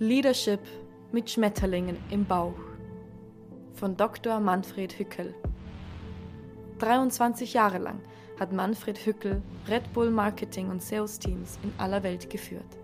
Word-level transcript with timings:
Leadership 0.00 0.60
mit 1.10 1.28
Schmetterlingen 1.28 1.96
im 2.12 2.24
Bauch 2.24 2.54
von 3.74 3.96
Dr. 3.96 4.38
Manfred 4.38 4.96
Hückel. 4.96 5.34
23 6.78 7.52
Jahre 7.52 7.78
lang 7.78 7.98
hat 8.38 8.52
Manfred 8.52 9.04
Hückel 9.04 9.42
Red 9.66 9.92
Bull 9.92 10.12
Marketing 10.12 10.70
und 10.70 10.84
Sales 10.84 11.18
Teams 11.18 11.58
in 11.64 11.72
aller 11.78 12.04
Welt 12.04 12.30
geführt. 12.30 12.78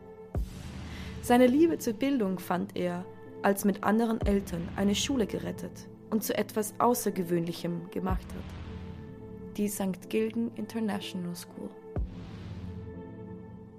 Seine 1.23 1.47
Liebe 1.47 1.79
zur 1.79 1.93
Bildung 1.93 2.41
fand 2.41 2.77
er, 2.77 3.05
als 3.43 3.65
mit 3.65 3.85
anderen 3.85 4.21
Eltern 4.23 4.69
eine 4.75 4.97
Schule 4.97 5.29
gerettet 5.29 5.87
und 6.11 6.25
zu 6.25 6.37
etwas 6.37 6.75
Außergewöhnlichem 6.81 7.93
gemacht 7.93 8.27
hat. 8.27 9.57
Die 9.57 9.69
St. 9.69 10.11
Gilgen 10.11 10.51
International 10.57 11.37
School. 11.37 11.71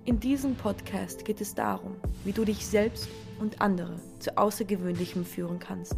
In 0.06 0.20
diesem 0.20 0.56
Podcast 0.56 1.26
geht 1.26 1.42
es 1.42 1.56
darum, 1.56 2.00
wie 2.24 2.32
du 2.32 2.46
dich 2.46 2.64
selbst 2.64 3.10
und 3.40 3.60
andere 3.60 4.00
zu 4.20 4.38
Außergewöhnlichem 4.38 5.26
führen 5.26 5.58
kannst. 5.58 5.96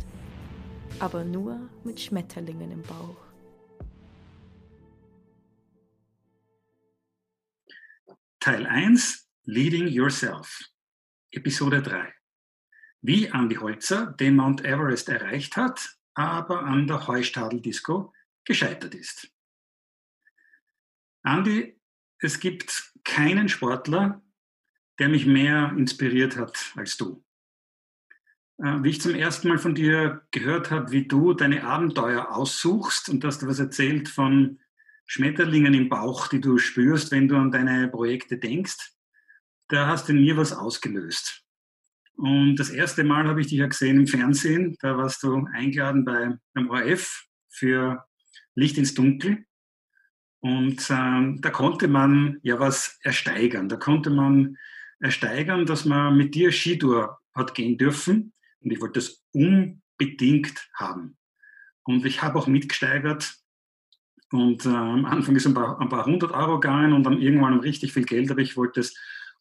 Aber 0.99 1.25
nur 1.25 1.69
mit 1.83 1.99
Schmetterlingen 1.99 2.71
im 2.71 2.83
Bauch. 2.83 3.17
Teil 8.39 8.65
1 8.65 9.27
Leading 9.43 9.89
Yourself. 9.89 10.57
Episode 11.31 11.81
3. 11.81 12.13
Wie 13.01 13.25
Andy 13.25 13.55
Holzer 13.55 14.13
den 14.13 14.37
Mount 14.37 14.63
Everest 14.63 15.09
erreicht 15.09 15.57
hat, 15.57 15.97
aber 16.13 16.63
an 16.63 16.87
der 16.87 17.05
Heustadeldisco 17.07 18.13
gescheitert 18.45 18.95
ist. 18.95 19.29
Andy 21.25 21.76
es 22.19 22.39
gibt 22.39 22.93
keinen 23.03 23.49
Sportler, 23.49 24.21
der 24.99 25.09
mich 25.09 25.25
mehr 25.25 25.73
inspiriert 25.77 26.37
hat 26.37 26.73
als 26.75 26.97
du. 26.97 27.23
Äh, 28.59 28.83
wie 28.83 28.89
ich 28.89 29.01
zum 29.01 29.13
ersten 29.13 29.49
Mal 29.49 29.59
von 29.59 29.75
dir 29.75 30.23
gehört 30.31 30.71
habe, 30.71 30.91
wie 30.91 31.07
du 31.07 31.33
deine 31.33 31.63
Abenteuer 31.63 32.31
aussuchst 32.31 33.09
und 33.09 33.23
dass 33.23 33.39
du 33.39 33.47
was 33.47 33.59
erzählt 33.59 34.09
von 34.09 34.59
Schmetterlingen 35.05 35.73
im 35.73 35.89
Bauch, 35.89 36.27
die 36.27 36.41
du 36.41 36.57
spürst, 36.57 37.11
wenn 37.11 37.27
du 37.27 37.37
an 37.37 37.51
deine 37.51 37.87
Projekte 37.87 38.37
denkst, 38.37 38.93
da 39.69 39.87
hast 39.87 40.07
du 40.07 40.13
in 40.13 40.21
mir 40.21 40.37
was 40.37 40.53
ausgelöst. 40.53 41.43
Und 42.15 42.55
das 42.55 42.69
erste 42.69 43.03
Mal 43.03 43.27
habe 43.27 43.41
ich 43.41 43.47
dich 43.47 43.59
ja 43.59 43.67
gesehen 43.67 43.97
im 43.97 44.07
Fernsehen, 44.07 44.75
da 44.81 44.97
warst 44.97 45.21
du 45.23 45.45
eingeladen 45.53 46.03
bei, 46.03 46.35
beim 46.53 46.69
ORF 46.69 47.27
für 47.47 48.05
Licht 48.55 48.77
ins 48.77 48.95
Dunkel. 48.95 49.45
Und 50.39 50.87
ähm, 50.89 51.41
da 51.41 51.49
konnte 51.49 51.87
man 51.87 52.39
ja 52.43 52.59
was 52.59 52.99
ersteigern. 53.01 53.69
Da 53.69 53.77
konnte 53.77 54.09
man 54.09 54.57
ersteigern, 54.99 55.65
dass 55.65 55.85
man 55.85 56.15
mit 56.15 56.35
dir 56.35 56.51
Skitour 56.51 57.19
hat 57.33 57.53
gehen 57.53 57.77
dürfen. 57.77 58.33
Und 58.61 58.71
ich 58.71 58.81
wollte 58.81 58.99
das 58.99 59.23
unbedingt 59.31 60.69
haben. 60.75 61.17
Und 61.83 62.05
ich 62.05 62.21
habe 62.21 62.37
auch 62.37 62.47
mitgesteigert. 62.47 63.35
Und 64.31 64.65
äh, 64.65 64.69
am 64.69 65.05
Anfang 65.05 65.35
ist 65.35 65.47
ein 65.47 65.53
paar, 65.53 65.79
ein 65.79 65.89
paar 65.89 66.05
hundert 66.05 66.31
Euro 66.31 66.59
gegangen 66.59 66.93
und 66.93 67.03
dann 67.03 67.21
irgendwann 67.21 67.59
richtig 67.59 67.93
viel 67.93 68.05
Geld. 68.05 68.29
Aber 68.29 68.41
ich 68.41 68.57
wollte 68.57 68.81
es 68.81 68.95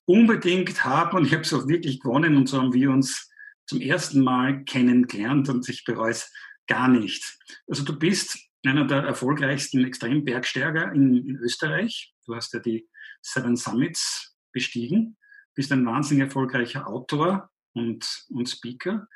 unbedingt 0.05 0.85
haben 0.85 1.19
und 1.19 1.27
ich 1.27 1.33
habe 1.33 1.43
es 1.43 1.53
auch 1.53 1.67
wirklich 1.67 2.01
gewonnen. 2.01 2.37
Und 2.37 2.49
so 2.49 2.59
haben 2.61 2.73
wir 2.73 2.91
uns 2.91 3.31
zum 3.67 3.81
ersten 3.81 4.23
Mal 4.23 4.65
kennengelernt 4.65 5.49
und 5.49 5.69
ich 5.69 5.85
bereue 5.85 6.13
es 6.13 6.33
gar 6.69 6.89
nicht. 6.89 7.39
Also 7.69 7.85
du 7.85 7.99
bist 7.99 8.39
einer 8.69 8.87
der 8.87 9.03
erfolgreichsten 9.03 9.85
Extrembergsteiger 9.85 10.93
in, 10.93 11.27
in 11.27 11.37
Österreich. 11.37 12.15
Du 12.25 12.35
hast 12.35 12.53
ja 12.55 12.61
die 12.61 12.89
Seven 13.21 13.57
Summits 13.57 14.37
bestiegen, 14.53 15.17
bist 15.55 15.73
ein 15.73 15.87
wahnsinnig 15.87 16.25
erfolgreicher 16.25 16.87
Autor 16.87 17.51
und, 17.73 18.27
und 18.31 18.49
Speaker. 18.49 19.07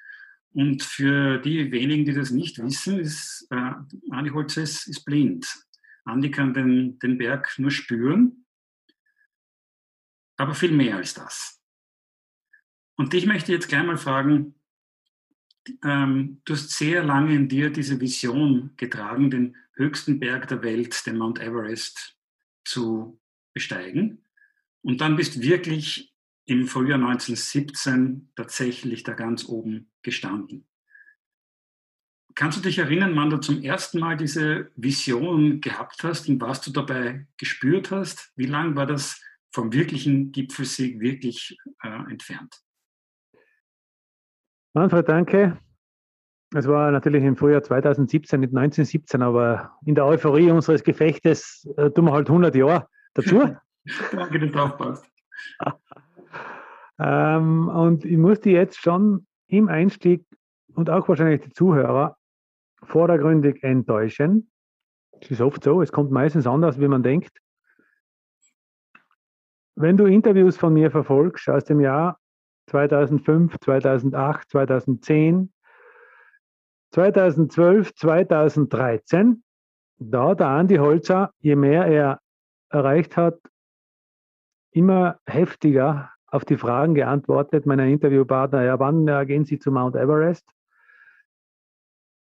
Und 0.52 0.82
für 0.82 1.38
die 1.38 1.70
wenigen, 1.70 2.04
die 2.04 2.12
das 2.12 2.30
nicht 2.30 2.58
wissen, 2.58 2.98
ist 2.98 3.46
äh, 3.50 3.72
Andi 4.10 4.30
Holzes 4.30 4.86
ist 4.86 5.04
blind. 5.04 5.46
Andi 6.04 6.30
kann 6.30 6.54
den, 6.54 6.98
den 6.98 7.18
Berg 7.18 7.54
nur 7.58 7.70
spüren, 7.70 8.46
aber 10.36 10.54
viel 10.54 10.72
mehr 10.72 10.96
als 10.96 11.14
das. 11.14 11.60
Und 12.96 13.12
dich 13.12 13.26
möchte 13.26 13.52
ich 13.52 13.60
jetzt 13.60 13.68
gleich 13.68 13.84
mal 13.84 13.96
fragen, 13.96 14.59
ähm, 15.84 16.40
du 16.44 16.54
hast 16.54 16.70
sehr 16.70 17.02
lange 17.02 17.34
in 17.34 17.48
dir 17.48 17.70
diese 17.70 18.00
Vision 18.00 18.72
getragen, 18.76 19.30
den 19.30 19.56
höchsten 19.74 20.20
Berg 20.20 20.48
der 20.48 20.62
Welt, 20.62 21.06
den 21.06 21.18
Mount 21.18 21.40
Everest, 21.40 22.16
zu 22.64 23.20
besteigen. 23.52 24.24
Und 24.82 25.00
dann 25.00 25.16
bist 25.16 25.40
wirklich 25.40 26.14
im 26.46 26.66
Frühjahr 26.66 26.98
1917 26.98 28.30
tatsächlich 28.34 29.02
da 29.02 29.12
ganz 29.12 29.44
oben 29.48 29.90
gestanden. 30.02 30.66
Kannst 32.34 32.58
du 32.58 32.62
dich 32.62 32.78
erinnern, 32.78 33.16
wann 33.16 33.30
du 33.30 33.38
zum 33.38 33.62
ersten 33.62 33.98
Mal 33.98 34.16
diese 34.16 34.70
Vision 34.76 35.60
gehabt 35.60 36.04
hast 36.04 36.28
und 36.28 36.40
was 36.40 36.60
du 36.60 36.70
dabei 36.70 37.26
gespürt 37.36 37.90
hast? 37.90 38.32
Wie 38.36 38.46
lang 38.46 38.76
war 38.76 38.86
das 38.86 39.20
vom 39.52 39.72
wirklichen 39.72 40.32
Gipfelsieg 40.32 41.00
wirklich 41.00 41.58
äh, 41.82 42.10
entfernt? 42.10 42.62
Manfred, 44.72 45.08
danke. 45.08 45.58
Es 46.54 46.66
war 46.66 46.90
natürlich 46.90 47.24
im 47.24 47.36
Frühjahr 47.36 47.62
2017, 47.62 48.40
nicht 48.40 48.56
1917, 48.56 49.22
aber 49.22 49.72
in 49.84 49.94
der 49.94 50.06
Euphorie 50.06 50.50
unseres 50.50 50.82
Gefechtes 50.84 51.68
äh, 51.76 51.90
tun 51.90 52.06
wir 52.06 52.12
halt 52.12 52.28
100 52.28 52.54
Jahre 52.54 52.88
dazu. 53.14 53.56
Danke, 54.12 54.38
dass 54.38 54.52
du 54.52 54.58
aufpasst. 54.58 55.10
ähm, 56.98 57.68
und 57.68 58.04
ich 58.04 58.16
musste 58.16 58.50
jetzt 58.50 58.78
schon 58.78 59.26
im 59.48 59.68
Einstieg 59.68 60.24
und 60.74 60.90
auch 60.90 61.08
wahrscheinlich 61.08 61.40
die 61.42 61.52
Zuhörer 61.52 62.16
vordergründig 62.82 63.62
enttäuschen. 63.62 64.50
Es 65.20 65.30
ist 65.30 65.40
oft 65.40 65.64
so, 65.64 65.82
es 65.82 65.92
kommt 65.92 66.10
meistens 66.10 66.46
anders, 66.46 66.78
wie 66.78 66.88
man 66.88 67.02
denkt. 67.02 67.38
Wenn 69.74 69.96
du 69.96 70.04
Interviews 70.06 70.56
von 70.56 70.74
mir 70.74 70.90
verfolgst 70.90 71.48
aus 71.48 71.64
dem 71.64 71.80
Jahr 71.80 72.19
2005, 72.70 73.58
2008, 73.60 74.50
2010, 74.50 75.52
2012, 76.92 77.94
2013, 77.94 79.42
da 79.98 80.28
hat 80.28 80.40
der 80.40 80.48
Andi 80.48 80.76
Holzer, 80.76 81.32
je 81.38 81.56
mehr 81.56 81.86
er 81.86 82.20
erreicht 82.70 83.16
hat, 83.16 83.38
immer 84.70 85.18
heftiger 85.26 86.10
auf 86.26 86.44
die 86.44 86.56
Fragen 86.56 86.94
geantwortet, 86.94 87.66
meiner 87.66 87.86
Interviewpartner, 87.86 88.62
ja, 88.62 88.78
wann 88.78 89.04
gehen 89.26 89.44
Sie 89.44 89.58
zu 89.58 89.72
Mount 89.72 89.96
Everest? 89.96 90.48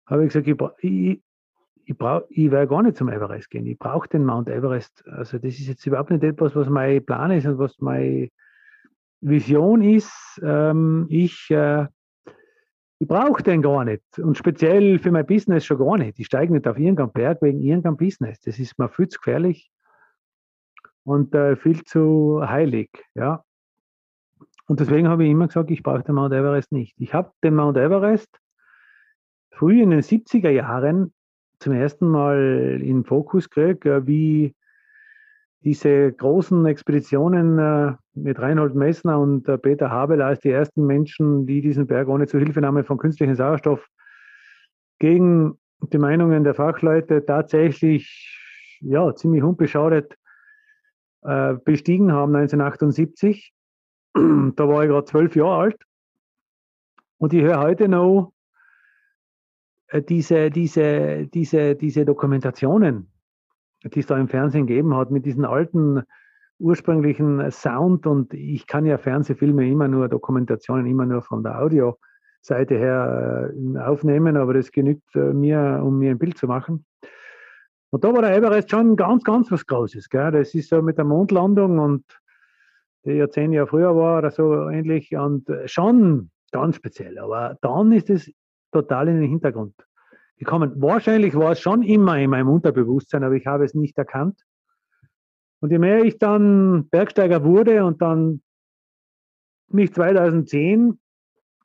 Habe 0.06 0.26
ich 0.26 0.32
gesagt, 0.32 0.46
ich, 0.46 0.60
ich, 0.84 1.22
ich, 1.86 1.96
ich 2.28 2.50
werde 2.50 2.68
gar 2.68 2.82
nicht 2.82 2.96
zum 2.96 3.08
Everest 3.08 3.48
gehen. 3.48 3.66
Ich 3.66 3.78
brauche 3.78 4.08
den 4.08 4.24
Mount 4.26 4.50
Everest. 4.50 5.02
Also 5.08 5.38
das 5.38 5.54
ist 5.54 5.66
jetzt 5.66 5.86
überhaupt 5.86 6.10
nicht 6.10 6.22
etwas, 6.22 6.54
was 6.54 6.68
mein 6.68 7.04
Plan 7.04 7.30
ist 7.30 7.46
und 7.46 7.58
was 7.58 7.80
mein 7.80 8.30
Vision 9.28 9.82
ist, 9.82 10.40
ähm, 10.42 11.06
ich, 11.08 11.50
äh, 11.50 11.86
ich 12.98 13.08
brauche 13.08 13.42
den 13.42 13.60
gar 13.60 13.84
nicht. 13.84 14.02
Und 14.18 14.38
speziell 14.38 14.98
für 14.98 15.10
mein 15.10 15.26
Business 15.26 15.66
schon 15.66 15.78
gar 15.78 15.98
nicht. 15.98 16.18
Ich 16.18 16.26
steige 16.26 16.52
nicht 16.52 16.66
auf 16.68 16.78
irgendeinen 16.78 17.12
Berg 17.12 17.42
wegen 17.42 17.60
irgendeinem 17.60 17.96
Business. 17.96 18.40
Das 18.40 18.58
ist 18.58 18.78
mir 18.78 18.88
viel 18.88 19.08
zu 19.08 19.18
gefährlich 19.18 19.70
und 21.04 21.34
äh, 21.34 21.56
viel 21.56 21.82
zu 21.84 22.40
heilig. 22.44 22.90
Ja. 23.14 23.42
Und 24.66 24.80
deswegen 24.80 25.08
habe 25.08 25.24
ich 25.24 25.30
immer 25.30 25.48
gesagt, 25.48 25.70
ich 25.70 25.82
brauche 25.82 26.02
den 26.02 26.14
Mount 26.14 26.32
Everest 26.32 26.72
nicht. 26.72 26.94
Ich 26.98 27.12
habe 27.12 27.32
den 27.42 27.54
Mount 27.54 27.76
Everest 27.76 28.28
früh 29.50 29.82
in 29.82 29.90
den 29.90 30.02
70er 30.02 30.50
Jahren 30.50 31.12
zum 31.58 31.72
ersten 31.72 32.08
Mal 32.08 32.80
in 32.82 33.04
Fokus 33.04 33.50
gekriegt, 33.50 33.86
äh, 33.86 34.06
wie 34.06 34.54
diese 35.66 36.12
großen 36.12 36.64
Expeditionen 36.64 37.58
äh, 37.58 37.94
mit 38.14 38.38
Reinhold 38.38 38.76
Messner 38.76 39.18
und 39.18 39.48
äh, 39.48 39.58
Peter 39.58 39.90
Habel 39.90 40.22
als 40.22 40.38
die 40.38 40.50
ersten 40.50 40.86
Menschen, 40.86 41.44
die 41.44 41.60
diesen 41.60 41.88
Berg 41.88 42.06
ohne 42.06 42.28
Zuhilfenahme 42.28 42.84
von 42.84 42.98
künstlichem 42.98 43.34
Sauerstoff 43.34 43.84
gegen 45.00 45.58
die 45.80 45.98
Meinungen 45.98 46.44
der 46.44 46.54
Fachleute 46.54 47.26
tatsächlich 47.26 48.78
ja, 48.80 49.12
ziemlich 49.16 49.42
unbeschadet 49.42 50.16
äh, 51.22 51.54
bestiegen 51.54 52.12
haben 52.12 52.36
1978. 52.36 53.52
da 54.14 54.68
war 54.68 54.84
ich 54.84 54.88
gerade 54.88 55.04
zwölf 55.04 55.34
Jahre 55.34 55.62
alt. 55.62 55.82
Und 57.18 57.32
ich 57.32 57.42
höre 57.42 57.58
heute 57.58 57.88
noch 57.88 58.32
äh, 59.88 60.00
diese, 60.00 60.48
diese, 60.50 61.26
diese, 61.26 61.74
diese 61.74 62.04
Dokumentationen 62.04 63.10
die 63.84 64.00
es 64.00 64.06
da 64.06 64.18
im 64.18 64.28
Fernsehen 64.28 64.66
gegeben 64.66 64.94
hat, 64.96 65.10
mit 65.10 65.26
diesen 65.26 65.44
alten 65.44 66.02
ursprünglichen 66.58 67.50
Sound 67.50 68.06
und 68.06 68.32
ich 68.32 68.66
kann 68.66 68.86
ja 68.86 68.96
Fernsehfilme 68.96 69.68
immer 69.68 69.88
nur, 69.88 70.08
Dokumentationen 70.08 70.86
immer 70.86 71.04
nur 71.04 71.22
von 71.22 71.42
der 71.42 71.60
Audioseite 71.60 72.76
her 72.76 73.52
äh, 73.54 73.78
aufnehmen, 73.78 74.36
aber 74.36 74.54
das 74.54 74.72
genügt 74.72 75.14
äh, 75.14 75.34
mir, 75.34 75.82
um 75.84 75.98
mir 75.98 76.10
ein 76.10 76.18
Bild 76.18 76.38
zu 76.38 76.46
machen. 76.46 76.86
Und 77.90 78.04
da 78.04 78.12
war 78.12 78.22
der 78.22 78.34
Everest 78.34 78.70
schon 78.70 78.96
ganz, 78.96 79.22
ganz 79.22 79.52
was 79.52 79.66
Großes. 79.66 80.08
Gell? 80.08 80.32
Das 80.32 80.54
ist 80.54 80.70
so 80.70 80.82
mit 80.82 80.96
der 80.96 81.04
Mondlandung 81.04 81.78
und 81.78 82.04
die 83.04 83.12
ja 83.12 83.28
zehn 83.28 83.52
Jahre 83.52 83.68
früher 83.68 83.94
war 83.94 84.18
oder 84.18 84.30
so 84.30 84.68
ähnlich 84.68 85.14
und 85.14 85.48
schon 85.66 86.30
Ganz 86.52 86.76
speziell. 86.76 87.18
Aber 87.18 87.58
dann 87.60 87.92
ist 87.92 88.10
es 88.10 88.32
total 88.72 89.08
in 89.08 89.20
den 89.20 89.30
Hintergrund 89.30 89.74
gekommen. 90.36 90.80
Wahrscheinlich 90.80 91.34
war 91.34 91.52
es 91.52 91.60
schon 91.60 91.82
immer 91.82 92.18
in 92.18 92.30
meinem 92.30 92.48
Unterbewusstsein, 92.48 93.24
aber 93.24 93.34
ich 93.34 93.46
habe 93.46 93.64
es 93.64 93.74
nicht 93.74 93.96
erkannt. 93.98 94.40
Und 95.60 95.70
je 95.70 95.78
mehr 95.78 96.04
ich 96.04 96.18
dann 96.18 96.88
Bergsteiger 96.88 97.44
wurde 97.44 97.84
und 97.84 98.02
dann 98.02 98.42
mich 99.68 99.92
2010 99.92 100.98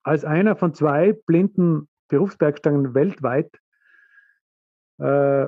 als 0.03 0.25
einer 0.25 0.55
von 0.55 0.73
zwei 0.73 1.13
blinden 1.13 1.87
Berufsbergsteigern 2.07 2.93
weltweit 2.93 3.51
äh, 4.99 5.47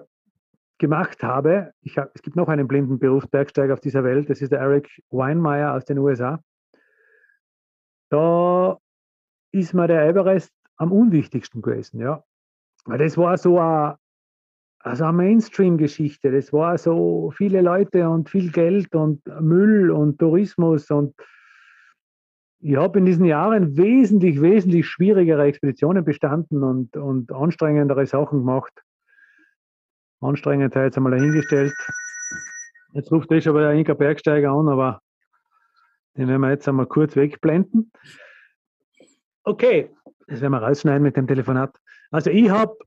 gemacht 0.77 1.23
habe. 1.23 1.73
Ich 1.81 1.97
hab, 1.97 2.11
es 2.13 2.21
gibt 2.21 2.35
noch 2.35 2.49
einen 2.49 2.67
blinden 2.67 2.99
Berufsbergsteiger 2.99 3.73
auf 3.73 3.79
dieser 3.79 4.03
Welt, 4.03 4.29
das 4.29 4.41
ist 4.41 4.51
der 4.51 4.59
Eric 4.59 5.01
Weinmeier 5.09 5.73
aus 5.73 5.85
den 5.85 5.97
USA. 5.97 6.43
Da 8.09 8.77
ist 9.51 9.73
mir 9.73 9.87
der 9.87 10.05
Everest 10.07 10.51
am 10.77 10.91
unwichtigsten 10.91 11.61
gewesen, 11.61 11.99
ja. 11.99 12.23
Weil 12.85 12.97
das 12.97 13.17
war 13.17 13.37
so 13.37 13.59
eine, 13.59 13.97
also 14.79 15.05
eine 15.05 15.13
Mainstream-Geschichte. 15.13 16.31
Das 16.31 16.51
war 16.51 16.77
so 16.77 17.31
viele 17.35 17.61
Leute 17.61 18.09
und 18.09 18.29
viel 18.29 18.51
Geld 18.51 18.93
und 18.95 19.21
Müll 19.41 19.91
und 19.91 20.19
Tourismus 20.19 20.89
und 20.91 21.15
ich 22.65 22.77
habe 22.77 22.97
in 22.99 23.05
diesen 23.05 23.25
Jahren 23.25 23.75
wesentlich, 23.75 24.41
wesentlich 24.41 24.87
schwierigere 24.87 25.43
Expeditionen 25.43 26.05
bestanden 26.05 26.63
und, 26.63 26.95
und 26.95 27.29
anstrengendere 27.33 28.05
Sachen 28.05 28.39
gemacht. 28.39 28.71
Anstrengend 30.21 30.73
jetzt 30.73 30.95
einmal 30.95 31.11
dahingestellt. 31.11 31.73
Jetzt 32.93 33.11
ruft 33.11 33.29
eh 33.33 33.41
schon 33.41 33.55
der 33.55 33.73
Inka 33.73 33.95
Bergsteiger 33.95 34.51
an, 34.51 34.69
aber 34.69 35.01
den 36.15 36.29
werden 36.29 36.39
wir 36.39 36.51
jetzt 36.51 36.65
einmal 36.69 36.85
kurz 36.85 37.17
wegblenden. 37.17 37.91
Okay, 39.43 39.93
das 40.27 40.39
werden 40.39 40.53
wir 40.53 40.63
rausschneiden 40.63 41.03
mit 41.03 41.17
dem 41.17 41.27
Telefonat. 41.27 41.75
Also 42.13 42.29
ich 42.29 42.47
habe 42.51 42.77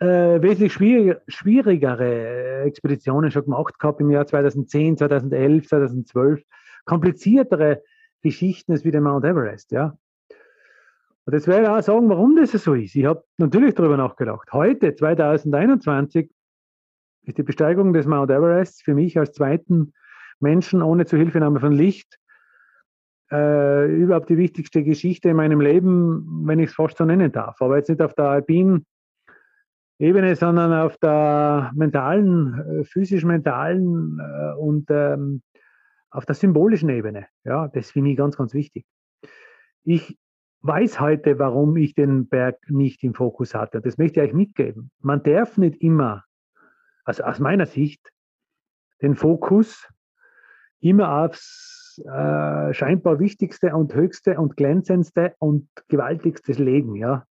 äh, 0.00 0.40
wesentlich 0.40 0.72
schwierig, 0.72 1.18
schwierigere 1.28 2.62
Expeditionen 2.62 3.30
schon 3.30 3.44
gemacht 3.44 3.78
gehabt 3.78 4.00
im 4.00 4.10
Jahr 4.10 4.26
2010, 4.26 4.96
2011, 4.96 5.68
2012. 5.68 6.42
Kompliziertere 6.86 7.82
Geschichten 8.22 8.72
als 8.72 8.86
wie 8.86 8.90
der 8.90 9.02
Mount 9.02 9.26
Everest, 9.26 9.72
ja. 9.72 9.94
Und 11.26 11.34
jetzt 11.34 11.46
werde 11.46 11.64
ich 11.64 11.68
auch 11.68 11.82
sagen, 11.82 12.08
warum 12.08 12.34
das 12.34 12.52
so 12.52 12.72
ist. 12.72 12.96
Ich 12.96 13.04
habe 13.04 13.24
natürlich 13.36 13.74
darüber 13.74 13.98
nachgedacht. 13.98 14.50
Heute, 14.54 14.94
2021, 14.94 16.30
ist 17.24 17.36
die 17.36 17.42
Besteigung 17.42 17.92
des 17.92 18.06
Mount 18.06 18.30
Everest 18.30 18.84
für 18.84 18.94
mich 18.94 19.18
als 19.18 19.32
zweiten 19.32 19.92
Menschen 20.40 20.80
ohne 20.80 21.04
Zuhilfenahme 21.04 21.60
von 21.60 21.72
Licht 21.72 22.18
äh, 23.32 23.86
überhaupt 23.86 24.28
die 24.28 24.36
wichtigste 24.36 24.84
Geschichte 24.84 25.30
in 25.30 25.36
meinem 25.36 25.60
Leben, 25.60 26.46
wenn 26.46 26.58
ich 26.58 26.70
es 26.70 26.74
fast 26.74 26.98
so 26.98 27.04
nennen 27.04 27.32
darf. 27.32 27.60
Aber 27.62 27.76
jetzt 27.78 27.88
nicht 27.88 28.02
auf 28.02 28.14
der 28.14 28.26
alpinen 28.26 28.84
Ebene, 29.98 30.36
sondern 30.36 30.72
auf 30.72 30.98
der 30.98 31.72
mentalen, 31.74 32.80
äh, 32.80 32.84
physisch-mentalen 32.84 34.20
äh, 34.20 34.54
und 34.58 34.90
ähm, 34.90 35.42
auf 36.10 36.26
der 36.26 36.34
symbolischen 36.34 36.90
Ebene. 36.90 37.26
Ja, 37.44 37.68
das 37.68 37.90
finde 37.90 38.10
ich 38.10 38.16
ganz, 38.16 38.36
ganz 38.36 38.52
wichtig. 38.52 38.84
Ich 39.84 40.18
weiß 40.60 41.00
heute, 41.00 41.38
warum 41.38 41.76
ich 41.76 41.94
den 41.94 42.28
Berg 42.28 42.58
nicht 42.68 43.02
im 43.02 43.14
Fokus 43.14 43.54
hatte. 43.54 43.80
Das 43.80 43.96
möchte 43.96 44.20
ich 44.20 44.28
euch 44.28 44.34
mitgeben. 44.34 44.90
Man 45.00 45.22
darf 45.22 45.56
nicht 45.56 45.82
immer, 45.82 46.24
also 47.04 47.24
aus 47.24 47.38
meiner 47.38 47.66
Sicht, 47.66 48.12
den 49.00 49.16
Fokus 49.16 49.88
immer 50.80 51.24
aufs 51.24 51.71
äh, 51.98 52.72
scheinbar 52.74 53.18
wichtigste 53.18 53.74
und 53.74 53.94
höchste 53.94 54.38
und 54.38 54.56
glänzendste 54.56 55.34
und 55.38 55.68
gewaltigste 55.88 56.52
legen, 56.52 56.96
ja. 56.96 57.24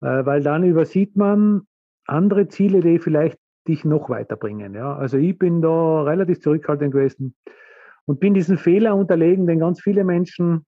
Äh, 0.00 0.24
weil 0.26 0.42
dann 0.42 0.64
übersieht 0.64 1.16
man 1.16 1.62
andere 2.06 2.48
Ziele, 2.48 2.80
die 2.80 2.98
vielleicht 2.98 3.38
dich 3.66 3.84
noch 3.84 4.08
weiterbringen, 4.08 4.74
ja. 4.74 4.96
Also 4.96 5.16
ich 5.18 5.38
bin 5.38 5.60
da 5.60 6.02
relativ 6.02 6.40
zurückhaltend 6.40 6.92
gewesen 6.92 7.34
und 8.06 8.20
bin 8.20 8.34
diesen 8.34 8.58
Fehler 8.58 8.96
unterlegen, 8.96 9.46
den 9.46 9.58
ganz 9.58 9.80
viele 9.80 10.04
Menschen 10.04 10.64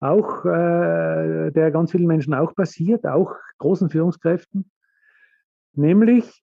auch, 0.00 0.44
äh, 0.44 1.50
der 1.52 1.70
ganz 1.70 1.92
vielen 1.92 2.06
Menschen 2.06 2.34
auch 2.34 2.54
passiert, 2.54 3.06
auch 3.06 3.34
großen 3.58 3.88
Führungskräften, 3.88 4.70
nämlich 5.74 6.42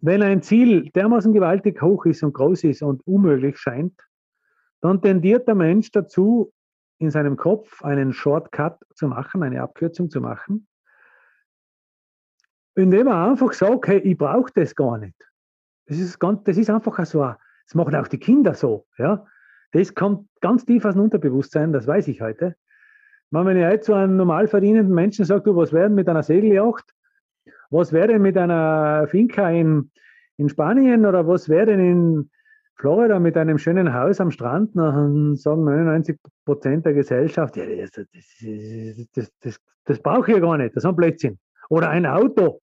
wenn 0.00 0.22
ein 0.22 0.42
Ziel 0.42 0.90
dermaßen 0.90 1.32
gewaltig 1.32 1.80
hoch 1.80 2.04
ist 2.04 2.22
und 2.22 2.34
groß 2.34 2.64
ist 2.64 2.82
und 2.82 3.06
unmöglich 3.06 3.56
scheint, 3.58 3.94
dann 4.84 5.00
tendiert 5.00 5.48
der 5.48 5.54
Mensch 5.54 5.90
dazu, 5.92 6.52
in 6.98 7.10
seinem 7.10 7.38
Kopf 7.38 7.82
einen 7.82 8.12
Shortcut 8.12 8.76
zu 8.94 9.08
machen, 9.08 9.42
eine 9.42 9.62
Abkürzung 9.62 10.10
zu 10.10 10.20
machen, 10.20 10.68
indem 12.74 13.06
er 13.06 13.30
einfach 13.30 13.54
sagt, 13.54 13.86
hey, 13.86 14.00
ich 14.00 14.18
brauche 14.18 14.52
das 14.54 14.74
gar 14.74 14.98
nicht. 14.98 15.16
Das 15.86 15.98
ist, 15.98 16.18
ganz, 16.18 16.44
das 16.44 16.58
ist 16.58 16.68
einfach 16.68 17.02
so, 17.06 17.20
das 17.20 17.74
machen 17.74 17.96
auch 17.96 18.08
die 18.08 18.18
Kinder 18.18 18.52
so. 18.52 18.86
Ja? 18.98 19.26
Das 19.72 19.94
kommt 19.94 20.28
ganz 20.42 20.66
tief 20.66 20.84
aus 20.84 20.92
dem 20.92 21.04
Unterbewusstsein, 21.04 21.72
das 21.72 21.86
weiß 21.86 22.06
ich 22.08 22.20
heute. 22.20 22.54
Wenn 23.30 23.56
ich 23.56 23.64
heute 23.64 23.80
zu 23.80 23.94
einem 23.94 24.18
normal 24.18 24.48
verdienenden 24.48 24.94
Menschen 24.94 25.24
sage, 25.24 25.44
du, 25.44 25.56
was 25.56 25.72
wäre 25.72 25.88
mit 25.88 26.10
einer 26.10 26.22
Segelyacht? 26.22 26.94
Was 27.70 27.94
wäre 27.94 28.18
mit 28.18 28.36
einer 28.36 29.08
Finca 29.08 29.48
in, 29.48 29.90
in 30.36 30.50
Spanien 30.50 31.06
oder 31.06 31.26
was 31.26 31.48
wäre 31.48 31.66
denn 31.66 31.80
in 31.80 32.30
Florida 32.76 33.20
mit 33.20 33.36
einem 33.36 33.58
schönen 33.58 33.94
Haus 33.94 34.20
am 34.20 34.30
Strand? 34.30 34.76
Dann 34.76 35.36
sagen 35.36 35.64
99 35.64 36.18
Prozent 36.44 36.86
der 36.86 36.94
Gesellschaft, 36.94 37.56
ja, 37.56 37.64
das, 37.66 37.90
das, 37.92 38.06
das, 39.12 39.32
das, 39.40 39.60
das 39.84 39.98
brauche 40.00 40.30
ich 40.30 40.36
ja 40.36 40.40
gar 40.40 40.58
nicht, 40.58 40.74
das 40.74 40.84
ist 40.84 40.88
ein 40.88 40.96
Blödsinn. 40.96 41.38
Oder 41.68 41.90
ein 41.90 42.06
Auto 42.06 42.60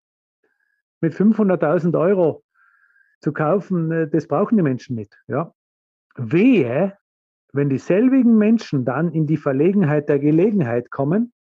mit 1.00 1.13
500.000 1.13 2.00
Euro 2.00 2.44
zu 3.22 3.31
kaufen, 3.31 3.92
äh, 3.92 4.10
das 4.10 4.28
brauchen 4.28 4.58
die 4.58 4.63
Menschen 4.63 4.96
nicht. 4.96 5.18
Ja. 5.28 5.54
Wehe, 6.16 6.98
wenn 7.54 7.69
dieselbigen 7.69 8.38
Menschen 8.38 8.86
dann 8.86 9.12
in 9.12 9.28
die 9.28 9.38
Verlegenheit 9.38 10.10
der 10.10 10.19
Gelegenheit 10.19 10.92
kommen, 10.92 11.34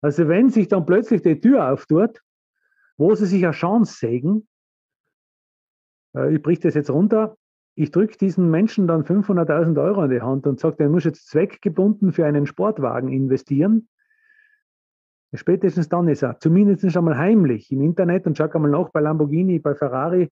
also 0.00 0.28
wenn 0.28 0.50
sich 0.50 0.68
dann 0.68 0.86
plötzlich 0.86 1.22
die 1.22 1.40
Tür 1.40 1.72
auftut, 1.72 2.20
wo 2.96 3.14
sie 3.14 3.26
sich 3.26 3.44
eine 3.44 3.52
Chance 3.52 3.96
sägen, 3.98 4.48
äh, 6.14 6.34
ich 6.34 6.42
brich 6.42 6.60
das 6.60 6.74
jetzt 6.74 6.90
runter, 6.90 7.36
ich 7.78 7.92
drücke 7.92 8.18
diesen 8.18 8.50
Menschen 8.50 8.88
dann 8.88 9.04
500.000 9.04 9.80
Euro 9.80 10.02
in 10.02 10.10
die 10.10 10.20
Hand 10.20 10.48
und 10.48 10.58
sage, 10.58 10.74
der 10.78 10.88
muss 10.88 11.04
jetzt 11.04 11.28
zweckgebunden 11.28 12.12
für 12.12 12.26
einen 12.26 12.44
Sportwagen 12.44 13.08
investieren. 13.08 13.88
Spätestens 15.32 15.88
dann 15.88 16.08
ist 16.08 16.22
er, 16.22 16.40
zumindest 16.40 16.96
einmal 16.96 17.16
heimlich 17.16 17.70
im 17.70 17.82
Internet 17.82 18.26
und 18.26 18.36
schau 18.36 18.50
einmal 18.50 18.72
nach 18.72 18.88
bei 18.90 18.98
Lamborghini, 18.98 19.60
bei 19.60 19.76
Ferrari, 19.76 20.28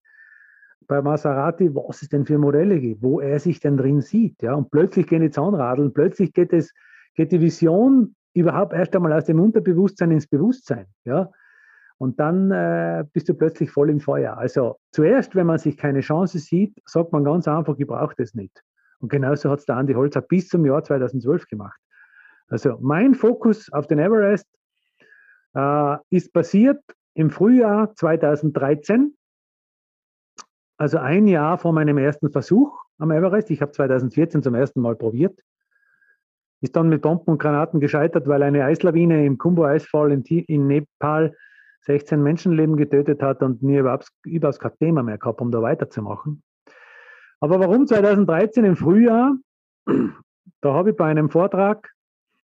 bei 0.89 1.01
Maserati, 1.01 1.73
was 1.73 2.03
es 2.03 2.09
denn 2.09 2.27
für 2.27 2.37
Modelle 2.37 2.81
gibt, 2.81 3.03
wo 3.03 3.21
er 3.21 3.39
sich 3.39 3.61
denn 3.61 3.77
drin 3.77 4.01
sieht. 4.01 4.43
Ja? 4.43 4.55
Und 4.55 4.73
plötzlich 4.73 5.07
gehen 5.07 5.23
die 5.23 5.31
Zahnradeln, 5.31 5.93
plötzlich 5.93 6.33
geht, 6.33 6.53
es, 6.53 6.75
geht 7.15 7.31
die 7.31 7.41
Vision 7.41 8.17
überhaupt 8.35 8.73
erst 8.73 8.97
einmal 8.97 9.13
aus 9.13 9.25
dem 9.25 9.39
Unterbewusstsein 9.39 10.11
ins 10.11 10.27
Bewusstsein. 10.27 10.87
Ja? 11.05 11.31
Und 11.99 12.21
dann 12.21 12.51
äh, 12.51 13.05
bist 13.13 13.29
du 13.29 13.35
plötzlich 13.35 13.71
voll 13.71 13.91
im 13.91 14.01
Feuer. 14.01 14.37
Also 14.37 14.79
zuerst, 14.93 15.35
wenn 15.35 15.47
man 15.47 15.59
sich 15.59 15.77
keine 15.77 16.01
Chance 16.01 16.39
sieht, 16.39 16.79
sagt 16.85 17.13
man 17.13 17.25
ganz 17.25 17.49
einfach, 17.49 17.77
ich 17.79 17.87
brauche 17.87 18.15
das 18.17 18.35
nicht. 18.35 18.63
Und 18.99 19.09
genauso 19.11 19.51
hat 19.51 19.61
es 19.61 19.67
der 19.67 19.77
Andi 19.77 19.95
Holzer 19.95 20.21
bis 20.21 20.49
zum 20.49 20.67
Jahr 20.67 20.85
2012 20.85 21.47
gemacht. 21.47 21.81
Also 22.49 22.79
mein 22.81 23.15
Fokus 23.15 23.73
auf 23.73 23.87
den 23.87 23.99
Everest 23.99 24.47
äh, 25.55 25.97
ist 26.11 26.33
passiert 26.33 26.83
im 27.15 27.31
Frühjahr 27.31 27.95
2013 27.95 29.17
also 30.79 30.99
ein 30.99 31.27
Jahr 31.27 31.59
vor 31.59 31.73
meinem 31.73 31.99
ersten 31.99 32.31
Versuch 32.31 32.79
am 32.99 33.11
Everest. 33.11 33.51
Ich 33.51 33.63
habe 33.63 33.73
2014 33.73 34.43
zum 34.43 34.55
ersten 34.55 34.81
Mal 34.81 34.95
probiert. 34.95 35.39
Ist 36.61 36.77
dann 36.77 36.89
mit 36.89 37.03
Bomben 37.03 37.31
und 37.31 37.39
Granaten 37.39 37.81
gescheitert, 37.81 38.27
weil 38.29 38.43
eine 38.43 38.65
Eislawine 38.65 39.25
im 39.25 39.39
Kumbu-Eisfall 39.39 40.13
in, 40.13 40.23
in, 40.23 40.67
Nepal 40.67 41.35
16 41.87 42.23
Menschenleben 42.23 42.77
getötet 42.77 43.23
hat 43.23 43.43
und 43.43 43.63
nie 43.63 43.79
überhaupt, 43.79 44.11
überhaupt 44.25 44.61
kein 44.61 44.77
Thema 44.79 45.03
mehr 45.03 45.19
gehabt, 45.19 45.41
um 45.41 45.51
da 45.51 45.63
weiterzumachen. 45.63 46.43
Aber 47.41 47.61
warum 47.61 47.87
2013 47.87 48.65
im 48.65 48.77
Frühjahr? 48.77 49.37
Da 50.63 50.73
habe 50.73 50.91
ich 50.91 50.97
bei 50.97 51.05
einem 51.05 51.29
Vortrag 51.29 51.93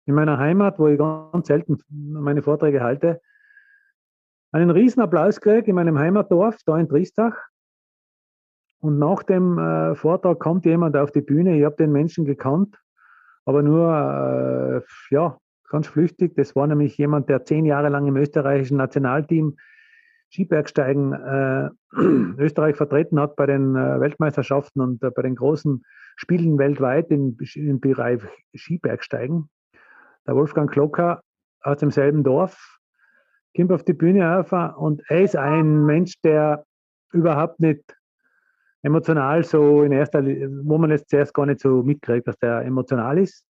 in 0.07 0.15
meiner 0.15 0.39
Heimat, 0.39 0.79
wo 0.79 0.87
ich 0.89 0.99
ganz 0.99 1.47
selten 1.47 1.79
meine 1.89 2.43
Vorträge 2.43 2.83
halte, 2.83 3.21
einen 4.53 4.71
riesen 4.71 5.01
Applaus 5.01 5.41
gekriegt 5.41 5.69
in 5.69 5.75
meinem 5.75 5.99
Heimatdorf, 5.99 6.59
da 6.67 6.77
in 6.79 6.89
Triestach. 6.89 7.37
Und 8.81 8.99
nach 8.99 9.23
dem 9.23 9.59
äh, 9.59 9.95
Vortrag 9.95 10.41
kommt 10.41 10.67
jemand 10.67 10.97
auf 10.97 11.11
die 11.11 11.21
Bühne. 11.21 11.57
Ich 11.57 11.65
habe 11.65 11.77
den 11.77 11.93
Menschen 11.93 12.25
gekannt, 12.25 12.77
aber 13.45 13.63
nur, 13.63 13.89
äh, 13.89 15.15
ja, 15.15 15.39
ganz 15.73 15.89
flüchtig. 15.89 16.37
Das 16.37 16.55
war 16.55 16.69
nämlich 16.69 16.97
jemand, 16.99 17.29
der 17.29 17.45
zehn 17.45 17.65
Jahre 17.65 17.89
lang 17.89 18.07
im 18.07 18.17
österreichischen 18.17 18.77
Nationalteam 18.77 19.57
Skibergsteigen 20.31 21.13
äh, 21.13 21.71
Österreich 22.39 22.77
vertreten 22.77 23.19
hat 23.19 23.35
bei 23.37 23.47
den 23.47 23.75
äh, 23.75 24.01
Weltmeisterschaften 24.01 24.81
und 24.81 25.03
äh, 25.03 25.11
bei 25.11 25.23
den 25.23 25.35
großen 25.35 25.83
Spielen 26.17 26.59
weltweit 26.59 27.11
im, 27.11 27.37
im 27.55 27.81
Bereich 27.81 28.23
Skibergsteigen. 28.55 29.49
der 30.27 30.37
Wolfgang 30.37 30.71
Klocker 30.71 31.23
aus 31.63 31.79
demselben 31.79 32.23
Dorf, 32.23 32.79
kommt 33.57 33.73
auf 33.73 33.85
die 33.85 33.93
Bühne 33.93 34.45
und 34.77 35.03
er 35.09 35.23
ist 35.23 35.37
ein 35.37 35.85
Mensch, 35.85 36.15
der 36.23 36.65
überhaupt 37.13 37.61
nicht 37.61 37.97
emotional 38.83 39.45
so 39.45 39.83
in 39.83 39.93
erster 39.93 40.21
Linie, 40.21 40.51
wo 40.65 40.79
man 40.79 40.91
es 40.91 41.07
zuerst 41.07 41.35
gar 41.35 41.47
nicht 41.47 41.61
so 41.61 41.83
mitkriegt, 41.83 42.27
dass 42.27 42.39
der 42.39 42.63
emotional 42.63 43.19
ist. 43.19 43.47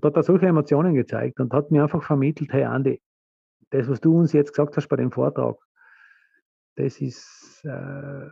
Und 0.00 0.08
hat 0.08 0.16
da 0.16 0.22
solche 0.22 0.46
Emotionen 0.46 0.94
gezeigt 0.94 1.40
und 1.40 1.52
hat 1.52 1.70
mir 1.70 1.82
einfach 1.82 2.02
vermittelt, 2.02 2.52
hey 2.54 2.64
Andi, 2.64 3.02
das, 3.68 3.86
was 3.86 4.00
du 4.00 4.18
uns 4.18 4.32
jetzt 4.32 4.52
gesagt 4.52 4.74
hast 4.76 4.88
bei 4.88 4.96
dem 4.96 5.12
Vortrag, 5.12 5.56
das 6.76 7.02
ist, 7.02 7.62
äh, 7.64 8.30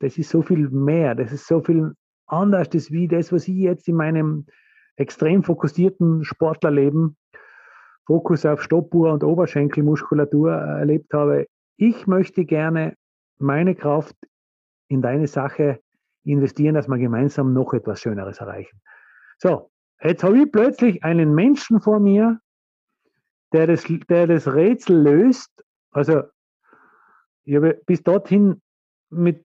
das 0.00 0.18
ist 0.18 0.28
so 0.28 0.42
viel 0.42 0.68
mehr, 0.68 1.14
das 1.14 1.32
ist 1.32 1.46
so 1.46 1.62
viel 1.62 1.94
anders, 2.26 2.68
das 2.68 2.90
wie 2.90 3.08
das, 3.08 3.32
was 3.32 3.48
ich 3.48 3.56
jetzt 3.56 3.88
in 3.88 3.96
meinem 3.96 4.46
extrem 4.96 5.42
fokussierten 5.42 6.24
Sportlerleben, 6.24 7.16
Fokus 8.04 8.44
auf 8.44 8.62
Stoppuhr 8.62 9.10
und 9.12 9.24
Oberschenkelmuskulatur 9.24 10.52
äh, 10.52 10.80
erlebt 10.80 11.14
habe. 11.14 11.46
Ich 11.78 12.06
möchte 12.06 12.44
gerne 12.44 12.96
meine 13.38 13.74
Kraft 13.74 14.16
in 14.88 15.00
deine 15.00 15.26
Sache 15.26 15.80
investieren, 16.24 16.74
dass 16.74 16.88
wir 16.88 16.98
gemeinsam 16.98 17.54
noch 17.54 17.72
etwas 17.72 18.00
Schöneres 18.00 18.40
erreichen. 18.40 18.82
So, 19.38 19.70
jetzt 20.02 20.22
habe 20.22 20.38
ich 20.38 20.52
plötzlich 20.52 21.04
einen 21.04 21.34
Menschen 21.34 21.80
vor 21.80 22.00
mir, 22.00 22.40
der 23.52 23.66
das, 23.66 23.84
der 24.08 24.26
das 24.26 24.52
Rätsel 24.52 25.00
löst. 25.00 25.64
Also, 25.90 26.22
ich 27.44 27.56
habe 27.56 27.80
bis 27.86 28.02
dorthin 28.02 28.60
mit 29.10 29.44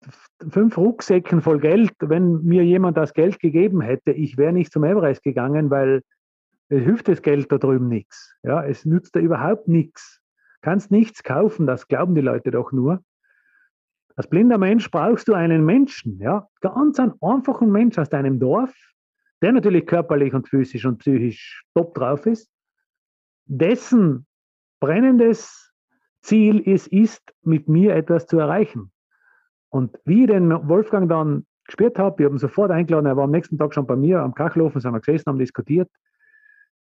fünf 0.49 0.77
Rucksäcken 0.77 1.41
voll 1.41 1.59
Geld, 1.59 1.93
wenn 1.99 2.43
mir 2.43 2.65
jemand 2.65 2.97
das 2.97 3.13
Geld 3.13 3.39
gegeben 3.39 3.81
hätte, 3.81 4.11
ich 4.11 4.37
wäre 4.37 4.51
nicht 4.51 4.73
zum 4.73 4.83
Everest 4.83 5.23
gegangen, 5.23 5.69
weil 5.69 6.01
es 6.69 6.83
hilft 6.83 7.07
das 7.07 7.21
Geld 7.21 7.51
da 7.51 7.57
drüben 7.57 7.87
nichts. 7.87 8.35
Ja, 8.43 8.63
es 8.63 8.83
nützt 8.83 9.15
da 9.15 9.19
überhaupt 9.19 9.67
nichts. 9.67 10.21
Kannst 10.61 10.91
nichts 10.91 11.23
kaufen, 11.23 11.67
das 11.67 11.87
glauben 11.87 12.15
die 12.15 12.21
Leute 12.21 12.51
doch 12.51 12.71
nur. 12.71 13.03
Als 14.15 14.27
blinder 14.27 14.57
Mensch 14.57 14.91
brauchst 14.91 15.27
du 15.27 15.33
einen 15.33 15.65
Menschen, 15.65 16.19
ja, 16.19 16.47
ganz 16.61 16.99
einen 16.99 17.13
einfachen 17.21 17.71
Mensch 17.71 17.97
aus 17.97 18.09
deinem 18.09 18.39
Dorf, 18.39 18.73
der 19.43 19.51
natürlich 19.51 19.85
körperlich 19.85 20.33
und 20.33 20.47
physisch 20.47 20.85
und 20.85 20.99
psychisch 20.99 21.63
top 21.75 21.93
drauf 21.93 22.25
ist, 22.25 22.49
dessen 23.45 24.25
brennendes 24.79 25.73
Ziel 26.21 26.63
es 26.65 26.87
ist, 26.87 27.21
mit 27.41 27.67
mir 27.67 27.95
etwas 27.95 28.25
zu 28.25 28.39
erreichen. 28.39 28.91
Und 29.69 29.99
wie 30.05 30.21
ich 30.21 30.29
den 30.29 30.49
Wolfgang 30.69 31.09
dann 31.09 31.45
gespürt 31.65 31.99
habe, 31.99 32.21
ich 32.21 32.25
habe 32.25 32.35
ihn 32.35 32.39
sofort 32.39 32.71
eingeladen, 32.71 33.05
er 33.05 33.17
war 33.17 33.25
am 33.25 33.31
nächsten 33.31 33.57
Tag 33.57 33.73
schon 33.73 33.85
bei 33.85 33.95
mir 33.95 34.21
am 34.21 34.33
Kachelofen, 34.33 34.79
sind 34.79 34.93
wir 34.93 34.99
gesessen, 34.99 35.25
haben 35.27 35.39
diskutiert. 35.39 35.89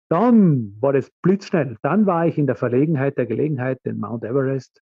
Dann 0.09 0.75
war 0.81 0.93
das 0.93 1.11
blitzschnell. 1.23 1.77
Dann 1.83 2.07
war 2.07 2.27
ich 2.27 2.39
in 2.39 2.47
der 2.47 2.57
Verlegenheit, 2.57 3.19
der 3.19 3.27
Gelegenheit, 3.27 3.85
den 3.85 3.99
Mount 3.99 4.25
Everest 4.25 4.83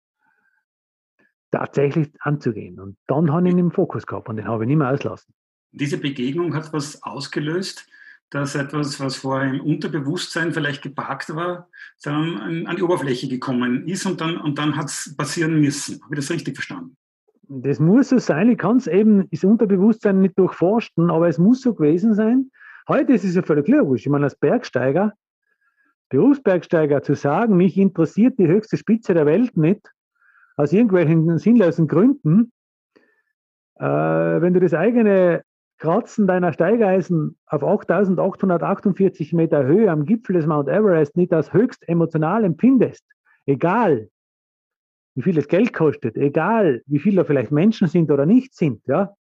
tatsächlich 1.52 2.12
anzugehen. 2.20 2.80
Und 2.80 2.98
dann 3.08 3.32
habe 3.34 3.48
ich 3.48 3.54
ihn 3.54 3.60
im 3.60 3.72
Fokus 3.72 4.06
gehabt 4.06 4.30
und 4.30 4.38
den 4.38 4.48
habe 4.48 4.64
ich 4.64 4.68
nicht 4.68 4.78
mehr 4.78 4.92
auslassen. 4.92 5.34
Diese 5.76 5.98
Begegnung 5.98 6.56
hat 6.56 6.72
was 6.72 7.04
ausgelöst, 7.04 7.86
dass 8.30 8.56
etwas, 8.56 9.00
was 9.00 9.18
vorher 9.18 9.54
im 9.54 9.62
Unterbewusstsein 9.62 10.54
vielleicht 10.54 10.82
geparkt 10.82 11.36
war, 11.36 11.70
dann 12.02 12.66
an 12.66 12.76
die 12.76 12.82
Oberfläche 12.82 13.28
gekommen 13.28 13.88
ist 13.88 14.06
und 14.06 14.22
dann, 14.22 14.38
und 14.38 14.58
dann 14.58 14.78
hat 14.78 14.88
es 14.88 15.14
passieren 15.18 15.60
müssen. 15.60 16.02
Habe 16.04 16.16
ich 16.16 16.22
das 16.22 16.32
richtig 16.32 16.56
verstanden? 16.56 16.96
Das 17.48 17.80
muss 17.80 18.10
so 18.10 18.18
sein. 18.18 18.50
Ich 18.50 18.58
kann 18.58 18.78
es 18.78 18.88
eben, 18.88 19.30
das 19.30 19.44
Unterbewusstsein 19.44 20.22
nicht 20.22 20.40
durchforsten, 20.40 21.12
aber 21.12 21.28
es 21.28 21.38
muss 21.38 21.62
so 21.62 21.74
gewesen 21.74 22.16
sein. 22.16 22.52
Heute 22.88 23.14
ist 23.14 23.24
es 23.24 23.36
ja 23.36 23.44
völlig 23.44 23.68
logisch. 23.68 24.06
Ich 24.06 24.10
meine, 24.10 24.26
als 24.26 24.36
Bergsteiger, 24.36 25.14
Berufsbergsteiger 26.10 27.04
zu 27.04 27.16
sagen, 27.16 27.58
mich 27.58 27.78
interessiert 27.78 28.40
die 28.40 28.48
höchste 28.48 28.78
Spitze 28.78 29.14
der 29.14 29.26
Welt 29.26 29.58
nicht, 29.58 29.92
aus 30.56 30.72
irgendwelchen 30.72 31.38
sinnlosen 31.38 31.88
Gründen, 31.88 32.52
äh, 33.76 33.86
wenn 33.86 34.54
du 34.54 34.60
das 34.60 34.74
eigene 34.74 35.44
Kratzen 35.78 36.26
deiner 36.26 36.54
Steigeisen 36.54 37.38
auf 37.48 37.64
8848 37.64 39.34
Meter 39.34 39.66
Höhe 39.66 39.92
am 39.92 40.06
Gipfel 40.06 40.36
des 40.36 40.46
Mount 40.46 40.70
Everest 40.70 41.18
nicht 41.18 41.34
als 41.34 41.52
höchst 41.54 41.88
emotional 41.88 42.44
empfindest, 42.44 43.04
egal 43.46 44.10
wie 45.16 45.22
viel 45.22 45.36
das 45.36 45.48
Geld 45.48 45.74
kostet, 45.74 46.18
egal 46.18 46.82
wie 46.86 47.00
viele 47.00 47.18
da 47.18 47.24
vielleicht 47.24 47.52
Menschen 47.52 47.88
sind 47.88 48.12
oder 48.12 48.26
nicht 48.26 48.54
sind, 48.54 48.86
ja. 48.88 49.16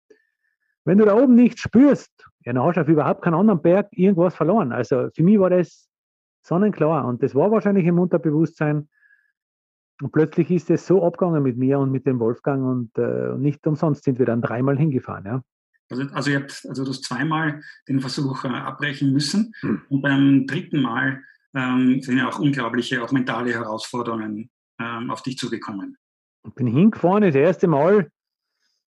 Wenn 0.86 0.98
du 0.98 1.05
da 1.05 1.15
oben 1.15 1.36
nichts 1.36 1.62
spürst, 1.62 2.12
ja, 2.43 2.51
dann 2.51 2.63
hast 2.63 2.75
du 2.75 2.81
auf 2.81 2.88
überhaupt 2.88 3.22
keinen 3.22 3.36
anderen 3.36 3.62
Berg 3.62 3.88
irgendwas 3.91 4.36
verloren. 4.36 4.74
Also 4.74 5.10
für 5.15 5.24
mich 5.24 5.39
war 5.39 5.50
das 5.50 5.88
sonnenklar 6.41 7.07
und 7.07 7.24
das 7.24 7.36
war 7.36 7.51
wahrscheinlich 7.51 7.86
im 7.86 8.00
Unterbewusstsein. 8.00 8.89
Und 10.01 10.12
plötzlich 10.12 10.51
ist 10.51 10.69
es 10.69 10.86
so 10.86 11.05
abgegangen 11.05 11.41
mit 11.41 11.57
mir 11.57 11.79
und 11.79 11.91
mit 11.91 12.05
dem 12.05 12.19
Wolfgang 12.19 12.65
und 12.65 12.98
äh, 12.98 13.38
nicht 13.38 13.65
umsonst 13.65 14.03
sind 14.03 14.19
wir 14.19 14.25
dann 14.25 14.41
dreimal 14.41 14.77
hingefahren, 14.77 15.25
ja. 15.25 15.43
Also, 15.94 16.14
also, 16.14 16.32
ihr 16.32 16.40
habt, 16.40 16.66
also 16.68 16.84
du 16.84 16.90
hast 16.90 17.04
zweimal 17.04 17.62
den 17.88 18.00
Versuch 18.00 18.46
äh, 18.46 18.48
abbrechen 18.48 19.14
müssen 19.14 19.54
hm. 19.60 19.82
und 19.90 20.02
beim 20.02 20.48
dritten 20.48 20.82
Mal 20.82 21.22
ähm, 21.56 22.02
sind 22.02 22.18
ja 22.18 22.30
auch 22.30 22.40
unglaubliche, 22.40 23.04
auch 23.04 23.12
mentale 23.12 23.54
Herausforderungen 23.54 24.50
ähm, 24.80 25.12
auf 25.12 25.22
dich 25.22 25.38
zugekommen? 25.38 25.98
Ich 26.46 26.54
bin 26.56 26.68
hingefahren, 26.68 27.24
das 27.24 27.36
erste 27.36 27.68
Mal 27.68 28.10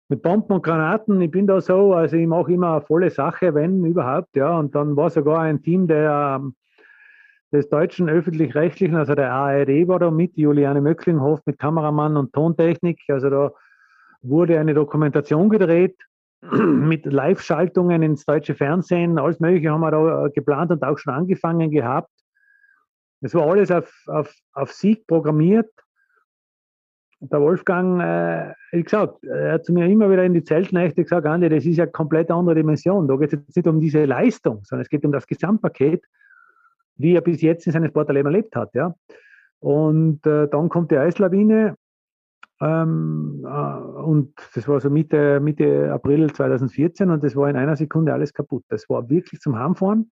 mit 0.09 0.21
Bomben 0.21 0.53
und 0.53 0.63
Granaten. 0.63 1.21
Ich 1.21 1.31
bin 1.31 1.47
da 1.47 1.61
so, 1.61 1.93
also 1.93 2.15
ich 2.15 2.27
mache 2.27 2.51
immer 2.51 2.77
eine 2.77 2.81
volle 2.81 3.09
Sache, 3.09 3.53
wenn 3.53 3.85
überhaupt, 3.85 4.35
ja. 4.35 4.57
Und 4.57 4.73
dann 4.75 4.95
war 4.95 5.09
sogar 5.09 5.41
ein 5.41 5.61
Team 5.61 5.87
der 5.87 6.39
ähm, 6.41 6.55
des 7.51 7.69
deutschen 7.69 8.09
öffentlich-rechtlichen, 8.09 8.95
also 8.95 9.15
der 9.15 9.31
ARD 9.31 9.87
war 9.87 9.99
da 9.99 10.11
mit, 10.11 10.35
Juliane 10.35 10.81
Möcklinghoff 10.81 11.41
mit 11.45 11.57
Kameramann 11.59 12.17
und 12.17 12.33
Tontechnik. 12.33 13.01
Also 13.07 13.29
da 13.29 13.51
wurde 14.21 14.59
eine 14.59 14.73
Dokumentation 14.73 15.49
gedreht 15.49 15.95
mit 16.51 17.05
Live-Schaltungen 17.05 18.03
ins 18.03 18.25
deutsche 18.25 18.55
Fernsehen. 18.55 19.17
Alles 19.19 19.39
Mögliche 19.39 19.71
haben 19.71 19.81
wir 19.81 19.91
da 19.91 20.27
geplant 20.33 20.71
und 20.71 20.83
auch 20.83 20.97
schon 20.97 21.13
angefangen 21.13 21.71
gehabt. 21.71 22.09
Es 23.21 23.33
war 23.33 23.47
alles 23.47 23.71
auf, 23.71 23.91
auf, 24.07 24.33
auf 24.53 24.71
Sieg 24.71 25.07
programmiert. 25.07 25.69
Der 27.19 27.41
Wolfgang, 27.41 28.01
äh, 28.01 28.53
wie 28.71 28.83
gesagt, 28.83 29.23
er 29.23 29.53
hat 29.53 29.65
zu 29.65 29.73
mir 29.73 29.87
immer 29.87 30.11
wieder 30.11 30.23
in 30.23 30.33
die 30.33 30.43
Zeltnächte 30.43 31.03
gesagt, 31.03 31.25
Andi, 31.25 31.49
das 31.49 31.65
ist 31.65 31.77
ja 31.77 31.87
komplett 31.87 32.29
andere 32.29 32.55
Dimension. 32.55 33.07
Da 33.07 33.15
geht 33.15 33.33
es 33.33 33.39
jetzt 33.39 33.55
nicht 33.55 33.67
um 33.67 33.79
diese 33.79 34.05
Leistung, 34.05 34.63
sondern 34.63 34.83
es 34.83 34.89
geht 34.89 35.05
um 35.05 35.11
das 35.11 35.25
Gesamtpaket, 35.25 36.03
wie 36.97 37.15
er 37.15 37.21
bis 37.21 37.41
jetzt 37.41 37.65
in 37.65 37.71
seinem 37.71 37.89
Sporterleben 37.89 38.31
erlebt 38.31 38.55
hat. 38.55 38.75
Ja. 38.75 38.93
Und 39.59 40.25
äh, 40.27 40.47
dann 40.47 40.69
kommt 40.69 40.91
die 40.91 40.97
Eislawine 40.97 41.75
ähm, 42.61 43.43
äh, 43.45 43.77
und 44.01 44.33
das 44.53 44.67
war 44.67 44.79
so 44.79 44.89
Mitte, 44.89 45.39
Mitte 45.39 45.91
April 45.91 46.31
2014 46.31 47.09
und 47.09 47.23
das 47.23 47.35
war 47.35 47.49
in 47.49 47.57
einer 47.57 47.75
Sekunde 47.75 48.13
alles 48.13 48.33
kaputt. 48.33 48.63
Das 48.69 48.89
war 48.89 49.09
wirklich 49.09 49.41
zum 49.41 49.57
Heimfahren. 49.57 50.11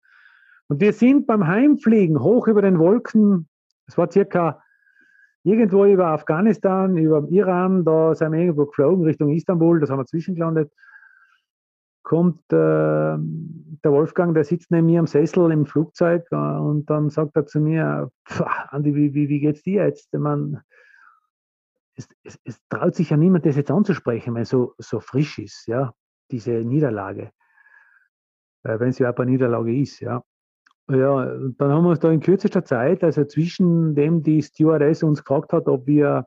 Und 0.67 0.81
wir 0.81 0.93
sind 0.93 1.27
beim 1.27 1.47
Heimfliegen 1.47 2.21
hoch 2.21 2.47
über 2.47 2.61
den 2.61 2.79
Wolken, 2.79 3.47
es 3.85 3.97
war 3.97 4.09
circa 4.11 4.61
irgendwo 5.43 5.85
über 5.85 6.07
Afghanistan, 6.07 6.97
über 6.97 7.27
Iran, 7.29 7.83
da 7.83 8.15
sind 8.15 8.31
wir 8.31 8.39
irgendwo 8.39 8.65
geflogen 8.65 9.03
Richtung 9.03 9.29
Istanbul, 9.29 9.79
das 9.79 9.89
haben 9.89 9.99
wir 9.99 10.05
zwischengelandet, 10.05 10.71
kommt 12.01 12.41
äh, 12.51 12.55
der 13.17 13.91
Wolfgang, 13.91 14.33
der 14.33 14.43
sitzt 14.43 14.71
neben 14.71 14.87
mir 14.87 14.99
am 14.99 15.07
Sessel 15.07 15.51
im 15.51 15.65
Flugzeug 15.65 16.25
äh, 16.31 16.35
und 16.35 16.89
dann 16.89 17.09
sagt 17.09 17.35
er 17.35 17.45
zu 17.45 17.59
mir, 17.59 18.09
Andi, 18.69 18.95
wie, 18.95 19.13
wie, 19.13 19.29
wie 19.29 19.39
geht's 19.39 19.63
dir 19.63 19.85
jetzt? 19.85 20.13
Man, 20.13 20.61
es, 21.95 22.07
es, 22.23 22.39
es, 22.43 22.59
traut 22.69 22.95
sich 22.95 23.09
ja 23.09 23.17
niemand, 23.17 23.45
das 23.45 23.55
jetzt 23.55 23.71
anzusprechen, 23.71 24.33
wenn 24.35 24.43
es 24.43 24.49
so, 24.49 24.73
so 24.77 24.99
frisch 24.99 25.39
ist, 25.39 25.67
ja, 25.67 25.93
diese 26.31 26.51
Niederlage, 26.51 27.31
äh, 28.63 28.79
wenn 28.79 28.89
es 28.89 28.99
überhaupt 28.99 29.19
eine 29.19 29.31
Niederlage 29.31 29.75
ist, 29.75 29.99
ja. 29.99 30.23
Ja, 30.89 31.25
dann 31.25 31.71
haben 31.71 31.83
wir 31.85 31.91
uns 31.91 32.01
da 32.01 32.11
in 32.11 32.19
kürzester 32.19 32.65
Zeit, 32.65 33.05
also 33.05 33.23
zwischen 33.23 33.95
dem 33.95 34.21
die 34.21 34.41
Stewardess 34.41 35.01
uns 35.01 35.23
gefragt 35.23 35.53
hat, 35.53 35.69
ob 35.69 35.87
wir 35.87 36.25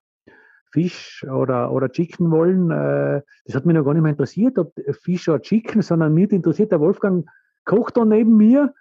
Fisch 0.73 1.25
oder, 1.25 1.71
oder 1.71 1.91
Chicken 1.91 2.31
wollen, 2.31 2.71
äh, 2.71 3.21
das 3.45 3.55
hat 3.55 3.67
mich 3.67 3.77
noch 3.77 3.85
gar 3.85 3.93
nicht 3.93 4.03
mehr 4.03 4.13
interessiert, 4.13 4.59
ob 4.59 4.73
Fisch 5.03 5.29
oder 5.29 5.43
Chicken, 5.43 5.83
sondern 5.83 6.15
mir 6.15 6.31
interessiert 6.31 6.73
der 6.73 6.81
Wolfgang 6.81 7.29
kocht 7.65 7.97
da 7.97 8.05
neben 8.05 8.37
mir 8.37 8.73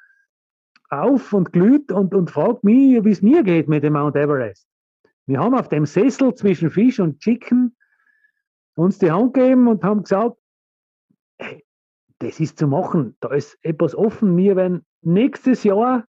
auf 0.89 1.33
und 1.33 1.51
glüht 1.51 1.91
und, 1.91 2.13
und 2.13 2.31
fragt 2.31 2.63
mich, 2.63 3.03
wie 3.03 3.11
es 3.11 3.21
mir 3.21 3.43
geht 3.43 3.67
mit 3.67 3.83
dem 3.83 3.93
Mount 3.93 4.15
Everest. 4.15 4.67
Wir 5.25 5.39
haben 5.39 5.55
auf 5.55 5.69
dem 5.69 5.85
Sessel 5.85 6.33
zwischen 6.35 6.69
Fisch 6.69 6.99
und 6.99 7.19
Chicken 7.19 7.75
uns 8.75 8.99
die 8.99 9.11
Hand 9.11 9.33
gegeben 9.33 9.67
und 9.67 9.83
haben 9.83 10.03
gesagt, 10.03 10.37
hey, 11.37 11.65
das 12.19 12.39
ist 12.39 12.59
zu 12.59 12.67
machen, 12.67 13.17
da 13.19 13.33
ist 13.33 13.57
etwas 13.61 13.95
offen. 13.95 14.37
Wir 14.37 14.55
werden 14.55 14.85
nächstes 15.01 15.63
Jahr 15.63 16.05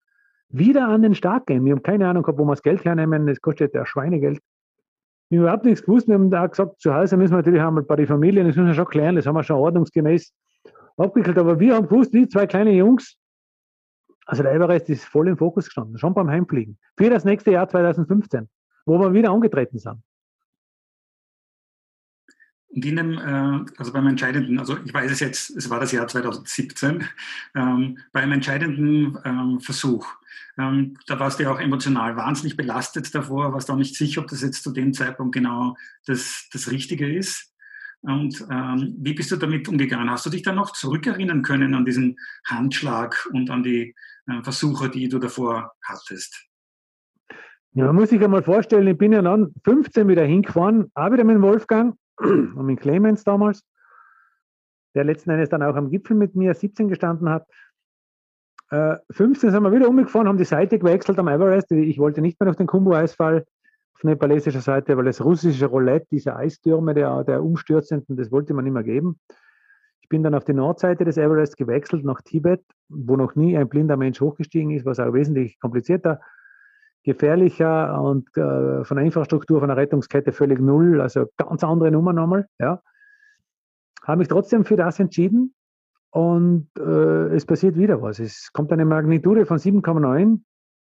wieder 0.49 0.89
an 0.89 1.03
den 1.03 1.15
Start 1.15 1.47
gehen. 1.47 1.65
Wir 1.65 1.73
haben 1.73 1.83
keine 1.83 2.09
Ahnung 2.09 2.23
gehabt, 2.23 2.39
wo 2.39 2.45
wir 2.45 2.53
das 2.53 2.63
Geld 2.63 2.85
hernehmen. 2.85 3.27
Das 3.27 3.41
kostet 3.41 3.75
ja 3.75 3.87
Schweinegeld. 3.87 4.41
Wir 5.29 5.39
haben 5.39 5.45
überhaupt 5.45 5.65
nichts 5.65 5.83
gewusst. 5.83 6.09
Wir 6.09 6.15
haben 6.15 6.31
da 6.31 6.47
gesagt, 6.47 6.81
zu 6.81 6.95
Hause 6.95 7.17
müssen 7.17 7.33
wir 7.33 7.39
natürlich 7.39 7.63
einmal 7.63 7.83
bei 7.85 7.97
den 7.97 8.07
Familien, 8.07 8.47
das 8.47 8.57
müssen 8.57 8.69
wir 8.69 8.75
schon 8.75 8.87
klären, 8.87 9.17
das 9.17 9.27
haben 9.27 9.35
wir 9.35 9.43
schon 9.43 9.57
ordnungsgemäß 9.57 10.33
abgewickelt. 10.97 11.39
Aber 11.39 11.59
wir 11.59 11.75
haben 11.75 11.89
gewusst, 11.89 12.13
die 12.13 12.29
zwei 12.29 12.47
kleine 12.47 12.73
Jungs, 12.73 13.17
Also 14.27 14.43
der 14.43 14.53
Everest 14.53 14.89
ist 14.89 15.05
voll 15.05 15.29
im 15.29 15.37
Fokus 15.37 15.67
gestanden, 15.67 15.99
schon 15.99 16.15
beim 16.15 16.29
Heimfliegen. 16.29 16.79
Für 16.97 17.11
das 17.11 17.25
nächste 17.25 17.51
Jahr 17.51 17.69
2015, 17.69 18.49
wo 18.85 18.99
wir 18.99 19.13
wieder 19.13 19.31
angetreten 19.31 19.79
sind. 19.79 20.03
Und 22.75 22.87
in 22.87 22.97
dem, 22.97 23.19
äh, 23.19 23.71
also 23.77 23.93
beim 23.93 24.07
entscheidenden, 24.07 24.59
also 24.59 24.79
ich 24.83 24.95
weiß 24.95 25.11
es 25.11 25.21
jetzt, 25.21 25.51
es 25.51 25.69
war 25.69 25.79
das 25.79 25.93
Jahr 25.93 26.09
2017, 26.09 27.05
ähm, 27.55 27.99
beim 28.13 28.33
entscheidenden 28.33 29.19
ähm, 29.25 29.61
Versuch, 29.61 30.07
ähm, 30.59 30.97
da 31.07 31.19
warst 31.19 31.39
du 31.39 31.45
ja 31.45 31.53
auch 31.53 31.61
emotional 31.61 32.17
wahnsinnig 32.17 32.57
belastet 32.57 33.15
davor, 33.15 33.53
warst 33.53 33.71
auch 33.71 33.77
nicht 33.77 33.95
sicher, 33.95 34.23
ob 34.23 34.29
das 34.29 34.41
jetzt 34.43 34.63
zu 34.63 34.73
dem 34.73 34.95
Zeitpunkt 34.95 35.35
genau 35.35 35.77
das, 36.07 36.49
das 36.53 36.71
Richtige 36.71 37.15
ist. 37.15 37.51
Und 38.05 38.41
wie 38.41 39.15
bist 39.15 39.31
du 39.31 39.37
damit 39.37 39.69
umgegangen? 39.69 40.11
Hast 40.11 40.27
du 40.27 40.31
dich 40.31 40.43
dann 40.43 40.57
noch 40.57 40.73
zurückerinnern 40.73 41.43
können 41.43 41.73
an 41.77 41.85
diesen 41.85 42.19
Handschlag 42.45 43.29
und 43.33 43.49
an 43.49 43.63
die 43.63 43.95
äh, 44.27 44.43
Versuche, 44.43 44.91
die 44.91 45.09
du 45.09 45.21
davor 45.21 45.73
hattest? 45.85 46.52
Ja, 47.75 47.87
man 47.87 47.97
muss 47.97 48.11
sich 48.11 48.23
einmal 48.23 48.43
vorstellen, 48.43 48.87
ich 48.87 48.99
bin 48.99 49.13
ja 49.13 49.23
dann 49.23 49.55
15 49.65 50.07
wieder 50.07 50.25
hingefahren, 50.25 50.91
auch 50.95 51.11
wieder 51.11 51.25
mit 51.25 51.41
Wolfgang 51.41 51.97
und 52.19 52.67
mit 52.67 52.81
Clemens 52.81 53.25
damals, 53.25 53.65
der 54.95 55.05
letzten 55.05 55.31
Endes 55.31 55.49
dann 55.49 55.63
auch 55.63 55.75
am 55.75 55.89
Gipfel 55.89 56.15
mit 56.15 56.35
mir 56.35 56.53
17 56.53 56.89
gestanden 56.89 57.31
hat. 57.31 57.47
Äh, 58.71 58.97
15 59.11 59.53
sind 59.53 59.63
wir 59.63 59.73
wieder 59.73 59.89
umgefahren, 59.89 60.29
haben 60.29 60.37
die 60.37 60.45
Seite 60.45 60.79
gewechselt 60.79 61.19
am 61.19 61.29
Everest. 61.29 61.73
Ich 61.73 61.99
wollte 61.99 62.21
nicht 62.21 62.39
mehr 62.39 62.51
auf 62.51 62.57
den 62.57 62.67
Kumbu-Eisfall 62.67 63.47
auf 63.95 64.05
nepalesischer 64.05 64.61
Seite, 64.61 64.95
weil 64.99 65.07
das 65.07 65.25
russische 65.25 65.65
Roulette, 65.65 66.09
diese 66.11 66.37
Eistürme 66.37 66.93
der, 66.93 67.25
der 67.25 67.43
umstürzenden, 67.43 68.19
das 68.19 68.31
wollte 68.31 68.53
man 68.53 68.65
nicht 68.65 68.75
mehr 68.75 68.83
geben. 68.83 69.19
Ich 70.03 70.11
bin 70.11 70.23
dann 70.23 70.35
auf 70.35 70.45
die 70.45 70.53
Nordseite 70.53 71.07
des 71.07 71.17
Everest 71.17 71.57
gewechselt 71.57 72.05
nach 72.05 72.21
Tibet, 72.21 72.63
wo 72.91 73.17
noch 73.17 73.35
nie 73.35 73.57
ein 73.57 73.71
blinder 73.71 73.97
Mensch 73.97 74.21
hochgestiegen 74.21 74.73
ist, 74.73 74.85
was 74.85 75.01
auch 75.01 75.15
wesentlich 75.15 75.59
komplizierter 75.59 76.21
gefährlicher 77.05 78.01
und 78.01 78.29
äh, 78.37 78.85
von 78.85 78.97
der 78.97 79.05
Infrastruktur, 79.05 79.61
von 79.61 79.69
der 79.69 79.77
Rettungskette 79.77 80.33
völlig 80.33 80.61
null, 80.61 81.01
also 81.01 81.27
ganz 81.37 81.65
andere 81.65 81.91
Nummer 81.91 82.13
nochmal. 82.13 82.47
Ja. 82.59 82.83
Habe 84.03 84.19
mich 84.19 84.29
trotzdem 84.29 84.65
für 84.65 84.77
das 84.77 84.99
entschieden 85.01 85.55
und 86.11 86.69
äh, 86.79 87.35
es 87.35 87.47
passiert 87.47 87.77
wieder 87.77 88.03
was. 88.03 88.19
Es 88.19 88.53
kommt 88.53 88.73
eine 88.73 88.85
Magnitude 88.85 89.47
von 89.47 89.59
7,9. 89.59 90.41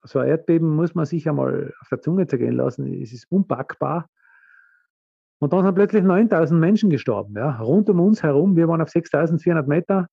So 0.02 0.18
ein 0.20 0.28
Erdbeben 0.28 0.76
muss 0.76 0.94
man 0.94 1.06
sich 1.06 1.28
einmal 1.28 1.75
auf 1.80 1.88
der 1.88 2.00
Zunge 2.00 2.26
zergehen 2.26 2.54
lassen. 2.54 3.02
Es 3.02 3.12
ist 3.12 3.30
unpackbar. 3.30 4.08
Und 5.38 5.52
dann 5.52 5.64
sind 5.64 5.75
plötzlich 5.75 6.02
9000 6.02 6.58
Menschen 6.58 6.90
gestorben, 6.90 7.34
ja, 7.36 7.56
rund 7.58 7.90
um 7.90 8.00
uns 8.00 8.22
herum. 8.22 8.56
Wir 8.56 8.68
waren 8.68 8.80
auf 8.80 8.88
6400 8.88 9.66
Meter. 9.66 10.08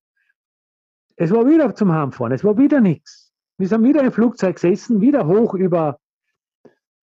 Es 1.16 1.30
war 1.30 1.46
wieder 1.46 1.74
zum 1.74 1.92
Heimfahren, 1.92 2.32
es 2.32 2.44
war 2.44 2.58
wieder 2.58 2.80
nichts. 2.80 3.23
Wir 3.56 3.68
sind 3.68 3.84
wieder 3.84 4.02
im 4.02 4.10
Flugzeug 4.10 4.56
gesessen, 4.56 5.00
wieder 5.00 5.26
hoch 5.28 5.54
über, 5.54 5.98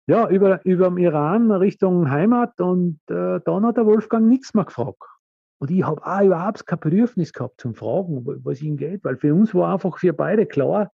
ja, 0.07 0.29
über, 0.29 0.65
über 0.65 0.87
dem 0.87 0.99
Iran 0.99 1.51
Richtung 1.51 2.11
Heimat 2.11 2.61
und 2.61 3.01
äh, 3.11 3.41
dann 3.45 3.67
hat 3.67 3.77
der 3.77 3.87
Wolfgang 3.87 4.29
nichts 4.29 4.55
mehr 4.55 4.65
gefragt. 4.65 5.03
Und 5.61 5.73
ich 5.73 5.83
habe 5.83 6.01
auch 6.07 6.23
überhaupt 6.23 6.65
kein 6.65 6.79
Bedürfnis 6.79 7.33
gehabt 7.33 7.61
zum 7.61 7.75
Fragen, 7.75 8.25
was 8.45 8.63
ihm 8.63 8.77
geht, 8.77 9.03
weil 9.03 9.17
für 9.17 9.35
uns 9.35 9.53
war 9.53 9.73
einfach 9.73 9.99
für 9.99 10.13
beide 10.13 10.47
klar, 10.47 10.93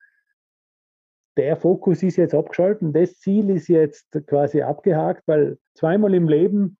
der 1.38 1.56
Fokus 1.56 2.02
ist 2.02 2.16
jetzt 2.16 2.34
abgeschaltet, 2.34 2.94
das 2.94 3.18
Ziel 3.18 3.48
ist 3.48 3.68
jetzt 3.68 4.10
quasi 4.26 4.60
abgehakt, 4.60 5.22
weil 5.26 5.58
zweimal 5.74 6.12
im 6.12 6.28
Leben 6.28 6.76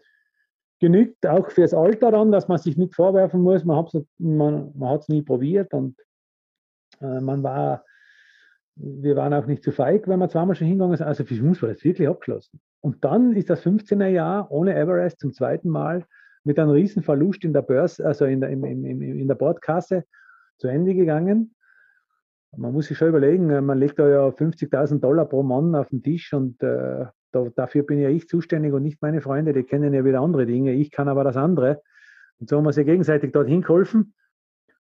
genügt 0.80 1.26
auch 1.26 1.50
fürs 1.50 1.72
Alter 1.72 2.10
dann, 2.10 2.30
dass 2.30 2.48
man 2.48 2.58
sich 2.58 2.76
nicht 2.76 2.94
vorwerfen 2.94 3.40
muss, 3.40 3.64
man 3.64 3.78
hat 3.78 3.94
es 3.94 4.04
man, 4.18 4.72
man 4.76 5.00
nie 5.08 5.22
probiert 5.22 5.72
und 5.72 5.96
äh, 7.00 7.20
man 7.20 7.42
war 7.42 7.84
wir 8.82 9.16
waren 9.16 9.34
auch 9.34 9.46
nicht 9.46 9.62
zu 9.62 9.72
feig, 9.72 10.08
wenn 10.08 10.18
wir 10.18 10.28
zweimal 10.28 10.54
schon 10.54 10.66
hingegangen 10.66 10.96
sind. 10.96 11.06
Also 11.06 11.24
für 11.24 11.42
uns 11.42 11.60
war 11.62 11.68
das 11.68 11.84
wirklich 11.84 12.08
abgeschlossen. 12.08 12.60
Und 12.80 13.04
dann 13.04 13.34
ist 13.34 13.50
das 13.50 13.64
15er 13.64 14.06
Jahr 14.06 14.50
ohne 14.50 14.74
Everest 14.74 15.20
zum 15.20 15.32
zweiten 15.32 15.68
Mal 15.68 16.06
mit 16.44 16.58
einem 16.58 16.70
riesen 16.70 17.02
Verlust 17.02 17.44
in 17.44 17.52
der 17.52 17.62
Börse, 17.62 18.04
also 18.04 18.24
in 18.24 18.40
der, 18.40 18.50
in, 18.50 18.64
in, 18.64 19.02
in 19.02 19.28
der 19.28 19.34
Bordkasse 19.34 20.04
zu 20.56 20.68
Ende 20.68 20.94
gegangen. 20.94 21.54
Man 22.56 22.72
muss 22.72 22.86
sich 22.86 22.96
schon 22.96 23.08
überlegen, 23.08 23.50
äh, 23.50 23.60
man 23.60 23.78
legt 23.78 23.98
da 23.98 24.08
ja 24.08 24.26
50.000 24.28 25.00
Dollar 25.00 25.26
pro 25.26 25.42
Mann 25.42 25.74
auf 25.74 25.88
den 25.90 26.02
Tisch 26.02 26.32
und 26.32 26.62
äh, 26.62 27.04
da, 27.32 27.46
dafür 27.54 27.82
bin 27.84 28.00
ja 28.00 28.08
ich 28.08 28.28
zuständig 28.28 28.72
und 28.72 28.82
nicht 28.82 29.02
meine 29.02 29.20
Freunde, 29.20 29.52
die 29.52 29.62
kennen 29.62 29.94
ja 29.94 30.04
wieder 30.04 30.20
andere 30.20 30.46
Dinge. 30.46 30.72
Ich 30.72 30.90
kann 30.90 31.08
aber 31.08 31.22
das 31.22 31.36
andere. 31.36 31.82
Und 32.38 32.48
so 32.48 32.56
haben 32.56 32.64
wir 32.64 32.72
sich 32.72 32.86
gegenseitig 32.86 33.32
dorthin 33.32 33.60
geholfen. 33.60 34.14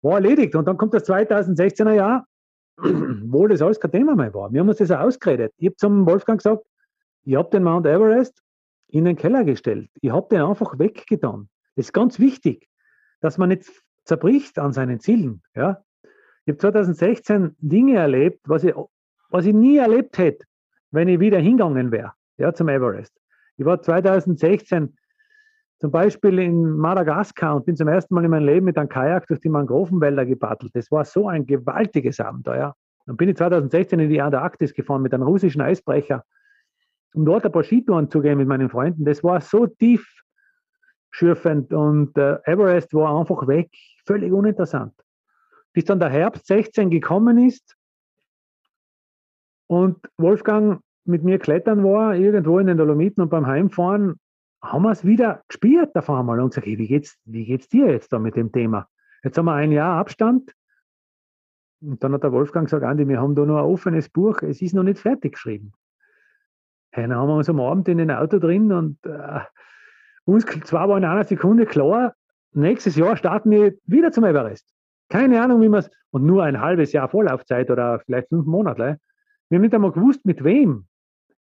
War 0.01 0.15
erledigt. 0.15 0.55
Und 0.55 0.67
dann 0.67 0.77
kommt 0.77 0.93
das 0.93 1.09
2016er 1.09 1.93
Jahr 1.93 2.25
wo 2.77 3.47
das 3.47 3.61
alles 3.61 3.79
kein 3.79 3.91
Thema 3.91 4.15
mehr 4.15 4.33
war. 4.33 4.51
Wir 4.51 4.59
haben 4.59 4.69
uns 4.69 4.77
das 4.77 4.91
auch 4.91 4.99
ausgeredet. 4.99 5.53
Ich 5.57 5.67
habe 5.67 5.75
zum 5.77 6.05
Wolfgang 6.05 6.39
gesagt, 6.39 6.65
ich 7.23 7.35
habe 7.35 7.49
den 7.49 7.63
Mount 7.63 7.85
Everest 7.85 8.41
in 8.87 9.05
den 9.05 9.15
Keller 9.15 9.43
gestellt. 9.43 9.89
Ich 10.01 10.11
habe 10.11 10.27
den 10.29 10.41
einfach 10.41 10.77
weggetan. 10.79 11.49
Das 11.75 11.87
ist 11.87 11.93
ganz 11.93 12.19
wichtig, 12.19 12.69
dass 13.19 13.37
man 13.37 13.49
nicht 13.49 13.69
zerbricht 14.05 14.59
an 14.59 14.73
seinen 14.73 14.99
Zielen. 14.99 15.41
Ja? 15.55 15.83
Ich 16.45 16.51
habe 16.51 16.57
2016 16.59 17.55
Dinge 17.59 17.97
erlebt, 17.97 18.41
was 18.47 18.63
ich, 18.63 18.73
was 19.29 19.45
ich 19.45 19.53
nie 19.53 19.77
erlebt 19.77 20.17
hätte, 20.17 20.45
wenn 20.91 21.07
ich 21.07 21.19
wieder 21.19 21.39
hingegangen 21.39 21.91
wäre 21.91 22.13
ja, 22.37 22.53
zum 22.53 22.69
Everest. 22.69 23.13
Ich 23.57 23.65
war 23.65 23.81
2016 23.81 24.95
zum 25.79 25.91
Beispiel 25.91 26.39
in 26.39 26.77
Madagaskar 26.77 27.55
und 27.55 27.65
bin 27.65 27.75
zum 27.75 27.87
ersten 27.87 28.13
Mal 28.15 28.25
in 28.25 28.31
meinem 28.31 28.45
Leben 28.45 28.65
mit 28.65 28.77
einem 28.77 28.89
Kajak 28.89 29.27
durch 29.27 29.39
die 29.39 29.49
Mangrovenwälder 29.49 30.25
gepaddelt. 30.25 30.75
Das 30.75 30.91
war 30.91 31.05
so 31.05 31.27
ein 31.27 31.45
gewaltiges 31.45 32.19
Abenteuer. 32.19 32.75
Dann 33.05 33.15
bin 33.15 33.29
ich 33.29 33.37
2016 33.37 33.99
in 33.99 34.09
die 34.09 34.21
Antarktis 34.21 34.73
gefahren 34.73 35.01
mit 35.01 35.13
einem 35.13 35.23
russischen 35.23 35.61
Eisbrecher, 35.61 36.23
um 37.13 37.25
dort 37.25 37.45
ein 37.45 37.51
paar 37.51 37.63
Skitouren 37.63 38.09
zu 38.09 38.21
gehen 38.21 38.37
mit 38.37 38.47
meinen 38.47 38.69
Freunden. 38.69 39.05
Das 39.05 39.23
war 39.23 39.39
so 39.39 39.67
tief 39.67 40.05
schürfend 41.11 41.71
und 41.73 42.17
äh, 42.17 42.37
Everest 42.45 42.93
war 42.93 43.17
einfach 43.17 43.47
weg, 43.47 43.69
völlig 44.05 44.31
uninteressant. 44.31 44.93
Bis 45.73 45.85
dann 45.85 45.99
der 45.99 46.09
Herbst 46.09 46.47
16 46.47 46.89
gekommen 46.89 47.37
ist 47.37 47.75
und 49.67 49.97
Wolfgang 50.17 50.81
mit 51.05 51.23
mir 51.23 51.39
klettern 51.39 51.83
war, 51.83 52.15
irgendwo 52.15 52.59
in 52.59 52.67
den 52.67 52.77
Dolomiten 52.77 53.21
und 53.21 53.29
beim 53.29 53.47
Heimfahren 53.47 54.19
haben 54.61 54.83
wir 54.83 54.91
es 54.91 55.05
wieder 55.05 55.43
gespielt 55.47 55.95
auf 55.95 56.09
einmal 56.09 56.39
und 56.39 56.49
gesagt, 56.49 56.67
hey, 56.67 56.77
wie 56.77 56.87
geht's, 56.87 57.17
wie 57.25 57.45
geht's 57.45 57.67
dir 57.69 57.91
jetzt 57.91 58.11
da 58.11 58.19
mit 58.19 58.35
dem 58.35 58.51
Thema? 58.51 58.87
Jetzt 59.23 59.37
haben 59.37 59.45
wir 59.45 59.53
ein 59.53 59.71
Jahr 59.71 59.99
Abstand. 59.99 60.53
Und 61.81 62.03
dann 62.03 62.13
hat 62.13 62.23
der 62.23 62.31
Wolfgang 62.31 62.65
gesagt, 62.65 62.83
Andi, 62.83 63.07
wir 63.07 63.21
haben 63.21 63.35
da 63.35 63.45
nur 63.45 63.59
ein 63.59 63.65
offenes 63.65 64.09
Buch, 64.09 64.41
es 64.41 64.61
ist 64.61 64.73
noch 64.73 64.83
nicht 64.83 64.99
fertig 64.99 65.33
geschrieben. 65.33 65.73
Hey, 66.91 67.07
dann 67.07 67.17
haben 67.17 67.27
wir 67.27 67.35
uns 67.35 67.49
am 67.49 67.59
Abend 67.59 67.87
in 67.87 67.99
den 67.99 68.09
Auto 68.09 68.39
drin 68.39 68.71
und 68.71 69.05
äh, 69.05 69.41
uns 70.25 70.45
zwar 70.65 70.89
war 70.89 70.97
in 70.97 71.05
einer 71.05 71.23
Sekunde 71.23 71.65
klar, 71.65 72.15
nächstes 72.53 72.95
Jahr 72.95 73.15
starten 73.15 73.51
wir 73.51 73.75
wieder 73.85 74.11
zum 74.11 74.23
Everest. 74.23 74.73
Keine 75.09 75.41
Ahnung, 75.41 75.61
wie 75.61 75.69
wir 75.69 75.77
es, 75.77 75.91
und 76.09 76.25
nur 76.25 76.43
ein 76.43 76.59
halbes 76.59 76.93
Jahr 76.93 77.09
Vorlaufzeit 77.09 77.69
oder 77.69 77.99
vielleicht 77.99 78.29
fünf 78.29 78.45
Monate. 78.45 78.99
Wir 79.49 79.57
haben 79.57 79.61
nicht 79.61 79.75
einmal 79.75 79.91
gewusst, 79.91 80.25
mit 80.25 80.43
wem. 80.43 80.87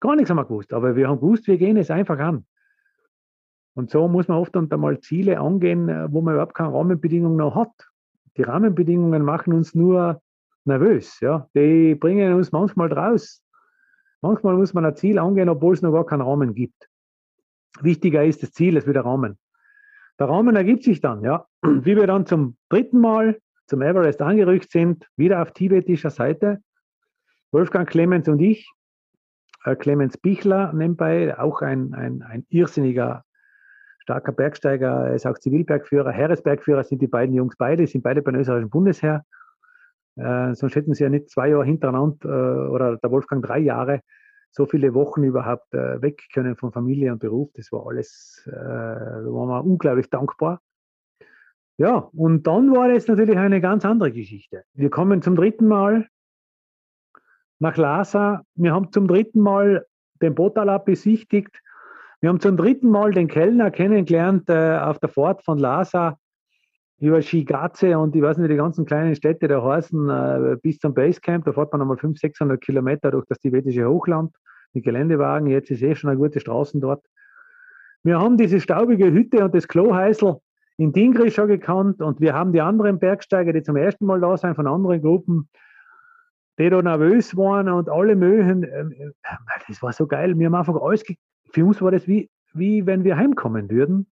Gar 0.01 0.17
nichts 0.17 0.30
haben 0.30 0.38
wir 0.38 0.45
gewusst, 0.45 0.73
aber 0.73 0.95
wir 0.95 1.08
haben 1.08 1.19
gewusst, 1.19 1.47
wir 1.47 1.58
gehen 1.58 1.78
es 1.78 1.89
einfach 1.89 2.19
an. 2.19 2.45
Und 3.75 3.91
so 3.91 4.07
muss 4.07 4.27
man 4.27 4.38
oft 4.38 4.55
einmal 4.55 4.99
Ziele 5.01 5.39
angehen, 5.39 5.89
äh, 5.89 6.11
wo 6.11 6.21
man 6.21 6.33
überhaupt 6.33 6.55
keine 6.55 6.73
Rahmenbedingungen 6.73 7.38
noch 7.38 7.55
hat. 7.55 7.89
Die 8.38 8.43
Rahmenbedingungen 8.43 9.21
machen 9.21 9.53
uns 9.53 9.75
nur 9.75 10.21
nervös. 10.63 11.19
Ja? 11.19 11.47
Die 11.55 11.95
bringen 11.95 12.33
uns 12.33 12.51
manchmal 12.51 12.91
raus. 12.91 13.43
Manchmal 14.21 14.55
muss 14.55 14.73
man 14.73 14.85
ein 14.85 14.95
Ziel 14.95 15.19
angehen, 15.19 15.49
obwohl 15.49 15.73
es 15.73 15.81
noch 15.81 15.91
gar 15.91 16.05
keinen 16.05 16.21
Rahmen 16.21 16.55
gibt. 16.55 16.89
Wichtiger 17.81 18.23
ist 18.23 18.41
das 18.41 18.53
Ziel, 18.53 18.77
es 18.77 18.85
wird 18.85 18.95
der 18.95 19.05
Rahmen. 19.05 19.38
Der 20.17 20.29
Rahmen 20.29 20.55
ergibt 20.55 20.83
sich 20.83 21.01
dann, 21.01 21.21
ja. 21.21 21.45
Wie 21.61 21.97
wir 21.97 22.07
dann 22.07 22.25
zum 22.25 22.55
dritten 22.69 22.99
Mal 22.99 23.39
zum 23.67 23.81
Everest 23.81 24.21
angerückt 24.21 24.71
sind, 24.71 25.05
wieder 25.17 25.41
auf 25.41 25.51
tibetischer 25.51 26.11
Seite. 26.11 26.61
Wolfgang 27.51 27.89
Clemens 27.89 28.27
und 28.29 28.39
ich, 28.39 28.71
äh, 29.65 29.75
Clemens 29.75 30.17
Bichler 30.17 30.71
nebenbei, 30.71 31.38
auch 31.38 31.61
ein, 31.61 31.93
ein, 31.93 32.21
ein 32.21 32.45
irrsinniger 32.49 33.24
starker 34.05 34.31
Bergsteiger, 34.31 35.07
er 35.07 35.15
ist 35.15 35.25
auch 35.25 35.37
Zivilbergführer, 35.37 36.11
Heeresbergführer 36.11 36.83
sind 36.83 37.01
die 37.01 37.07
beiden 37.07 37.33
Jungs 37.33 37.55
beide, 37.57 37.87
sind 37.87 38.03
beide 38.03 38.21
beim 38.21 38.35
österreichischen 38.35 38.69
Bundesheer. 38.69 39.25
Äh, 40.15 40.53
sonst 40.53 40.75
hätten 40.75 40.93
sie 40.93 41.03
ja 41.03 41.09
nicht 41.09 41.31
zwei 41.31 41.49
Jahre 41.49 41.65
hintereinander 41.65 42.29
äh, 42.29 42.69
oder 42.69 42.97
der 42.97 43.11
Wolfgang 43.11 43.43
drei 43.43 43.59
Jahre 43.59 44.01
so 44.51 44.65
viele 44.67 44.93
Wochen 44.93 45.23
überhaupt 45.23 45.73
äh, 45.73 46.01
weg 46.03 46.21
können 46.33 46.55
von 46.55 46.71
Familie 46.71 47.11
und 47.11 47.19
Beruf. 47.19 47.49
Das 47.55 47.71
war 47.71 47.87
alles, 47.87 48.43
äh, 48.47 48.51
da 48.51 49.25
waren 49.25 49.49
wir 49.49 49.65
unglaublich 49.65 50.09
dankbar. 50.09 50.61
Ja, 51.77 52.09
und 52.13 52.47
dann 52.47 52.71
war 52.71 52.89
es 52.89 53.07
natürlich 53.07 53.37
eine 53.37 53.59
ganz 53.59 53.83
andere 53.83 54.11
Geschichte. 54.11 54.63
Wir 54.73 54.89
kommen 54.89 55.21
zum 55.23 55.35
dritten 55.35 55.67
Mal 55.67 56.07
nach 57.59 57.75
Lhasa. 57.75 58.43
Wir 58.53 58.71
haben 58.71 58.91
zum 58.91 59.07
dritten 59.07 59.41
Mal 59.41 59.85
den 60.21 60.35
Botalab 60.35 60.85
besichtigt. 60.85 61.61
Wir 62.25 62.29
haben 62.29 62.39
zum 62.39 62.57
dritten 62.57 62.89
Mal 62.89 63.11
den 63.11 63.27
Kellner 63.27 63.69
kennengelernt 63.69 64.49
äh, 64.49 64.79
auf 64.79 64.97
der 64.97 65.09
Fahrt 65.09 65.43
von 65.43 65.59
Lhasa 65.59 66.17
über 66.99 67.21
Shigatse 67.21 67.99
und 67.99 68.15
ich 68.15 68.21
weiß 68.23 68.39
nicht, 68.39 68.49
die 68.49 68.55
ganzen 68.55 68.88
kleinen 68.88 69.13
Städte 69.13 69.47
da 69.47 69.63
heißen, 69.63 70.09
äh, 70.09 70.57
bis 70.59 70.79
zum 70.79 70.95
Basecamp. 70.95 71.45
Da 71.45 71.53
fährt 71.53 71.71
man 71.71 71.81
nochmal 71.81 71.97
500, 71.97 72.17
600 72.19 72.61
Kilometer 72.61 73.11
durch 73.11 73.27
das 73.27 73.38
tibetische 73.38 73.88
Hochland 73.88 74.33
mit 74.73 74.85
Geländewagen. 74.85 75.49
Jetzt 75.49 75.69
ist 75.69 75.83
eh 75.83 75.93
schon 75.93 76.09
eine 76.09 76.17
gute 76.17 76.39
Straßen 76.39 76.81
dort. 76.81 77.05
Wir 78.01 78.19
haben 78.19 78.38
diese 78.38 78.59
staubige 78.59 79.11
Hütte 79.11 79.45
und 79.45 79.53
das 79.53 79.67
Kloheißel 79.67 80.38
in 80.77 80.93
Dingri 80.93 81.29
schon 81.29 81.47
gekannt 81.47 82.01
und 82.01 82.21
wir 82.21 82.33
haben 82.33 82.53
die 82.53 82.61
anderen 82.61 82.97
Bergsteiger, 82.97 83.53
die 83.53 83.61
zum 83.61 83.75
ersten 83.75 84.07
Mal 84.07 84.19
da 84.19 84.35
sind 84.35 84.55
von 84.55 84.65
anderen 84.65 84.99
Gruppen, 84.99 85.47
die 86.57 86.71
da 86.71 86.81
nervös 86.81 87.38
waren 87.38 87.69
und 87.69 87.88
alle 87.88 88.15
mögen. 88.15 88.63
Ähm, 88.63 88.91
äh, 88.93 89.11
das 89.67 89.83
war 89.83 89.93
so 89.93 90.07
geil. 90.07 90.35
Wir 90.39 90.47
haben 90.47 90.55
einfach 90.55 90.81
alles, 90.81 91.03
für 91.51 91.65
uns 91.65 91.81
war 91.81 91.91
das 91.91 92.08
wie, 92.08 92.29
wie 92.53 92.86
wenn 92.86 93.03
wir 93.03 93.17
heimkommen 93.17 93.69
würden. 93.69 94.08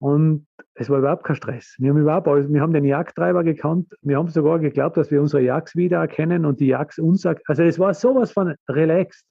Und 0.00 0.46
es 0.74 0.88
war 0.88 0.98
überhaupt 0.98 1.24
kein 1.24 1.36
Stress. 1.36 1.74
Wir 1.78 1.90
haben 1.90 1.98
überhaupt 1.98 2.26
wir 2.26 2.60
haben 2.60 2.72
den 2.72 2.84
Jagdtreiber 2.84 3.42
gekannt. 3.42 3.96
Wir 4.02 4.16
haben 4.16 4.28
sogar 4.28 4.60
geglaubt, 4.60 4.96
dass 4.96 5.10
wir 5.10 5.20
unsere 5.20 5.42
Jagds 5.42 5.74
wiedererkennen 5.74 6.44
und 6.44 6.60
die 6.60 6.68
Jagds 6.68 6.98
uns, 6.98 7.26
also 7.26 7.62
es 7.64 7.78
war 7.78 7.94
sowas 7.94 8.30
von 8.30 8.54
relaxed. 8.68 9.26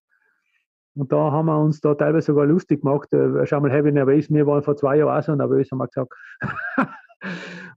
Und 0.96 1.12
da 1.12 1.32
haben 1.32 1.46
wir 1.46 1.58
uns 1.58 1.80
da 1.80 1.94
teilweise 1.94 2.28
sogar 2.28 2.48
lustig 2.48 2.82
gemacht. 2.82 3.14
Äh, 3.14 3.46
schau 3.46 3.62
mal, 3.62 3.72
heavy 3.72 3.92
nervös. 3.92 4.32
Wir 4.32 4.48
waren 4.48 4.64
vor 4.64 4.76
zwei 4.76 4.98
Jahren 4.98 5.18
auch 5.18 5.24
so 5.24 5.36
nervös, 5.36 5.70
haben 5.72 5.78
wir 5.78 5.88
gesagt. 5.88 6.12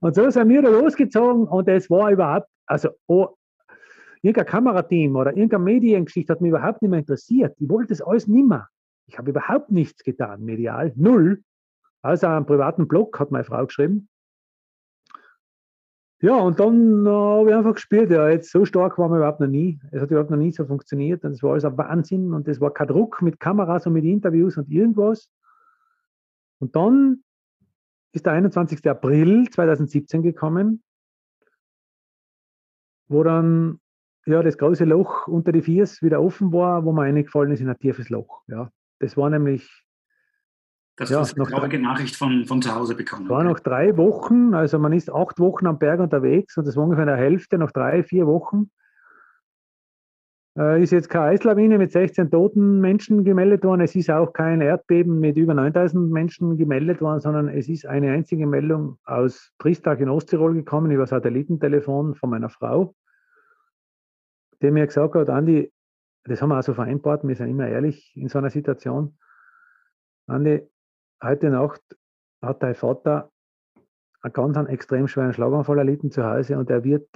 und 0.01 0.15
so 0.15 0.29
sind 0.29 0.49
wir 0.49 0.61
da 0.61 0.69
losgezogen 0.69 1.47
und 1.47 1.67
es 1.69 1.89
war 1.89 2.11
überhaupt, 2.11 2.47
also 2.65 2.89
oh, 3.07 3.29
irgendein 4.21 4.47
Kamerateam 4.47 5.15
oder 5.15 5.31
irgendeine 5.31 5.63
Mediengeschichte 5.63 6.33
hat 6.33 6.41
mich 6.41 6.49
überhaupt 6.49 6.81
nicht 6.81 6.89
mehr 6.91 6.99
interessiert. 6.99 7.55
Ich 7.59 7.69
wollte 7.69 7.89
das 7.89 8.01
alles 8.01 8.27
nimmer. 8.27 8.67
Ich 9.07 9.17
habe 9.17 9.29
überhaupt 9.29 9.71
nichts 9.71 10.03
getan, 10.03 10.43
medial, 10.43 10.93
null. 10.95 11.43
Also 12.01 12.27
einen 12.27 12.45
privaten 12.45 12.87
Blog 12.87 13.19
hat 13.19 13.31
meine 13.31 13.43
Frau 13.43 13.65
geschrieben. 13.65 14.09
Ja, 16.21 16.35
und 16.35 16.59
dann 16.59 17.05
äh, 17.05 17.09
habe 17.09 17.49
ich 17.49 17.55
einfach 17.55 17.73
gespielt, 17.73 18.11
ja, 18.11 18.29
jetzt 18.29 18.51
so 18.51 18.63
stark 18.63 18.99
waren 18.99 19.11
wir 19.11 19.17
überhaupt 19.17 19.39
noch 19.39 19.47
nie. 19.47 19.79
Es 19.91 20.03
hat 20.03 20.11
überhaupt 20.11 20.29
noch 20.29 20.37
nie 20.37 20.51
so 20.51 20.65
funktioniert 20.65 21.23
und 21.25 21.31
es 21.31 21.41
war 21.41 21.53
alles 21.53 21.65
ein 21.65 21.77
Wahnsinn 21.77 22.33
und 22.33 22.47
es 22.47 22.61
war 22.61 22.71
kein 22.71 22.87
Druck 22.87 23.23
mit 23.23 23.39
Kameras 23.39 23.87
und 23.87 23.93
mit 23.93 24.05
Interviews 24.05 24.55
und 24.55 24.69
irgendwas. 24.69 25.31
Und 26.59 26.75
dann 26.75 27.23
ist 28.13 28.27
der 28.27 28.33
21. 28.33 28.87
April 28.87 29.49
2017 29.49 30.21
gekommen, 30.21 30.83
wo 33.07 33.23
dann 33.23 33.79
ja, 34.27 34.43
das 34.43 34.59
große 34.59 34.85
Loch 34.85 35.27
unter 35.27 35.51
die 35.51 35.63
Viers 35.63 36.03
wieder 36.03 36.21
offen 36.21 36.53
war, 36.53 36.85
wo 36.85 36.91
man 36.91 37.05
reingefallen 37.05 37.51
ist 37.51 37.61
in 37.61 37.69
ein 37.69 37.79
tiefes 37.79 38.09
Loch. 38.09 38.43
Ja, 38.47 38.71
das 39.01 39.17
war 39.17 39.29
nämlich 39.29 39.83
dass 40.95 41.09
ja, 41.09 41.19
eine 41.19 41.45
traurige 41.49 41.79
Nachricht 41.79 42.15
von, 42.15 42.45
von 42.45 42.61
zu 42.61 42.75
Hause 42.75 42.95
bekommen 42.95 43.27
War 43.27 43.43
noch 43.43 43.59
drei 43.59 43.97
Wochen, 43.97 44.53
also 44.53 44.77
man 44.77 44.93
ist 44.93 45.11
acht 45.11 45.39
Wochen 45.39 45.65
am 45.65 45.79
Berg 45.79 45.99
unterwegs 45.99 46.57
und 46.57 46.67
das 46.67 46.75
war 46.75 46.83
ungefähr 46.83 47.07
eine 47.07 47.17
Hälfte, 47.17 47.57
noch 47.57 47.71
drei, 47.71 48.03
vier 48.03 48.27
Wochen. 48.27 48.69
Äh, 50.57 50.83
ist 50.83 50.91
jetzt 50.91 51.09
keine 51.09 51.27
Eislawine 51.27 51.77
mit 51.77 51.91
16 51.91 52.29
toten 52.29 52.81
Menschen 52.81 53.23
gemeldet 53.23 53.63
worden. 53.63 53.81
Es 53.81 53.95
ist 53.95 54.11
auch 54.11 54.33
kein 54.33 54.61
Erdbeben 54.61 55.19
mit 55.19 55.37
über 55.37 55.53
9000 55.53 56.11
Menschen 56.11 56.57
gemeldet 56.57 57.01
worden, 57.01 57.21
sondern 57.21 57.47
es 57.47 57.69
ist 57.69 57.85
eine 57.85 58.11
einzige 58.11 58.45
Meldung 58.45 58.99
aus 59.05 59.53
Tristag 59.57 60.01
in 60.01 60.09
Osttirol 60.09 60.53
gekommen 60.53 60.91
über 60.91 61.07
Satellitentelefon 61.07 62.15
von 62.15 62.29
meiner 62.29 62.49
Frau, 62.49 62.93
die 64.61 64.69
mir 64.69 64.85
gesagt 64.85 65.15
hat, 65.15 65.29
Andi, 65.29 65.71
das 66.23 66.41
haben 66.41 66.49
wir 66.49 66.55
also 66.55 66.73
vereinbart, 66.73 67.27
wir 67.27 67.35
sind 67.35 67.49
immer 67.49 67.67
ehrlich 67.67 68.15
in 68.15 68.29
so 68.29 68.37
einer 68.37 68.49
Situation. 68.49 69.17
Andi, 70.27 70.61
heute 71.21 71.49
Nacht 71.49 71.81
hat 72.41 72.61
dein 72.63 72.75
Vater 72.75 73.31
einen 74.21 74.33
ganz 74.33 74.57
einen 74.57 74.67
extrem 74.67 75.07
schweren 75.07 75.33
Schlaganfall 75.33 75.79
erlitten 75.79 76.11
zu 76.11 76.23
Hause 76.23 76.57
und 76.57 76.69
er 76.69 76.83
wird 76.83 77.07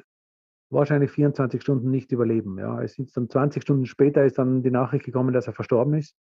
wahrscheinlich 0.69 1.11
24 1.11 1.61
Stunden 1.61 1.91
nicht 1.91 2.11
überleben. 2.11 2.57
Ja, 2.57 2.81
es 2.81 2.95
sind 2.95 3.15
dann 3.15 3.29
20 3.29 3.61
Stunden 3.61 3.85
später 3.85 4.25
ist 4.25 4.37
dann 4.37 4.63
die 4.63 4.71
Nachricht 4.71 5.05
gekommen, 5.05 5.33
dass 5.33 5.47
er 5.47 5.53
verstorben 5.53 5.93
ist. 5.93 6.17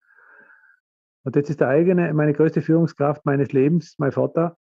Und 1.23 1.35
jetzt 1.35 1.51
ist 1.51 1.61
der 1.61 1.67
eigene, 1.67 2.11
meine 2.13 2.33
größte 2.33 2.63
Führungskraft 2.63 3.25
meines 3.25 3.51
Lebens, 3.51 3.95
mein 3.99 4.11
Vater, 4.11 4.57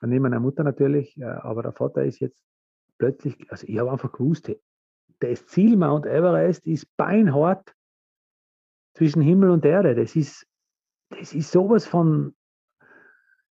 neben 0.00 0.22
meiner 0.22 0.40
Mutter 0.40 0.64
natürlich, 0.64 1.16
aber 1.24 1.62
der 1.62 1.72
Vater 1.72 2.04
ist 2.04 2.18
jetzt 2.18 2.36
plötzlich, 2.98 3.50
also 3.50 3.66
ich 3.68 3.78
habe 3.78 3.92
einfach 3.92 4.10
gewusst, 4.10 4.50
das 5.22 5.46
Ziel 5.46 5.76
Mount 5.76 6.06
Everest 6.06 6.66
ist 6.66 6.86
beinhart 6.96 7.74
zwischen 8.94 9.22
Himmel 9.22 9.50
und 9.50 9.64
Erde. 9.64 9.94
Das 9.94 10.16
ist 10.16 10.46
das 11.10 11.34
ist 11.34 11.50
sowas 11.50 11.86
von 11.86 12.34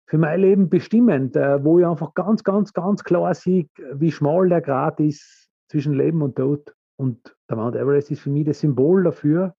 für 0.06 0.17
mein 0.17 0.39
Leben 0.39 0.69
bestimmend, 0.69 1.36
äh, 1.36 1.63
wo 1.63 1.80
ich 1.80 1.86
einfach 1.86 2.13
ganz, 2.13 2.43
ganz, 2.43 2.71
ganz 2.71 3.03
klar 3.03 3.34
sehe, 3.34 3.67
wie 3.93 4.12
schmal 4.12 4.47
der 4.47 4.62
Grad 4.62 5.01
ist 5.01 5.49
zwischen 5.67 5.93
Leben 5.93 6.21
und 6.21 6.38
Tod. 6.38 6.73
Und 6.95 7.36
der 7.49 7.58
Mount 7.58 7.75
Everest 7.75 8.10
ist 8.10 8.21
für 8.21 8.30
mich 8.30 8.45
das 8.45 8.62
Symbol 8.62 9.03
dafür. 9.03 9.53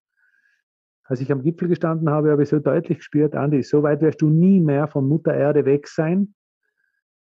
Als 1.04 1.20
ich 1.20 1.30
am 1.30 1.42
Gipfel 1.42 1.68
gestanden 1.68 2.08
habe, 2.08 2.30
habe 2.30 2.42
ich 2.42 2.48
so 2.48 2.58
deutlich 2.58 2.98
gespürt, 2.98 3.34
Andi, 3.34 3.62
so 3.62 3.82
weit 3.82 4.00
wirst 4.00 4.22
du 4.22 4.30
nie 4.30 4.60
mehr 4.60 4.88
von 4.88 5.06
Mutter 5.06 5.34
Erde 5.34 5.64
weg 5.66 5.86
sein, 5.86 6.34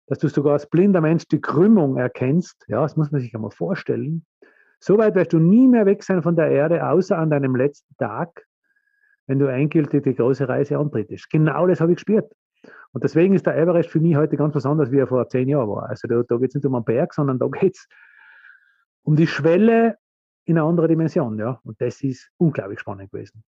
dass 0.07 0.18
du 0.18 0.29
sogar 0.29 0.55
als 0.55 0.68
blinder 0.68 1.01
Mensch 1.01 1.27
die 1.27 1.40
Krümmung 1.40 1.96
erkennst. 1.96 2.64
Ja, 2.68 2.83
das 2.83 2.96
muss 2.96 3.11
man 3.11 3.20
sich 3.20 3.35
einmal 3.35 3.51
vorstellen. 3.51 4.25
So 4.79 4.99
weit 4.99 5.15
wirst 5.15 5.33
du 5.33 5.39
nie 5.39 5.67
mehr 5.67 5.87
weg 5.87 6.03
sein 6.03 6.23
von 6.23 6.37
der 6.37 6.51
Erde, 6.51 6.87
außer 6.87 7.17
an 7.17 7.31
deinem 7.31 7.57
letzten 7.57 7.97
Tag 7.97 8.47
wenn 9.27 9.39
du 9.39 9.47
endgültig 9.47 10.05
die 10.05 10.15
große 10.15 10.49
Reise 10.49 10.79
antrittst. 10.79 11.31
Genau 11.31 11.67
das 11.67 11.81
habe 11.81 11.93
ich 11.93 11.97
gespürt. 11.97 12.33
Und 12.93 13.05
deswegen 13.05 13.35
ist 13.35 13.47
der 13.47 13.57
Everest 13.57 13.91
für 13.91 14.01
mich 14.01 14.17
heute 14.17 14.37
ganz 14.37 14.55
was 14.55 14.65
anderes, 14.65 14.91
wie 14.91 14.99
er 14.99 15.07
vor 15.07 15.29
zehn 15.29 15.49
Jahren 15.49 15.69
war. 15.69 15.89
Also 15.89 16.09
da, 16.09 16.23
da 16.23 16.37
geht 16.37 16.51
es 16.51 16.55
nicht 16.55 16.65
um 16.65 16.75
einen 16.75 16.85
Berg, 16.85 17.12
sondern 17.12 17.39
da 17.39 17.49
geht 17.49 17.77
es 17.77 17.87
um 19.03 19.17
die 19.17 19.27
Schwelle 19.27 19.99
in 20.45 20.57
eine 20.57 20.67
andere 20.67 20.89
Dimension. 20.89 21.39
Ja? 21.39 21.61
Und 21.65 21.81
das 21.81 22.03
ist 22.03 22.31
unglaublich 22.39 22.81
spannend 22.81 23.11
gewesen. 23.11 23.45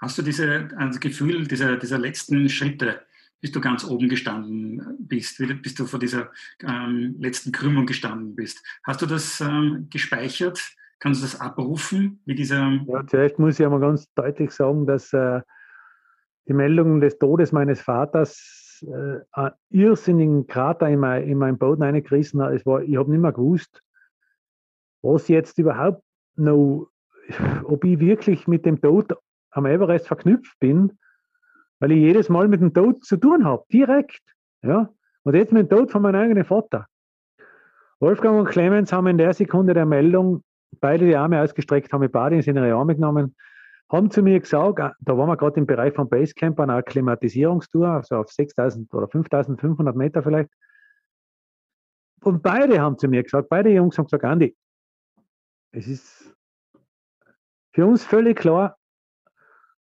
Hast 0.00 0.18
du 0.18 0.22
diese, 0.22 0.68
das 0.68 0.98
Gefühl 0.98 1.46
dieser, 1.46 1.76
dieser 1.76 1.98
letzten 1.98 2.48
Schritte, 2.48 3.02
bis 3.42 3.50
du 3.50 3.60
ganz 3.60 3.84
oben 3.84 4.08
gestanden 4.08 4.80
bist, 5.00 5.42
bis 5.62 5.74
du 5.74 5.84
vor 5.84 5.98
dieser 5.98 6.30
ähm, 6.62 7.16
letzten 7.18 7.50
Krümmung 7.50 7.86
gestanden 7.86 8.36
bist, 8.36 8.64
hast 8.84 9.02
du 9.02 9.06
das 9.06 9.40
ähm, 9.40 9.88
gespeichert? 9.90 10.62
Kannst 11.00 11.20
du 11.20 11.26
das 11.26 11.40
abrufen? 11.40 12.20
Wie 12.24 12.36
dieser 12.36 12.78
ja, 12.86 13.04
zuerst 13.08 13.40
muss 13.40 13.58
ich 13.58 13.66
einmal 13.66 13.80
ganz 13.80 14.06
deutlich 14.14 14.52
sagen, 14.52 14.86
dass 14.86 15.12
äh, 15.12 15.40
die 16.46 16.52
Meldung 16.52 17.00
des 17.00 17.18
Todes 17.18 17.50
meines 17.50 17.80
Vaters 17.80 18.80
äh, 18.86 19.18
einen 19.32 19.54
irrsinnigen 19.70 20.46
Krater 20.46 20.88
in 20.88 21.00
mein, 21.00 21.26
in 21.26 21.38
mein 21.38 21.58
Boden 21.58 21.82
eingerissen 21.82 22.40
hat. 22.40 22.52
Es 22.52 22.64
war, 22.64 22.82
ich 22.82 22.96
habe 22.96 23.10
nicht 23.10 23.20
mehr 23.20 23.32
gewusst, 23.32 23.82
was 25.02 25.26
jetzt 25.26 25.58
überhaupt 25.58 26.04
noch, 26.36 26.88
ob 27.64 27.84
ich 27.84 27.98
wirklich 27.98 28.46
mit 28.46 28.64
dem 28.64 28.80
Tod 28.80 29.12
am 29.50 29.66
Everest 29.66 30.06
verknüpft 30.06 30.56
bin, 30.60 30.96
weil 31.82 31.90
ich 31.90 31.98
jedes 31.98 32.28
Mal 32.28 32.46
mit 32.46 32.60
dem 32.60 32.72
Tod 32.72 33.04
zu 33.04 33.16
tun 33.16 33.44
habe, 33.44 33.64
direkt. 33.72 34.22
Ja? 34.62 34.88
Und 35.24 35.34
jetzt 35.34 35.52
mit 35.52 35.68
dem 35.68 35.76
Tod 35.76 35.90
von 35.90 36.00
meinem 36.00 36.14
eigenen 36.22 36.44
Vater. 36.44 36.86
Wolfgang 37.98 38.38
und 38.38 38.48
Clemens 38.48 38.92
haben 38.92 39.08
in 39.08 39.18
der 39.18 39.34
Sekunde 39.34 39.74
der 39.74 39.84
Meldung 39.84 40.44
beide 40.80 41.06
die 41.06 41.16
Arme 41.16 41.42
ausgestreckt, 41.42 41.92
haben 41.92 42.02
mich 42.02 42.12
beide 42.12 42.36
in 42.36 42.42
seine 42.42 42.72
Arme 42.72 42.94
genommen, 42.94 43.34
haben 43.90 44.12
zu 44.12 44.22
mir 44.22 44.38
gesagt, 44.38 44.78
ah, 44.78 44.94
da 45.00 45.18
waren 45.18 45.28
wir 45.28 45.36
gerade 45.36 45.58
im 45.58 45.66
Bereich 45.66 45.92
von 45.92 46.08
Basecamp 46.08 46.60
an 46.60 46.70
einer 46.70 46.84
Klimatisierungstour, 46.84 47.88
also 47.88 48.14
auf 48.14 48.30
6000 48.30 48.94
oder 48.94 49.08
5500 49.08 49.96
Meter 49.96 50.22
vielleicht. 50.22 50.50
Und 52.22 52.44
beide 52.44 52.80
haben 52.80 52.96
zu 52.96 53.08
mir 53.08 53.24
gesagt, 53.24 53.48
beide 53.48 53.70
Jungs 53.70 53.98
haben 53.98 54.06
gesagt, 54.06 54.24
Andi, 54.24 54.56
es 55.72 55.88
ist 55.88 56.32
für 57.74 57.86
uns 57.86 58.04
völlig 58.04 58.38
klar, 58.38 58.78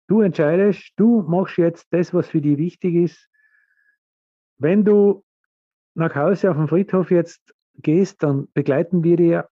du 0.09 0.21
entscheidest, 0.21 0.91
du 0.97 1.21
machst 1.21 1.57
jetzt 1.57 1.87
das, 1.91 2.13
was 2.13 2.27
für 2.27 2.41
dich 2.41 2.57
wichtig 2.57 2.95
ist. 2.95 3.29
Wenn 4.57 4.83
du 4.83 5.23
nach 5.93 6.15
Hause 6.15 6.49
auf 6.49 6.57
dem 6.57 6.67
Friedhof 6.67 7.11
jetzt 7.11 7.53
gehst, 7.75 8.23
dann 8.23 8.47
begleiten 8.53 9.03
wir 9.03 9.17
dir 9.17 9.49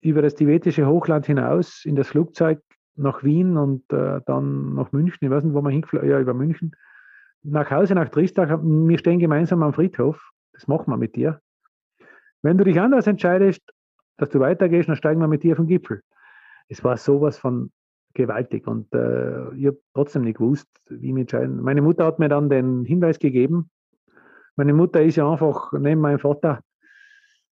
über 0.00 0.22
das 0.22 0.34
tibetische 0.34 0.86
Hochland 0.86 1.26
hinaus 1.26 1.84
in 1.84 1.96
das 1.96 2.08
Flugzeug 2.08 2.60
nach 2.96 3.22
Wien 3.22 3.56
und 3.56 3.90
äh, 3.92 4.20
dann 4.26 4.74
nach 4.74 4.92
München. 4.92 5.18
Ich 5.20 5.30
weiß 5.30 5.44
nicht, 5.44 5.54
wo 5.54 5.62
man 5.62 5.72
hingeflogen 5.72 6.08
ja, 6.08 6.20
über 6.20 6.34
München. 6.34 6.74
Nach 7.42 7.70
Hause, 7.70 7.94
nach 7.94 8.08
Tristach. 8.08 8.58
Wir 8.62 8.98
stehen 8.98 9.18
gemeinsam 9.18 9.62
am 9.62 9.72
Friedhof. 9.72 10.30
Das 10.52 10.66
machen 10.66 10.90
wir 10.90 10.96
mit 10.96 11.16
dir. 11.16 11.40
Wenn 12.42 12.58
du 12.58 12.64
dich 12.64 12.80
anders 12.80 13.06
entscheidest, 13.06 13.62
dass 14.16 14.30
du 14.30 14.40
weitergehst, 14.40 14.88
dann 14.88 14.96
steigen 14.96 15.20
wir 15.20 15.28
mit 15.28 15.42
dir 15.42 15.56
vom 15.56 15.66
Gipfel. 15.66 16.02
Es 16.68 16.84
war 16.84 16.96
sowas 16.96 17.38
von 17.38 17.70
gewaltig 18.14 18.66
und 18.66 18.92
äh, 18.94 19.54
ich 19.54 19.66
habe 19.66 19.80
trotzdem 19.92 20.22
nicht 20.22 20.38
gewusst, 20.38 20.68
wie 20.88 21.08
ich 21.08 21.12
mich 21.12 21.22
entscheiden. 21.22 21.60
Meine 21.60 21.82
Mutter 21.82 22.06
hat 22.06 22.18
mir 22.18 22.28
dann 22.28 22.48
den 22.48 22.84
Hinweis 22.84 23.18
gegeben. 23.18 23.70
Meine 24.56 24.72
Mutter 24.72 25.02
ist 25.02 25.16
ja 25.16 25.30
einfach 25.30 25.72
neben 25.72 26.00
meinem 26.00 26.20
Vater, 26.20 26.60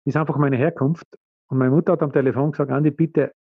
ist 0.06 0.18
einfach 0.18 0.38
meine 0.38 0.58
Herkunft 0.58 1.08
und 1.48 1.60
meine 1.60 1.72
Mutter 1.72 1.94
hat 1.94 2.02
am 2.02 2.12
Telefon 2.12 2.52
gesagt, 2.52 2.72
Andi, 2.72 2.92
bitte 2.92 3.32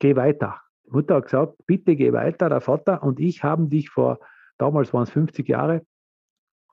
geh 0.00 0.16
weiter. 0.16 0.60
Die 0.86 0.90
Mutter 0.90 1.16
hat 1.16 1.24
gesagt, 1.24 1.54
bitte 1.66 1.96
geh 1.96 2.12
weiter. 2.12 2.48
Der 2.48 2.60
Vater 2.60 3.02
und 3.02 3.20
ich 3.20 3.44
haben 3.44 3.70
dich 3.70 3.90
vor, 3.90 4.18
damals 4.58 4.92
waren 4.92 5.04
es 5.04 5.10
50 5.10 5.48
Jahre, 5.48 5.86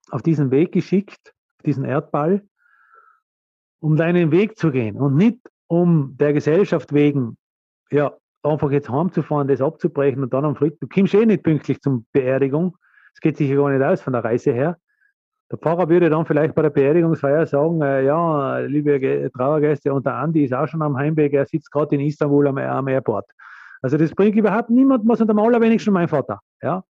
auf 0.09 0.21
diesen 0.21 0.51
Weg 0.51 0.71
geschickt, 0.71 1.33
diesen 1.65 1.85
Erdball, 1.85 2.47
um 3.79 3.95
deinen 3.95 4.31
Weg 4.31 4.57
zu 4.57 4.71
gehen 4.71 4.97
und 4.97 5.15
nicht 5.15 5.39
um 5.67 6.15
der 6.17 6.33
Gesellschaft 6.33 6.93
wegen, 6.93 7.37
ja, 7.91 8.15
einfach 8.45 8.71
jetzt 8.71 8.89
heimzufahren, 8.89 9.47
das 9.47 9.61
abzubrechen 9.61 10.23
und 10.23 10.33
dann 10.33 10.45
am 10.45 10.55
Frieden. 10.55 10.77
Du 10.79 10.87
kommst 10.87 11.13
eh 11.13 11.25
nicht 11.25 11.43
pünktlich 11.43 11.81
zum 11.81 12.05
Beerdigung. 12.13 12.77
Es 13.13 13.19
geht 13.19 13.37
sich 13.37 13.49
ja 13.49 13.55
gar 13.55 13.69
nicht 13.69 13.83
aus 13.83 14.01
von 14.01 14.13
der 14.13 14.23
Reise 14.23 14.53
her. 14.53 14.77
Der 15.51 15.59
Pfarrer 15.59 15.89
würde 15.89 16.09
dann 16.09 16.25
vielleicht 16.25 16.55
bei 16.55 16.63
der 16.63 16.71
Beerdigungsfeier 16.71 17.45
sagen, 17.45 17.81
äh, 17.81 18.03
ja, 18.03 18.57
liebe 18.59 19.31
Trauergäste, 19.31 19.93
und 19.93 20.05
der 20.05 20.15
Andi 20.15 20.43
ist 20.43 20.53
auch 20.53 20.67
schon 20.67 20.81
am 20.81 20.97
Heimweg, 20.97 21.33
er 21.33 21.45
sitzt 21.45 21.71
gerade 21.71 21.95
in 21.95 22.01
Istanbul 22.01 22.47
am, 22.47 22.57
am 22.57 22.87
Airport. 22.87 23.25
Also 23.81 23.97
das 23.97 24.15
bringt 24.15 24.35
überhaupt 24.35 24.71
niemand 24.71 25.07
was 25.07 25.21
und 25.21 25.29
am 25.29 25.37
allerwenigsten 25.37 25.93
mein 25.93 26.07
Vater. 26.07 26.39
Ja? 26.63 26.83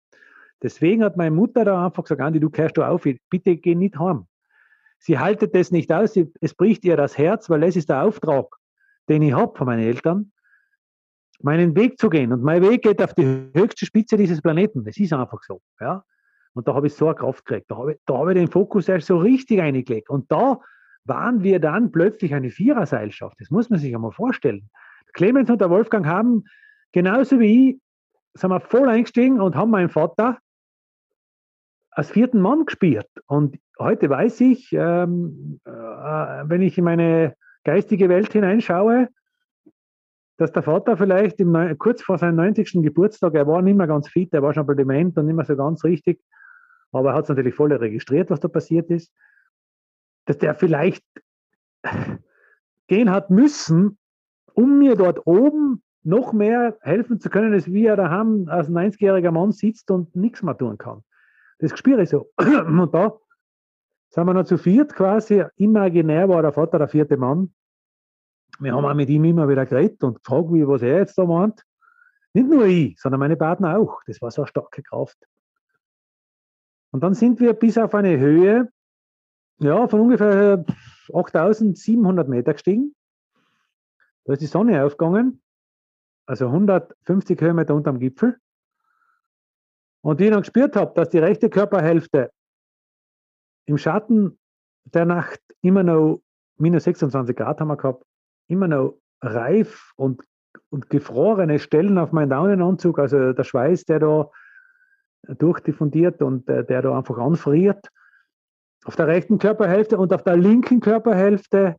Deswegen 0.64 1.04
hat 1.04 1.18
meine 1.18 1.36
Mutter 1.36 1.66
da 1.66 1.86
einfach 1.86 2.04
gesagt, 2.04 2.22
Andi, 2.22 2.40
du 2.40 2.50
kehrst 2.50 2.78
da 2.78 2.90
auf, 2.90 3.04
bitte 3.30 3.58
geh 3.58 3.76
nicht 3.76 4.00
heim. 4.00 4.26
Sie 5.00 5.20
haltet 5.20 5.54
das 5.54 5.72
nicht 5.72 5.92
aus, 5.92 6.14
sie, 6.14 6.32
es 6.40 6.54
bricht 6.54 6.86
ihr 6.86 6.96
das 6.96 7.18
Herz, 7.18 7.50
weil 7.50 7.62
das 7.62 7.76
ist 7.76 7.90
der 7.90 8.04
Auftrag, 8.04 8.56
den 9.10 9.22
ich 9.22 9.34
habe 9.34 9.56
von 9.58 9.68
meinen 9.68 9.84
Eltern, 9.84 10.32
meinen 11.42 11.76
Weg 11.76 12.00
zu 12.00 12.10
gehen. 12.10 12.32
Und 12.32 12.44
mein 12.44 12.62
Weg 12.62 12.84
geht 12.84 13.02
auf 13.02 13.14
die 13.14 13.50
höchste 13.54 13.86
Spitze 13.86 14.18
dieses 14.18 14.42
Planeten. 14.42 14.84
Das 14.84 14.98
ist 14.98 15.14
einfach 15.14 15.42
so. 15.44 15.62
Ja? 15.80 16.04
Und 16.54 16.68
da 16.68 16.74
habe 16.74 16.88
ich 16.88 16.94
so 16.94 17.08
eine 17.08 17.16
Kraft 17.16 17.46
gekriegt. 17.46 17.70
Da 17.70 17.78
habe 17.78 17.94
ich, 17.94 18.00
da 18.06 18.18
habe 18.18 18.34
ich 18.34 18.40
den 18.40 18.50
Fokus 18.50 18.88
erst 18.88 19.08
so 19.08 19.18
richtig 19.18 19.62
eingelegt. 19.62 20.10
Und 20.10 20.32
da 20.32 20.60
waren 21.04 21.44
wir 21.44 21.60
dann 21.60 21.92
plötzlich 21.92 22.34
eine 22.34 22.50
Viererseilschaft. 22.50 23.36
Das 23.40 23.52
muss 23.52 23.70
man 23.70 23.80
sich 23.80 23.94
einmal 23.94 24.12
vorstellen. 24.12 24.70
Clemens 25.14 25.50
und 25.50 25.62
der 25.62 25.70
Wolfgang 25.70 26.06
haben 26.06 26.46
genauso 26.92 27.40
wie 27.40 27.70
ich, 27.70 27.82
sind 28.34 28.50
wir 28.50 28.60
voll 28.60 28.90
eingestiegen 28.90 29.40
und 29.40 29.56
haben 29.56 29.70
meinen 29.70 29.90
Vater 29.90 30.40
als 31.92 32.12
vierten 32.12 32.42
Mann 32.42 32.66
gespielt. 32.66 33.08
Und 33.28 33.58
heute 33.80 34.10
weiß 34.10 34.42
ich, 34.42 34.74
ähm, 34.74 35.60
äh, 35.66 35.72
wenn 35.72 36.62
ich 36.62 36.78
in 36.78 36.84
meine 36.84 37.36
geistige 37.64 38.10
Welt 38.10 38.34
hineinschaue, 38.34 39.10
dass 40.38 40.52
der 40.52 40.64
Vater 40.64 40.98
vielleicht 40.98 41.40
im, 41.40 41.78
kurz 41.78 42.02
vor 42.02 42.18
seinem 42.18 42.36
90. 42.36 42.84
Geburtstag, 42.84 43.36
er 43.36 43.48
war 43.48 43.62
nicht 43.62 43.78
mehr 43.78 43.88
ganz 43.88 44.10
fit, 44.10 44.34
er 44.34 44.42
war 44.42 44.54
schon 44.54 44.66
bisschen 44.66 44.88
dement 44.88 45.18
und 45.18 45.26
nicht 45.28 45.36
mehr 45.36 45.46
so 45.46 45.56
ganz 45.56 45.84
richtig, 45.84 46.22
aber 46.92 47.10
er 47.10 47.16
hat 47.16 47.24
es 47.24 47.30
natürlich 47.30 47.56
voll 47.56 47.72
registriert, 47.72 48.30
was 48.30 48.40
da 48.40 48.48
passiert 48.48 48.90
ist, 48.90 49.14
dass 50.26 50.38
der 50.38 50.56
vielleicht 50.56 51.04
gehen 52.88 53.12
hat 53.12 53.30
müssen, 53.30 53.98
um 54.54 54.80
mir 54.80 54.96
dort 54.96 55.26
oben 55.26 55.82
noch 56.04 56.34
mehr 56.34 56.78
helfen 56.82 57.20
zu 57.20 57.30
können, 57.30 57.54
als 57.54 57.72
wie 57.72 57.88
er 57.88 57.96
daheim 57.96 58.48
als 58.48 58.70
90-jähriger 58.70 59.32
Mann 59.32 59.52
sitzt 59.52 59.90
und 59.90 60.16
nichts 60.16 60.44
mehr 60.44 60.58
tun 60.58 60.78
kann. 60.78 61.04
Das 61.60 61.78
spüre 61.78 62.04
ich 62.04 62.10
so. 62.10 62.30
Und 62.38 62.94
da 62.94 63.18
sind 64.10 64.26
wir 64.26 64.34
noch 64.34 64.46
zu 64.46 64.58
viert 64.58 64.94
quasi. 64.94 65.44
Imaginär 65.56 66.30
war 66.30 66.44
der 66.44 66.52
Vater 66.52 66.78
der 66.78 66.90
vierte 66.90 67.18
Mann. 67.18 67.55
Wir 68.60 68.74
haben 68.74 68.86
auch 68.86 68.94
mit 68.94 69.10
ihm 69.10 69.26
immer 69.26 69.50
wieder 69.50 69.66
geredet 69.66 70.04
und 70.04 70.24
gefragt, 70.24 70.48
wie, 70.52 70.68
was 70.68 70.82
er 70.82 71.00
jetzt 71.00 71.18
da 71.18 71.26
meint. 71.26 71.64
Nicht 72.34 72.50
nur 72.50 72.66
ich, 72.66 73.00
sondern 73.00 73.20
meine 73.20 73.38
Partner 73.38 73.78
auch. 73.78 74.02
Das 74.08 74.22
war 74.22 74.32
so 74.32 74.42
eine 74.42 74.48
starke 74.48 74.84
Kraft. 74.84 75.18
Und 76.92 77.02
dann 77.02 77.14
sind 77.14 77.40
wir 77.40 77.54
bis 77.54 77.78
auf 77.78 77.94
eine 77.94 78.18
Höhe 78.18 78.70
ja, 79.60 79.88
von 79.88 80.00
ungefähr 80.02 80.66
8700 81.14 82.28
Meter 82.28 82.54
gestiegen. 82.54 82.96
Da 84.26 84.34
ist 84.34 84.42
die 84.42 84.48
Sonne 84.48 84.84
aufgegangen, 84.84 85.42
also 86.26 86.48
150 86.48 87.40
Höhenmeter 87.40 87.76
unterm 87.76 88.00
Gipfel. 88.00 88.38
Und 90.02 90.20
wie 90.20 90.26
ich 90.26 90.32
dann 90.32 90.42
gespürt 90.42 90.76
habe, 90.76 90.94
dass 90.94 91.10
die 91.10 91.20
rechte 91.20 91.50
Körperhälfte 91.50 92.32
im 93.66 93.78
Schatten 93.78 94.40
der 94.86 95.06
Nacht 95.06 95.42
immer 95.62 95.84
noch 95.84 96.22
minus 96.58 96.84
26 96.84 97.36
Grad 97.36 97.60
haben 97.60 97.70
wir 97.70 97.78
gehabt, 97.78 98.06
immer 98.48 98.68
noch 98.68 98.98
reif 99.22 99.94
und, 99.96 100.22
und 100.70 100.90
gefrorene 100.90 101.60
Stellen 101.60 101.98
auf 101.98 102.12
meinem 102.12 102.30
Daunenanzug, 102.30 103.00
also 103.00 103.34
der 103.34 103.44
Schweiß, 103.44 103.86
der 103.86 104.00
da 104.00 104.30
durchdiffundiert 105.28 106.22
und 106.22 106.48
äh, 106.50 106.64
der 106.64 106.82
da 106.82 106.98
einfach 106.98 107.18
anfriert. 107.18 107.88
Auf 108.84 108.96
der 108.96 109.08
rechten 109.08 109.40
Körperhälfte 109.40 109.98
und 109.98 110.14
auf 110.14 110.24
der 110.24 110.38
linken 110.38 110.80
Körperhälfte 110.80 111.76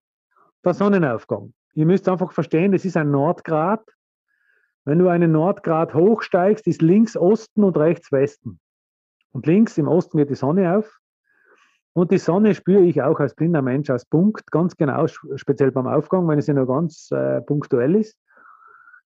der 0.65 0.75
Sonnenaufgang. 0.75 1.53
Ihr 1.75 1.87
müsst 1.87 2.09
einfach 2.09 2.33
verstehen, 2.33 2.73
das 2.73 2.85
ist 2.85 2.97
ein 2.97 3.11
Nordgrad. 3.11 3.85
Wenn 4.85 4.99
du 4.99 5.09
einen 5.09 5.33
Nordgrad 5.33 5.95
hochsteigst, 5.95 6.67
ist 6.67 6.83
links 6.83 7.17
Osten 7.17 7.63
und 7.63 7.77
rechts 7.77 8.11
Westen. 8.11 8.59
Und 9.33 9.47
links 9.47 9.77
im 9.79 9.87
Osten 9.87 10.19
geht 10.19 10.31
die 10.31 10.35
Sonne 10.35 10.77
auf. 10.77 10.99
Und 11.97 12.11
die 12.11 12.19
Sonne 12.19 12.55
spüre 12.55 12.83
ich 12.83 13.01
auch 13.01 13.21
als 13.21 13.35
blinder 13.35 13.63
Mensch 13.63 13.89
als 13.89 14.05
Punkt, 14.05 14.51
ganz 14.51 14.77
genau, 14.77 15.07
speziell 15.07 15.71
beim 15.71 15.87
Aufgang, 15.87 16.29
wenn 16.29 16.39
es 16.39 16.47
ja 16.47 16.53
nur 16.53 16.67
ganz 16.67 17.11
äh, 17.11 17.41
punktuell 17.41 17.95
ist. 17.95 18.19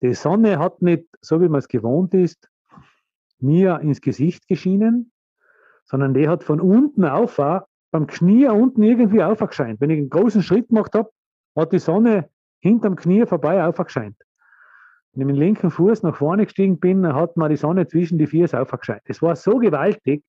Die 0.03 0.13
Sonne 0.13 0.59
hat 0.59 0.83
nicht, 0.83 1.07
so 1.23 1.41
wie 1.41 1.49
man 1.49 1.61
es 1.61 1.69
gewohnt 1.69 2.13
ist, 2.13 2.47
mir 3.39 3.81
ins 3.81 4.03
Gesicht 4.03 4.47
geschienen, 4.49 5.13
sondern 5.87 6.13
der 6.13 6.29
hat 6.29 6.45
von 6.45 6.61
unten 6.61 7.07
auf, 7.07 7.37
beim 7.91 8.07
Knie 8.07 8.49
unten 8.49 8.83
irgendwie 8.83 9.23
aufgescheint. 9.23 9.81
Wenn 9.81 9.89
ich 9.89 10.01
einen 10.01 10.11
großen 10.11 10.43
Schritt 10.43 10.69
gemacht 10.69 10.93
habe, 10.95 11.09
hat 11.57 11.73
die 11.73 11.79
Sonne 11.79 12.29
hinterm 12.61 12.97
Knie 12.97 13.25
vorbei 13.25 13.65
aufgescheint. 13.65 14.17
Wenn 15.15 15.23
ich 15.23 15.27
mit 15.29 15.37
dem 15.37 15.41
linken 15.41 15.71
Fuß 15.71 16.03
nach 16.03 16.17
vorne 16.17 16.45
gestiegen 16.45 16.79
bin, 16.79 17.15
hat 17.15 17.39
man 17.39 17.49
die 17.49 17.57
Sonne 17.57 17.89
zwischen 17.89 18.19
die 18.19 18.27
Füße 18.27 18.61
aufgescheint. 18.61 19.01
Das 19.07 19.23
war 19.23 19.37
so 19.37 19.57
gewaltig. 19.57 20.23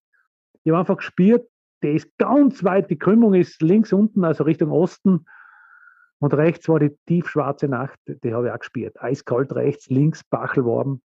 Ich 0.63 0.71
habe 0.71 0.79
einfach 0.79 0.95
gespürt, 0.95 1.49
der 1.85 1.93
ist 1.93 2.17
ganz 2.17 2.63
weit, 2.63 2.89
die 2.89 2.97
Krümmung 2.97 3.35
ist 3.35 3.61
links 3.61 3.93
unten, 3.93 4.25
also 4.25 4.43
Richtung 4.43 4.71
Osten. 4.71 5.27
Und 6.17 6.33
rechts 6.33 6.67
war 6.67 6.79
die 6.79 6.97
tiefschwarze 7.05 7.67
Nacht, 7.67 7.99
die 8.07 8.33
habe 8.33 8.47
ich 8.47 8.53
auch 8.53 8.57
gespürt. 8.57 8.99
Eiskalt 8.99 9.53
rechts, 9.53 9.91
links 9.91 10.23
Bachelwarm. 10.23 11.03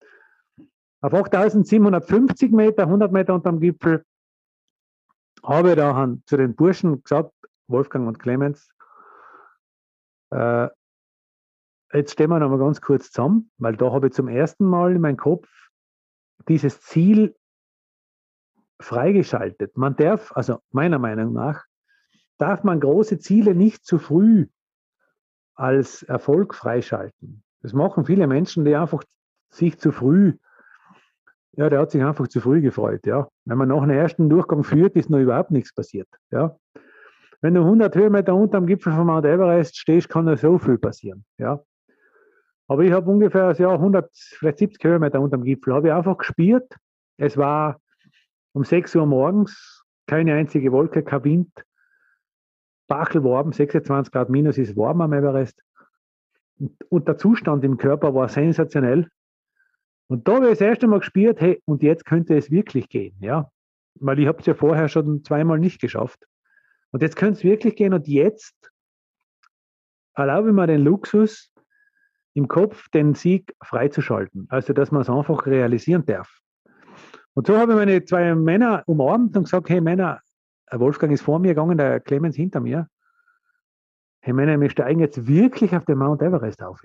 Auf 1.02 1.14
8750 1.14 2.52
Meter, 2.52 2.84
100 2.84 3.12
Meter 3.12 3.36
unterm 3.36 3.60
Gipfel, 3.60 4.04
habe 5.44 5.70
ich 5.70 5.76
da 5.76 6.12
zu 6.26 6.38
den 6.38 6.56
Burschen 6.56 7.04
gesagt, 7.04 7.32
Wolfgang 7.68 8.08
und 8.08 8.18
Clemens, 8.18 8.74
äh, 10.32 10.70
jetzt 11.94 12.14
stehen 12.14 12.32
wir 12.32 12.40
noch 12.40 12.50
mal 12.50 12.58
ganz 12.58 12.82
kurz 12.82 13.12
zusammen, 13.12 13.52
weil 13.60 13.78
da 13.78 13.92
habe 13.92 14.08
ich 14.08 14.14
zum 14.14 14.28
ersten 14.28 14.66
Mal 14.66 14.96
in 14.96 15.02
meinem 15.02 15.18
Kopf 15.18 15.48
dieses 16.48 16.82
Ziel 16.82 17.36
freigeschaltet. 18.84 19.78
Man 19.78 19.96
darf, 19.96 20.32
also 20.36 20.60
meiner 20.72 21.00
Meinung 21.00 21.34
nach, 21.34 21.66
darf 22.38 22.64
man 22.64 22.80
große 22.80 23.20
Ziele 23.20 23.56
nicht 23.56 23.86
zu 23.86 24.00
früh 24.00 24.48
als 25.56 26.04
Erfolg 26.04 26.56
freischalten. 26.56 27.44
Das 27.62 27.74
machen 27.74 28.06
viele 28.06 28.28
Menschen, 28.28 28.66
die 28.66 28.76
einfach 28.76 29.04
sich 29.50 29.80
zu 29.80 29.92
früh 29.92 30.34
ja, 31.56 31.70
der 31.70 31.80
hat 31.80 31.92
sich 31.92 32.04
einfach 32.04 32.28
zu 32.28 32.42
früh 32.42 32.62
gefreut, 32.62 33.06
ja. 33.06 33.28
Wenn 33.46 33.58
man 33.58 33.70
nach 33.70 33.82
dem 33.82 33.92
ersten 33.92 34.30
Durchgang 34.30 34.64
führt, 34.64 34.96
ist 34.96 35.10
noch 35.10 35.20
überhaupt 35.20 35.52
nichts 35.52 35.74
passiert, 35.74 36.08
ja. 36.32 36.58
Wenn 37.42 37.54
du 37.54 37.62
100 37.62 37.96
Höhenmeter 37.96 38.34
unterm 38.34 38.66
Gipfel 38.66 38.94
von 38.94 39.06
Mount 39.06 39.26
Everest 39.26 39.78
stehst, 39.78 40.10
kann 40.10 40.26
da 40.26 40.36
so 40.36 40.58
viel 40.58 40.78
passieren, 40.78 41.26
ja. 41.38 41.62
Aber 42.68 42.84
ich 42.84 42.92
habe 42.92 43.10
ungefähr 43.10 43.54
ja, 43.54 43.72
100, 43.72 44.10
vielleicht 44.14 44.58
70 44.58 44.84
Höhenmeter 44.84 45.22
unterm 45.22 45.44
Gipfel, 45.44 45.74
habe 45.74 45.90
ich 45.90 45.94
einfach 45.94 46.18
gespürt, 46.18 46.76
es 47.18 47.38
war 47.38 47.80
um 48.54 48.64
6 48.64 48.96
Uhr 48.96 49.06
morgens, 49.06 49.84
keine 50.08 50.34
einzige 50.36 50.72
Wolke, 50.72 51.04
kein 51.04 51.24
Wind, 51.24 51.66
Bachelwarm, 52.88 53.54
26 53.54 54.12
Grad 54.12 54.30
minus 54.30 54.58
ist 54.58 54.76
warm 54.76 55.02
am 55.02 55.14
Everest. 55.14 55.64
Und 56.90 57.08
der 57.08 57.18
Zustand 57.18 57.64
im 57.64 57.78
Körper 57.78 58.14
war 58.14 58.30
sensationell. 58.30 59.10
Und 60.08 60.28
da 60.28 60.36
habe 60.36 60.46
ich 60.46 60.52
das 60.52 60.62
erste 60.62 60.88
Mal 60.88 61.00
gespürt, 61.00 61.42
hey, 61.42 61.62
und 61.66 61.82
jetzt 61.82 62.06
könnte 62.06 62.36
es 62.38 62.52
wirklich 62.52 62.90
gehen, 62.90 63.16
ja. 63.20 63.50
Weil 63.96 64.20
ich 64.20 64.28
habe 64.28 64.40
es 64.40 64.46
ja 64.46 64.54
vorher 64.54 64.90
schon 64.90 65.24
zweimal 65.24 65.60
nicht 65.60 65.82
geschafft. 65.82 66.28
Und 66.92 67.02
jetzt 67.02 67.16
könnte 67.16 67.40
es 67.40 67.44
wirklich 67.44 67.76
gehen 67.76 67.94
und 67.94 68.08
jetzt 68.08 68.72
erlaube 70.14 70.50
ich 70.50 70.54
mir 70.54 70.68
den 70.68 70.82
Luxus, 70.82 71.52
im 72.36 72.48
Kopf 72.48 72.90
den 72.90 73.14
Sieg 73.16 73.56
freizuschalten. 73.64 74.48
Also, 74.50 74.74
dass 74.74 74.92
man 74.92 75.02
es 75.02 75.10
einfach 75.10 75.46
realisieren 75.46 76.06
darf. 76.06 76.40
Und 77.36 77.48
so 77.48 77.58
habe 77.58 77.72
ich 77.72 77.78
meine 77.78 78.06
zwei 78.06 78.36
Männer 78.36 78.84
umarmt 78.86 79.36
und 79.36 79.44
gesagt, 79.44 79.70
hey 79.70 79.82
Männer, 79.82 80.22
Wolfgang 80.72 81.12
ist 81.12 81.22
vor 81.22 81.40
mir 81.40 81.50
gegangen, 81.50 81.78
der 81.78 82.00
Clemens 82.00 82.36
hinter 82.36 82.60
mir. 82.60 82.88
Hey 84.22 84.34
Männer, 84.34 84.60
wir 84.60 84.70
steigen 84.70 85.00
jetzt 85.00 85.28
wirklich 85.28 85.76
auf 85.76 85.86
den 85.86 85.98
Mount 85.98 86.22
Everest 86.22 86.62
auf. 86.62 86.82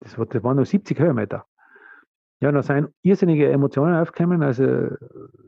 Das, 0.00 0.18
war, 0.18 0.26
das 0.26 0.42
waren 0.42 0.56
nur 0.56 0.66
70 0.66 0.98
Höhenmeter. 0.98 1.44
Ja, 2.40 2.50
da 2.50 2.62
sind 2.62 2.88
irrsinnige 3.02 3.50
Emotionen 3.50 3.94
aufgekommen. 3.94 4.42
Also 4.42 4.88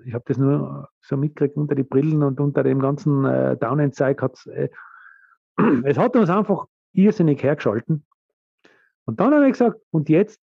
ich 0.05 0.13
habe 0.13 0.25
das 0.27 0.37
nur 0.37 0.91
so 1.01 1.17
mitgekriegt 1.17 1.57
unter 1.57 1.75
die 1.75 1.85
Brillen 1.85 2.23
und 2.23 2.39
unter 2.39 2.63
dem 2.63 2.81
ganzen 2.81 3.25
äh, 3.25 3.57
Downend-Zeug 3.57 4.21
hat's, 4.21 4.47
äh, 4.47 4.69
es 5.85 5.97
hat 5.97 6.15
uns 6.17 6.29
einfach 6.29 6.67
irrsinnig 6.93 7.43
hergeschalten. 7.43 8.05
Und 9.07 9.21
dann 9.21 9.35
habe 9.35 9.47
ich 9.47 9.53
gesagt, 9.53 9.81
und 9.91 10.11
jetzt 10.11 10.41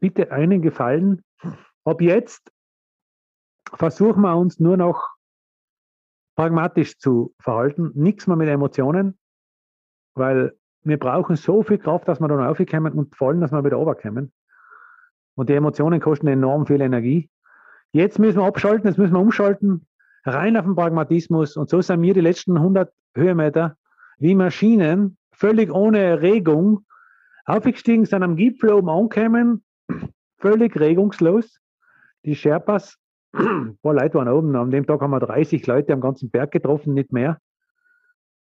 bitte 0.00 0.32
einen 0.32 0.60
Gefallen, 0.60 1.22
ab 1.84 2.00
jetzt 2.00 2.50
versuchen 3.74 4.22
wir 4.22 4.36
uns 4.36 4.60
nur 4.60 4.76
noch 4.76 5.16
pragmatisch 6.36 6.98
zu 6.98 7.34
verhalten, 7.40 7.90
nichts 7.94 8.26
mehr 8.26 8.36
mit 8.36 8.48
Emotionen, 8.48 9.18
weil 10.14 10.54
wir 10.82 10.98
brauchen 10.98 11.36
so 11.36 11.62
viel 11.62 11.78
Kraft, 11.78 12.06
dass 12.08 12.20
wir 12.20 12.28
dann 12.28 12.44
aufkommen 12.44 12.92
und 12.92 13.16
vor 13.16 13.28
allem, 13.28 13.40
dass 13.40 13.52
wir 13.52 13.64
wieder 13.64 13.76
runterkommen. 13.76 14.32
Und 15.34 15.48
die 15.48 15.54
Emotionen 15.54 16.00
kosten 16.00 16.28
enorm 16.28 16.66
viel 16.66 16.80
Energie. 16.80 17.28
Jetzt 17.92 18.18
müssen 18.18 18.38
wir 18.38 18.46
abschalten, 18.46 18.86
jetzt 18.86 18.98
müssen 18.98 19.14
wir 19.14 19.20
umschalten, 19.20 19.86
rein 20.24 20.56
auf 20.56 20.64
den 20.64 20.76
Pragmatismus. 20.76 21.56
Und 21.56 21.68
so 21.68 21.80
sind 21.80 22.02
wir 22.02 22.14
die 22.14 22.20
letzten 22.20 22.56
100 22.56 22.92
Höhenmeter 23.14 23.76
wie 24.18 24.34
Maschinen, 24.34 25.18
völlig 25.32 25.72
ohne 25.72 26.22
Regung, 26.22 26.86
aufgestiegen, 27.44 28.04
sind 28.04 28.22
am 28.22 28.36
Gipfel 28.36 28.72
oben 28.72 28.88
angekommen, 28.88 29.64
völlig 30.38 30.78
regungslos. 30.78 31.58
Die 32.24 32.34
Sherpas, 32.34 32.98
ein 33.38 33.78
paar 33.82 33.94
Leute 33.94 34.14
waren 34.14 34.28
oben, 34.28 34.56
an 34.56 34.70
dem 34.70 34.86
Tag 34.86 35.00
haben 35.00 35.10
wir 35.10 35.20
30 35.20 35.66
Leute 35.66 35.92
am 35.92 36.00
ganzen 36.00 36.30
Berg 36.30 36.52
getroffen, 36.52 36.94
nicht 36.94 37.12
mehr. 37.12 37.38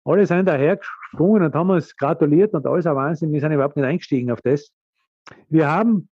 Alle 0.04 0.26
sind 0.26 0.46
daher 0.46 0.76
gesprungen 0.76 1.42
und 1.42 1.54
haben 1.54 1.70
uns 1.70 1.96
gratuliert 1.96 2.54
und 2.54 2.66
alles 2.66 2.86
ein 2.86 2.94
Wahnsinn. 2.94 3.32
Wir 3.32 3.40
sind 3.40 3.52
überhaupt 3.52 3.76
nicht 3.76 3.86
eingestiegen 3.86 4.30
auf 4.30 4.40
das. 4.40 4.70
Wir 5.48 5.68
haben 5.68 6.08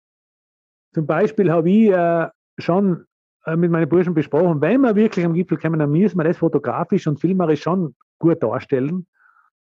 zum 0.93 1.07
Beispiel 1.07 1.51
habe 1.51 1.71
ich 1.71 1.91
äh, 1.91 2.29
schon 2.59 3.07
äh, 3.45 3.57
mit 3.57 3.71
meinen 3.71 3.89
Burschen 3.89 4.15
besprochen, 4.15 4.61
wenn 4.61 4.81
wir 4.81 4.95
wirklich 4.95 5.25
am 5.25 5.35
Gipfel 5.35 5.59
kommen, 5.59 5.79
dann 5.79 5.91
müssen 5.91 6.19
wir 6.19 6.25
das 6.25 6.39
fotografisch 6.39 7.07
und 7.07 7.21
filmerisch 7.21 7.63
schon 7.63 7.95
gut 8.19 8.43
darstellen. 8.43 9.07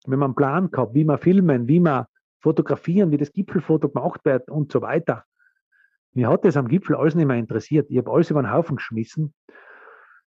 Wenn 0.07 0.19
man 0.19 0.29
einen 0.29 0.35
Plan 0.35 0.71
gehabt, 0.71 0.95
wie 0.95 1.05
wir 1.05 1.19
filmen, 1.19 1.69
wie 1.69 1.81
wir 1.81 2.09
fotografieren, 2.41 3.11
wie 3.11 3.19
das 3.19 3.33
Gipfelfoto 3.33 3.91
gemacht 3.91 4.25
wird 4.25 4.49
und 4.49 4.73
so 4.73 4.81
weiter. 4.81 5.25
Mir 6.13 6.29
hat 6.29 6.45
das 6.45 6.57
am 6.57 6.69
Gipfel 6.69 6.97
alles 6.97 7.15
nicht 7.15 7.27
mehr 7.27 7.37
interessiert. 7.37 7.87
Ich 7.91 7.99
habe 7.99 8.11
alles 8.11 8.31
über 8.31 8.43
den 8.43 8.53
Haufen 8.53 8.77
geschmissen. 8.77 9.33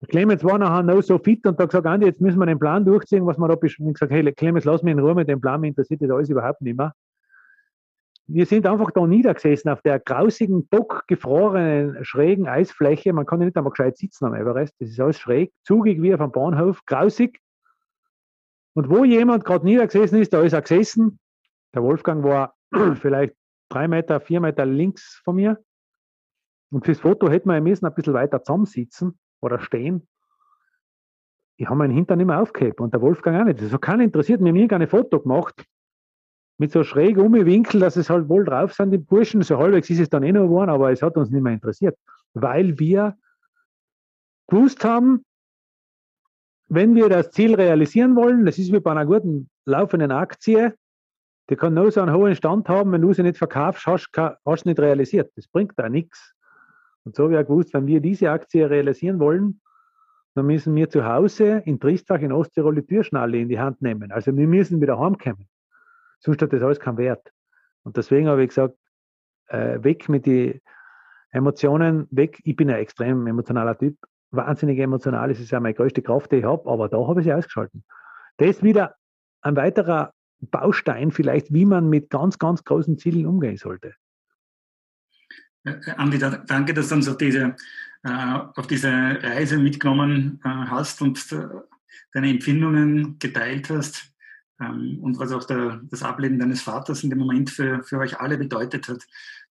Clemens 0.08 0.44
war 0.44 0.58
nachher 0.58 0.82
noch 0.82 1.02
so 1.02 1.18
fit 1.18 1.46
und 1.46 1.58
hat 1.58 1.70
gesagt, 1.70 1.86
Andi, 1.86 2.06
jetzt 2.06 2.20
müssen 2.20 2.38
wir 2.38 2.46
den 2.46 2.58
Plan 2.58 2.84
durchziehen, 2.84 3.26
was 3.26 3.38
wir 3.38 3.48
da 3.48 3.54
beschrieben. 3.54 3.90
Ich 3.90 3.94
gesagt, 3.94 4.12
hey, 4.12 4.30
Clemens, 4.32 4.64
lass 4.64 4.82
mich 4.82 4.92
in 4.92 4.98
Ruhe 4.98 5.14
mit 5.14 5.28
dem 5.28 5.40
Plan, 5.40 5.60
mir 5.60 5.68
interessiert 5.68 6.02
das 6.02 6.10
alles 6.10 6.28
überhaupt 6.28 6.60
nicht 6.60 6.76
mehr. 6.76 6.92
Wir 8.28 8.44
sind 8.44 8.66
einfach 8.66 8.90
da 8.90 9.06
niedergesessen 9.06 9.70
auf 9.70 9.82
der 9.82 10.00
grausigen, 10.00 10.68
gefrorenen, 11.06 12.04
schrägen 12.04 12.48
Eisfläche. 12.48 13.12
Man 13.12 13.24
kann 13.24 13.40
ja 13.40 13.46
nicht 13.46 13.56
einmal 13.56 13.70
gescheit 13.70 13.96
sitzen 13.96 14.24
am 14.24 14.34
Everest. 14.34 14.74
Das 14.80 14.88
ist 14.88 14.98
alles 14.98 15.18
schräg, 15.18 15.52
zugig 15.62 16.02
wie 16.02 16.12
auf 16.12 16.20
einem 16.20 16.32
Bahnhof, 16.32 16.84
grausig. 16.86 17.38
Und 18.74 18.90
wo 18.90 19.04
jemand 19.04 19.44
gerade 19.44 19.64
niedergesessen 19.64 20.20
ist, 20.20 20.32
da 20.32 20.42
ist 20.42 20.54
er 20.54 20.62
gesessen. 20.62 21.20
Der 21.72 21.82
Wolfgang 21.82 22.24
war 22.24 22.54
vielleicht 23.00 23.34
drei 23.68 23.88
Meter, 23.88 24.20
vier 24.20 24.40
Meter 24.40 24.66
links 24.66 25.20
von 25.24 25.37
mir. 25.37 25.62
Und 26.70 26.85
fürs 26.85 27.00
Foto 27.00 27.31
hätten 27.31 27.48
wir 27.48 27.61
müssen 27.61 27.87
ein 27.87 27.94
bisschen 27.94 28.14
weiter 28.14 28.42
zusammensitzen 28.42 29.18
oder 29.40 29.61
stehen. 29.61 30.09
Ich 31.59 31.66
habe 31.66 31.76
meinen 31.76 31.94
Hintern 31.94 32.18
nicht 32.18 32.26
mehr 32.26 32.40
aufgehebt 32.40 32.81
und 32.81 32.92
der 32.92 33.00
Wolfgang 33.00 33.40
auch 33.40 33.44
nicht. 33.44 33.62
Das 33.62 33.72
hat 33.72 33.83
keinen 33.83 34.02
interessiert. 34.02 34.40
Wir 34.40 34.48
haben 34.48 34.55
nie 34.55 34.70
ein 34.70 34.88
Foto 34.88 35.20
gemacht 35.20 35.64
mit 36.59 36.72
so 36.72 36.85
schräg 36.85 37.18
um 37.18 37.35
Winkel, 37.35 37.81
dass 37.81 37.96
es 37.96 38.11
halt 38.11 38.29
wohl 38.29 38.44
drauf 38.44 38.72
sind, 38.72 38.90
die 38.90 38.98
Burschen. 38.98 39.42
So 39.42 39.59
halbwegs 39.59 39.90
ist 39.90 40.00
es 40.00 40.09
dann 40.09 40.22
eh 40.22 40.33
noch 40.33 40.44
geworden, 40.44 40.70
aber 40.70 40.90
es 40.90 41.02
hat 41.02 41.16
uns 41.16 41.31
nicht 41.31 41.42
mehr 41.42 41.52
interessiert, 41.52 41.98
weil 42.35 42.79
wir 42.79 43.16
gewusst 44.48 44.85
haben, 44.85 45.24
wenn 46.68 46.94
wir 46.94 47.09
das 47.09 47.31
Ziel 47.31 47.55
realisieren 47.55 48.16
wollen, 48.16 48.44
das 48.44 48.59
ist 48.59 48.72
wie 48.72 48.81
bei 48.81 48.90
einer 48.90 49.07
guten 49.07 49.48
laufenden 49.66 50.11
Aktie, 50.11 50.74
die 51.48 51.56
kann 51.56 51.74
nur 51.74 51.90
so 51.90 52.00
einen 52.00 52.14
hohen 52.14 52.35
Stand 52.35 52.68
haben, 52.68 52.92
wenn 52.92 53.02
du 53.02 53.12
sie 53.12 53.22
nicht 53.22 53.38
verkaufst, 53.38 53.87
hast 53.87 54.11
du 54.14 54.68
nicht 54.68 54.80
realisiert. 54.80 55.32
Das 55.37 55.46
bringt 55.46 55.72
da 55.76 55.88
nichts. 55.88 56.35
Und 57.04 57.14
so 57.14 57.24
habe 57.24 57.40
ich 57.40 57.46
gewusst, 57.46 57.72
wenn 57.72 57.87
wir 57.87 58.00
diese 58.00 58.30
Aktie 58.30 58.68
realisieren 58.68 59.20
wollen, 59.20 59.61
dann 60.35 60.46
müssen 60.46 60.74
wir 60.74 60.90
zu 60.90 61.06
Hause 61.06 61.62
in 61.64 61.78
Tristach 61.78 62.20
in 62.20 62.32
Osttirol 62.32 62.74
die 62.74 62.87
Türschnalle 62.87 63.38
in 63.38 63.48
die 63.48 63.59
Hand 63.59 63.80
nehmen. 63.80 64.12
Also 64.12 64.37
wir 64.37 64.46
müssen 64.46 64.80
wieder 64.80 64.98
heimkommen. 64.98 65.48
Sonst 66.18 66.42
hat 66.42 66.52
das 66.52 66.62
alles 66.62 66.80
keinen 66.80 66.98
Wert. 66.98 67.32
Und 67.85 67.96
deswegen 67.96 68.28
habe 68.28 68.42
ich 68.42 68.48
gesagt, 68.48 68.76
äh, 69.46 69.82
weg 69.82 70.09
mit 70.09 70.26
den 70.26 70.61
Emotionen, 71.30 72.09
weg. 72.11 72.40
Ich 72.44 72.56
bin 72.56 72.68
ein 72.70 72.76
extrem 72.76 73.26
emotionaler 73.26 73.78
Typ. 73.78 73.96
Wahnsinnig 74.32 74.78
emotional, 74.80 75.28
das 75.28 75.38
ist 75.38 75.52
ja 75.52 75.61
meine 75.61 75.74
größte 75.74 76.02
Kraft, 76.02 76.32
die 76.32 76.37
ich 76.37 76.44
habe, 76.44 76.68
aber 76.68 76.88
da 76.88 76.98
habe 77.06 77.20
ich 77.20 77.26
sie 77.26 77.32
ausgeschalten. 77.32 77.85
Das 78.38 78.48
ist 78.48 78.62
wieder 78.62 78.96
ein 79.40 79.54
weiterer 79.54 80.12
Baustein 80.40 81.11
vielleicht, 81.11 81.53
wie 81.53 81.64
man 81.64 81.88
mit 81.88 82.11
ganz, 82.11 82.38
ganz 82.38 82.64
großen 82.64 82.99
Zielen 82.99 83.27
umgehen 83.27 83.57
sollte. 83.57 83.94
Äh, 85.64 85.79
Andi, 85.96 86.18
danke, 86.18 86.75
dass 86.75 86.88
du 86.88 86.94
uns 86.96 87.09
auf 87.09 87.18
diese, 87.18 87.57
äh, 88.05 88.38
auf 88.55 88.66
diese 88.66 88.90
Reise 88.90 89.59
mitgenommen 89.59 90.40
äh, 90.44 90.49
hast 90.49 91.03
und 91.03 91.35
deine 92.12 92.31
Empfindungen 92.31 93.18
geteilt 93.18 93.70
hast 93.70 94.12
ähm, 94.61 94.99
und 95.03 95.18
was 95.18 95.33
auch 95.33 95.44
der, 95.44 95.81
das 95.90 96.03
Ableben 96.03 96.38
deines 96.38 96.62
Vaters 96.62 97.03
in 97.03 97.11
dem 97.11 97.18
Moment 97.18 97.51
für, 97.51 97.83
für 97.83 97.99
euch 97.99 98.18
alle 98.20 98.38
bedeutet 98.38 98.88
hat. 98.88 99.03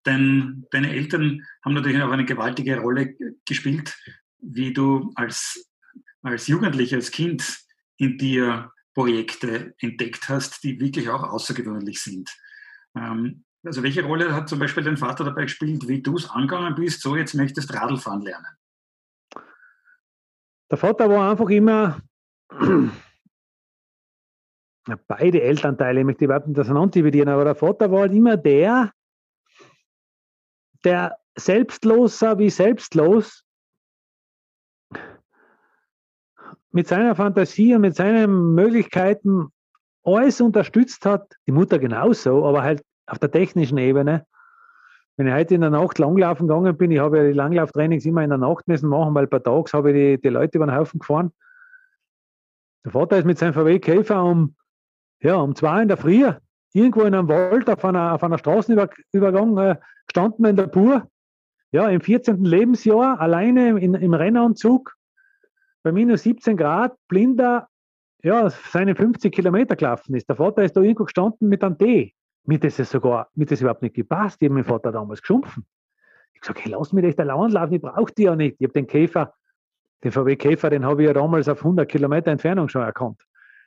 Denn 0.05 0.65
deine 0.71 0.91
Eltern 0.91 1.41
haben 1.63 1.73
natürlich 1.73 2.01
auch 2.01 2.11
eine 2.11 2.25
gewaltige 2.25 2.79
Rolle 2.79 3.15
gespielt, 3.45 3.97
wie 4.39 4.73
du 4.73 5.11
als, 5.15 5.69
als 6.21 6.47
Jugendlicher, 6.47 6.97
als 6.97 7.11
Kind 7.11 7.59
in 7.97 8.17
dir 8.17 8.71
Projekte 8.95 9.75
entdeckt 9.79 10.27
hast, 10.29 10.63
die 10.63 10.79
wirklich 10.79 11.09
auch 11.09 11.21
außergewöhnlich 11.21 12.01
sind. 12.01 12.35
Ähm, 12.95 13.43
also 13.63 13.83
welche 13.83 14.03
Rolle 14.03 14.33
hat 14.33 14.49
zum 14.49 14.59
Beispiel 14.59 14.83
dein 14.83 14.97
Vater 14.97 15.25
dabei 15.25 15.43
gespielt, 15.43 15.87
wie 15.87 16.01
du 16.01 16.15
es 16.15 16.29
angegangen 16.29 16.73
bist, 16.75 17.01
so 17.01 17.15
jetzt 17.15 17.33
möchtest 17.33 17.73
Radlfahren 17.73 18.21
lernen? 18.21 18.47
Der 20.71 20.77
Vater 20.77 21.09
war 21.09 21.31
einfach 21.31 21.49
immer, 21.49 22.01
beide 25.07 25.41
Elternteile, 25.41 25.99
ich 25.99 26.05
möchte 26.05 26.25
überhaupt 26.25 26.47
nicht 26.47 26.59
auseinanderdividieren, 26.59 27.29
aber 27.29 27.43
der 27.43 27.55
Vater 27.55 27.91
war 27.91 28.01
halt 28.01 28.13
immer 28.13 28.37
der, 28.37 28.91
der 30.83 31.17
selbstlos 31.37 32.19
sah 32.19 32.37
wie 32.37 32.49
selbstlos 32.49 33.44
mit 36.75 36.89
seiner 36.89 37.15
Fantasie 37.15 37.73
und 37.73 37.81
mit 37.81 37.95
seinen 37.95 38.53
Möglichkeiten 38.53 39.47
alles 40.03 40.41
unterstützt 40.41 41.05
hat. 41.05 41.33
Die 41.47 41.53
Mutter 41.53 41.79
genauso, 41.79 42.45
aber 42.45 42.63
halt 42.63 42.83
auf 43.07 43.17
der 43.17 43.31
technischen 43.31 43.77
Ebene. 43.77 44.25
Wenn 45.15 45.27
ich 45.27 45.33
heute 45.33 45.55
in 45.55 45.61
der 45.61 45.69
Nacht 45.69 45.97
langlaufen 45.99 46.49
gegangen 46.49 46.75
bin, 46.75 46.91
ich 46.91 46.99
habe 46.99 47.19
ja 47.19 47.23
die 47.23 47.31
Langlauftrainings 47.31 48.05
immer 48.05 48.23
in 48.25 48.29
der 48.29 48.39
Nacht 48.39 48.67
müssen 48.67 48.89
machen, 48.89 49.15
weil 49.15 49.25
bei 49.25 49.39
Tags 49.39 49.73
habe 49.73 49.91
ich 49.91 49.95
die, 49.95 50.21
die 50.21 50.27
Leute 50.27 50.57
über 50.57 50.65
den 50.65 50.75
Haufen 50.75 50.99
gefahren. 50.99 51.31
Der 52.83 52.91
Vater 52.91 53.19
ist 53.19 53.25
mit 53.25 53.37
seinem 53.37 53.53
VW 53.53 53.79
Käfer 53.79 54.21
um, 54.21 54.55
ja, 55.21 55.35
um 55.35 55.55
zwei 55.55 55.81
in 55.81 55.87
der 55.87 55.97
Früh 55.97 56.29
irgendwo 56.73 57.03
in 57.03 57.15
einem 57.15 57.29
Wald 57.29 57.69
auf 57.69 57.85
einer, 57.85 58.15
auf 58.15 58.23
einer 58.23 58.37
Straßenübergang 58.37 59.57
äh, 59.59 59.75
gestanden 60.07 60.43
in 60.43 60.57
der 60.57 60.67
Pur. 60.67 61.07
Ja, 61.71 61.87
im 61.87 62.01
14. 62.01 62.43
Lebensjahr, 62.43 63.21
alleine 63.21 63.79
in, 63.79 63.93
im 63.93 64.13
Rennanzug, 64.13 64.94
bei 65.85 65.91
minus 65.91 66.23
17 66.23 66.57
Grad, 66.57 66.97
blinder, 67.07 67.67
ja, 68.23 68.49
seine 68.49 68.95
50 68.95 69.31
Kilometer 69.31 69.75
gelaufen 69.75 70.15
ist. 70.15 70.27
Der 70.27 70.35
Vater 70.35 70.63
ist 70.63 70.75
da 70.75 70.81
irgendwo 70.81 71.03
gestanden 71.03 71.47
mit 71.47 71.63
einem 71.63 71.77
Tee. 71.77 72.15
Mir 72.43 72.57
das 72.57 72.79
ist 72.79 72.89
sogar, 72.89 73.29
mir 73.35 73.45
das 73.45 73.61
überhaupt 73.61 73.83
nicht 73.83 73.93
gepasst. 73.93 74.41
Ich 74.41 74.47
habe 74.47 74.55
meinen 74.55 74.63
Vater 74.63 74.91
damals 74.91 75.21
geschumpfen. 75.21 75.63
Ich 76.33 76.41
gesagt, 76.41 76.65
hey, 76.65 76.71
lass 76.71 76.91
mich 76.91 77.05
das 77.05 77.15
da 77.15 77.23
laufen, 77.23 77.71
ich 77.71 77.81
brauche 77.81 78.11
die 78.17 78.23
ja 78.23 78.35
nicht. 78.35 78.55
Ich 78.57 78.65
habe 78.65 78.73
den 78.73 78.87
Käfer, 78.87 79.35
den 80.03 80.11
VW 80.11 80.35
Käfer, 80.35 80.71
den 80.71 80.83
habe 80.83 81.03
ich 81.03 81.07
ja 81.07 81.13
damals 81.13 81.47
auf 81.47 81.59
100 81.59 81.87
Kilometer 81.87 82.31
Entfernung 82.31 82.67
schon 82.67 82.81
erkannt. 82.81 83.21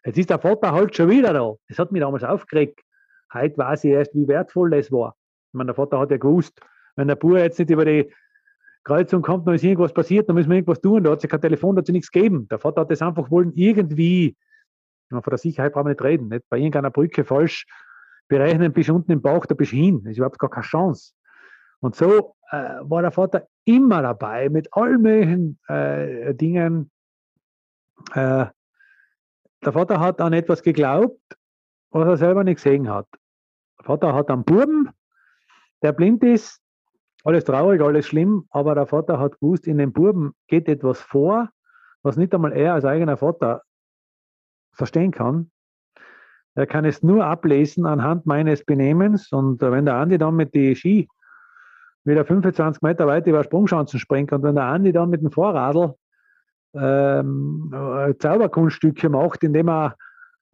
Jetzt 0.05 0.19
ist 0.19 0.31
der 0.31 0.41
Vater 0.41 0.73
halt 0.73 0.97
schon 0.97 1.11
wieder 1.11 1.33
da. 1.33 1.55
Das 1.69 1.79
hat 1.79 1.93
mich 1.93 2.01
damals 2.01 2.25
aufgeregt. 2.25 2.81
Heute 3.33 3.57
weiß 3.57 3.85
ich 3.85 3.93
erst, 3.93 4.13
wie 4.17 4.27
wertvoll 4.27 4.71
das 4.71 4.91
war. 4.91 5.15
Ich 5.51 5.55
meine, 5.55 5.69
der 5.69 5.77
Vater 5.77 6.01
hat 6.01 6.11
ja 6.11 6.17
gewusst, 6.17 6.61
wenn 6.97 7.07
der 7.07 7.15
Bauer 7.15 7.39
jetzt 7.39 7.61
nicht 7.61 7.71
über 7.71 7.85
die 7.85 8.13
Kreuzung 8.88 9.22
kommt, 9.22 9.46
dann 9.46 9.55
ist 9.55 9.62
irgendwas 9.62 9.92
passiert, 9.92 10.29
dann 10.29 10.35
müssen 10.35 10.48
wir 10.48 10.57
irgendwas 10.57 10.81
tun. 10.81 11.05
Da 11.05 11.11
hat 11.11 11.20
sich 11.20 11.31
kein 11.31 11.40
Telefon, 11.40 11.77
da 11.77 11.81
hat 11.81 11.87
sich 11.87 11.92
nichts 11.92 12.11
gegeben. 12.11 12.48
Der 12.48 12.59
Vater 12.59 12.81
hat 12.81 12.90
das 12.90 13.03
einfach 13.03 13.31
wollen, 13.31 13.53
irgendwie, 13.55 14.36
von 15.11 15.22
der 15.22 15.39
Sicherheit 15.39 15.72
brauchen 15.72 15.86
wir 15.86 15.91
nicht 15.91 16.03
reden, 16.03 16.28
nicht 16.28 16.45
bei 16.49 16.57
irgendeiner 16.57 16.91
Brücke 16.91 17.24
falsch 17.24 17.66
berechnen, 18.28 18.72
bist 18.72 18.91
unten 18.91 19.12
im 19.12 19.22
Bauch, 19.22 19.47
da 19.47 19.55
bist 19.55 19.72
du 19.72 19.76
hin. 19.76 20.03
Das 20.03 20.12
ist 20.12 20.18
überhaupt 20.18 20.39
gar 20.39 20.51
keine 20.51 20.64
Chance. 20.64 21.12
Und 21.80 21.97
so 21.97 22.34
äh, 22.51 22.78
war 22.80 23.03
der 23.03 23.12
Vater 23.12 23.47
immer 23.64 24.03
dabei 24.03 24.49
mit 24.49 24.72
allen 24.72 25.03
möglichen 25.03 25.59
äh, 25.68 26.34
Dingen. 26.34 26.91
Äh, 28.12 28.47
der 29.64 29.72
Vater 29.72 30.01
hat 30.01 30.20
an 30.20 30.32
etwas 30.32 30.62
geglaubt, 30.62 31.20
was 31.91 32.07
er 32.07 32.16
selber 32.16 32.45
nicht 32.45 32.57
gesehen 32.57 32.89
hat. 32.89 33.07
Der 33.78 33.86
Vater 33.86 34.14
hat 34.14 34.30
einen 34.30 34.45
Buben, 34.45 34.91
der 35.82 35.93
blind 35.93 36.22
ist, 36.24 36.61
alles 37.29 37.45
traurig, 37.45 37.83
alles 37.83 38.07
schlimm, 38.07 38.47
aber 38.49 38.74
der 38.74 38.87
Vater 38.87 39.18
hat 39.18 39.39
gewusst, 39.39 39.66
in 39.66 39.76
dem 39.76 39.93
Buben 39.93 40.33
geht 40.47 40.66
etwas 40.66 40.99
vor, 40.99 41.51
was 42.03 42.16
nicht 42.16 42.35
einmal 42.35 42.55
er 42.55 42.72
als 42.72 42.87
eigener 42.87 43.18
Vater 43.18 43.61
verstehen 44.72 45.11
kann. 45.11 45.51
Er 46.55 46.66
kann 46.66 46.87
es 46.87 47.03
nur 47.03 47.26
ablesen 47.26 47.85
anhand 47.85 48.24
meines 48.24 48.64
Benehmens. 48.64 49.31
Und 49.31 49.61
wenn 49.61 49.85
der 49.85 49.97
Andi 49.97 50.16
dann 50.16 50.37
mit 50.37 50.55
die 50.55 50.74
Ski 50.74 51.07
wieder 52.03 52.24
25 52.24 52.81
Meter 52.81 53.07
weit 53.07 53.26
über 53.26 53.45
Sprungschanzen 53.45 54.01
springt 54.01 54.33
und 54.33 54.43
wenn 54.43 54.55
der 54.55 54.64
Andi 54.64 54.93
dann 54.93 55.11
mit 55.11 55.20
dem 55.20 55.31
Vorradl 55.31 55.97
ähm, 56.72 57.70
Zauberkunststücke 58.18 59.11
macht, 59.11 59.45
indem 59.45 59.68
er 59.68 59.97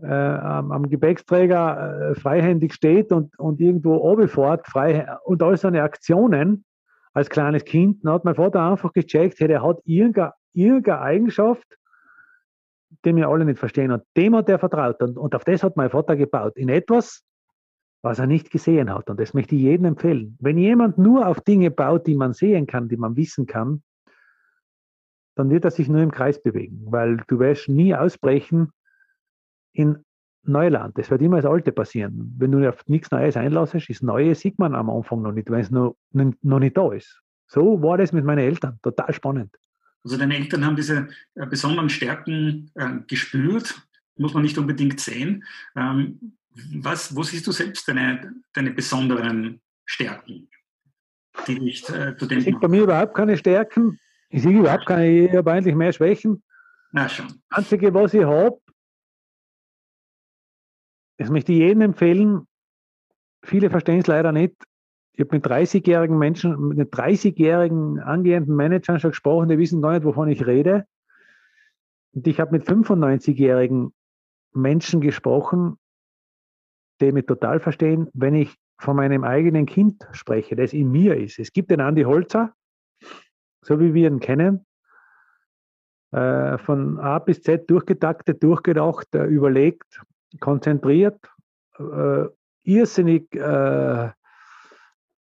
äh, 0.02 0.06
am, 0.06 0.72
am, 0.72 0.88
Gepäcksträger 0.88 2.10
äh, 2.10 2.14
freihändig 2.14 2.74
steht 2.74 3.12
und, 3.12 3.38
und 3.38 3.60
irgendwo 3.60 3.96
oben 3.96 4.28
fährt, 4.28 4.66
frei, 4.66 5.06
und 5.24 5.42
all 5.42 5.56
seine 5.56 5.82
Aktionen 5.82 6.64
als 7.12 7.30
kleines 7.30 7.64
Kind, 7.64 8.04
dann 8.04 8.14
hat 8.14 8.24
mein 8.24 8.34
Vater 8.34 8.60
einfach 8.60 8.92
gecheckt, 8.92 9.38
hey, 9.38 9.48
der 9.48 9.62
hat 9.62 9.78
irgendeine, 9.84 10.32
irgendeine 10.52 11.00
Eigenschaft, 11.00 11.66
die 13.04 13.14
wir 13.14 13.28
alle 13.28 13.44
nicht 13.44 13.58
verstehen. 13.58 13.92
Und 13.92 14.02
dem 14.16 14.34
hat 14.34 14.48
er 14.48 14.58
vertraut. 14.58 15.00
Und, 15.00 15.16
und 15.16 15.34
auf 15.34 15.44
das 15.44 15.62
hat 15.62 15.76
mein 15.76 15.90
Vater 15.90 16.16
gebaut. 16.16 16.56
In 16.56 16.68
etwas, 16.68 17.22
was 18.02 18.18
er 18.18 18.26
nicht 18.26 18.50
gesehen 18.50 18.92
hat. 18.92 19.08
Und 19.08 19.20
das 19.20 19.32
möchte 19.32 19.54
ich 19.54 19.62
jedem 19.62 19.86
empfehlen. 19.86 20.36
Wenn 20.40 20.58
jemand 20.58 20.98
nur 20.98 21.26
auf 21.26 21.40
Dinge 21.40 21.70
baut, 21.70 22.06
die 22.06 22.16
man 22.16 22.32
sehen 22.32 22.66
kann, 22.66 22.88
die 22.88 22.96
man 22.96 23.16
wissen 23.16 23.46
kann, 23.46 23.82
dann 25.36 25.50
wird 25.50 25.64
er 25.64 25.70
sich 25.70 25.88
nur 25.88 26.00
im 26.00 26.10
Kreis 26.10 26.40
bewegen, 26.40 26.84
weil 26.86 27.16
du 27.26 27.38
wirst 27.38 27.68
nie 27.68 27.94
ausbrechen 27.94 28.70
in 29.74 30.04
Neuland. 30.44 30.96
Das 30.98 31.10
wird 31.10 31.22
immer 31.22 31.36
das 31.36 31.46
Alte 31.46 31.72
passieren. 31.72 32.34
Wenn 32.38 32.52
du 32.52 32.68
auf 32.68 32.86
nichts 32.86 33.10
Neues 33.10 33.36
einlassest, 33.36 33.90
ist 33.90 34.02
Neue 34.02 34.34
sieht 34.34 34.58
man 34.58 34.74
am 34.74 34.90
Anfang 34.90 35.22
noch 35.22 35.32
nicht, 35.32 35.50
wenn 35.50 35.60
es 35.60 35.70
noch, 35.70 35.96
noch 36.12 36.58
nicht 36.58 36.76
da 36.76 36.92
ist. 36.92 37.20
So 37.46 37.82
war 37.82 37.98
das 37.98 38.12
mit 38.12 38.24
meinen 38.24 38.38
Eltern. 38.38 38.78
Total 38.82 39.12
spannend. 39.12 39.54
Also 40.02 40.18
deine 40.18 40.36
Eltern 40.36 40.64
haben 40.64 40.76
diese 40.76 41.08
äh, 41.34 41.46
besonderen 41.46 41.88
Stärken 41.88 42.70
äh, 42.74 42.98
gespürt, 43.06 43.74
muss 44.16 44.34
man 44.34 44.42
nicht 44.42 44.58
unbedingt 44.58 45.00
sehen. 45.00 45.44
Ähm, 45.76 46.36
was, 46.74 47.16
wo 47.16 47.22
siehst 47.22 47.46
du 47.46 47.52
selbst 47.52 47.88
deine, 47.88 48.34
deine 48.52 48.70
besonderen 48.70 49.60
Stärken, 49.86 50.48
die 51.46 51.58
dich 51.58 51.88
äh, 51.88 52.16
zu 52.16 52.26
dem 52.26 52.38
Ich 52.38 52.44
sehe 52.44 52.58
bei 52.58 52.68
mir 52.68 52.82
überhaupt 52.82 53.14
keine 53.14 53.36
Stärken. 53.36 53.98
Ich 54.28 54.42
sehe 54.42 54.58
überhaupt 54.58 54.86
keine, 54.86 55.26
ich 55.26 55.34
habe 55.34 55.52
eigentlich 55.52 55.74
mehr 55.74 55.92
Schwächen. 55.92 56.42
Na 56.92 57.08
schon. 57.08 57.26
Das 57.48 57.58
Einzige, 57.58 57.92
was 57.92 58.14
ich 58.14 58.24
habe, 58.24 58.58
das 61.18 61.30
möchte 61.30 61.52
ich 61.52 61.58
jedem 61.58 61.82
empfehlen, 61.82 62.46
viele 63.42 63.70
verstehen 63.70 64.00
es 64.00 64.06
leider 64.06 64.32
nicht. 64.32 64.54
Ich 65.12 65.20
habe 65.20 65.36
mit 65.36 65.46
30-jährigen 65.46 66.18
Menschen, 66.18 66.68
mit 66.68 66.92
30-jährigen 66.92 68.00
angehenden 68.00 68.56
Managern 68.56 68.98
schon 68.98 69.12
gesprochen, 69.12 69.48
die 69.48 69.58
wissen 69.58 69.80
gar 69.80 69.92
nicht, 69.92 70.04
wovon 70.04 70.28
ich 70.28 70.44
rede. 70.44 70.86
Und 72.12 72.26
ich 72.26 72.40
habe 72.40 72.52
mit 72.52 72.66
95-jährigen 72.66 73.92
Menschen 74.52 75.00
gesprochen, 75.00 75.78
die 77.00 77.12
mich 77.12 77.26
total 77.26 77.60
verstehen, 77.60 78.08
wenn 78.12 78.34
ich 78.34 78.56
von 78.78 78.96
meinem 78.96 79.24
eigenen 79.24 79.66
Kind 79.66 80.06
spreche, 80.12 80.56
das 80.56 80.72
in 80.72 80.90
mir 80.90 81.16
ist. 81.16 81.38
Es 81.38 81.52
gibt 81.52 81.70
den 81.70 81.80
Andi 81.80 82.02
Holzer, 82.02 82.52
so 83.62 83.78
wie 83.78 83.94
wir 83.94 84.08
ihn 84.08 84.20
kennen, 84.20 84.66
äh, 86.10 86.58
von 86.58 86.98
A 86.98 87.18
bis 87.18 87.42
Z 87.42 87.70
durchgetaktet, 87.70 88.42
durchgedacht, 88.42 89.14
überlegt, 89.14 90.02
konzentriert, 90.40 91.20
äh, 91.78 92.24
irrsinnig 92.62 93.34
äh, 93.34 94.10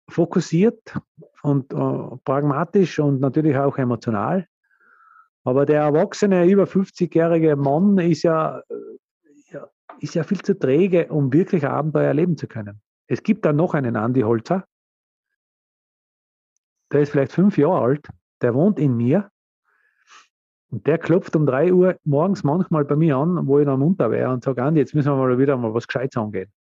fokussiert 0.10 0.98
und 1.42 1.74
äh, 1.74 2.18
pragmatisch 2.24 3.00
und 3.00 3.20
natürlich 3.20 3.58
auch 3.58 3.78
emotional. 3.78 4.48
Aber 5.44 5.66
der 5.66 5.82
erwachsene, 5.82 6.46
über 6.46 6.64
50-jährige 6.64 7.56
Mann 7.56 7.98
ist 7.98 8.24
ja, 8.24 8.62
ja, 9.52 9.68
ist 10.00 10.16
ja 10.16 10.24
viel 10.24 10.42
zu 10.42 10.58
träge, 10.58 11.08
um 11.08 11.34
wirklich 11.34 11.66
Abenteuer 11.66 12.08
erleben 12.08 12.38
zu 12.38 12.48
können. 12.48 12.82
Es 13.08 13.24
gibt 13.24 13.44
dann 13.46 13.58
noch 13.58 13.74
einen 13.74 13.98
Andi 13.98 14.22
Holzer, 14.22 14.66
der 16.92 17.02
ist 17.02 17.10
vielleicht 17.10 17.34
fünf 17.34 17.58
Jahre 17.58 17.82
alt, 17.82 18.08
der 18.42 18.54
wohnt 18.54 18.80
in 18.80 18.96
mir 18.96 19.30
und 20.74 20.88
der 20.88 20.98
klopft 20.98 21.36
um 21.36 21.46
drei 21.46 21.72
Uhr 21.72 21.98
morgens 22.04 22.44
manchmal 22.44 22.84
bei 22.84 22.96
mir 22.96 23.16
an, 23.16 23.46
wo 23.46 23.60
ich 23.60 23.66
noch 23.68 23.78
munter 23.78 24.10
wäre 24.10 24.34
und 24.34 24.44
sagt, 24.44 24.58
Andi, 24.58 24.80
jetzt 24.80 24.96
müssen 24.96 25.12
wir 25.12 25.16
mal 25.16 25.38
wieder 25.38 25.56
mal 25.56 25.72
was 25.72 25.86
Gescheites 25.86 26.18
angehen. 26.18 26.52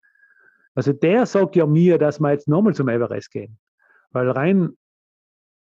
Also 0.75 0.93
der 0.93 1.25
sagt 1.25 1.55
ja 1.55 1.65
mir, 1.65 1.97
dass 1.97 2.19
wir 2.19 2.29
jetzt 2.29 2.47
nochmal 2.47 2.75
zum 2.75 2.89
Everest 2.89 3.31
gehen. 3.31 3.57
Weil 4.11 4.29
rein, 4.29 4.77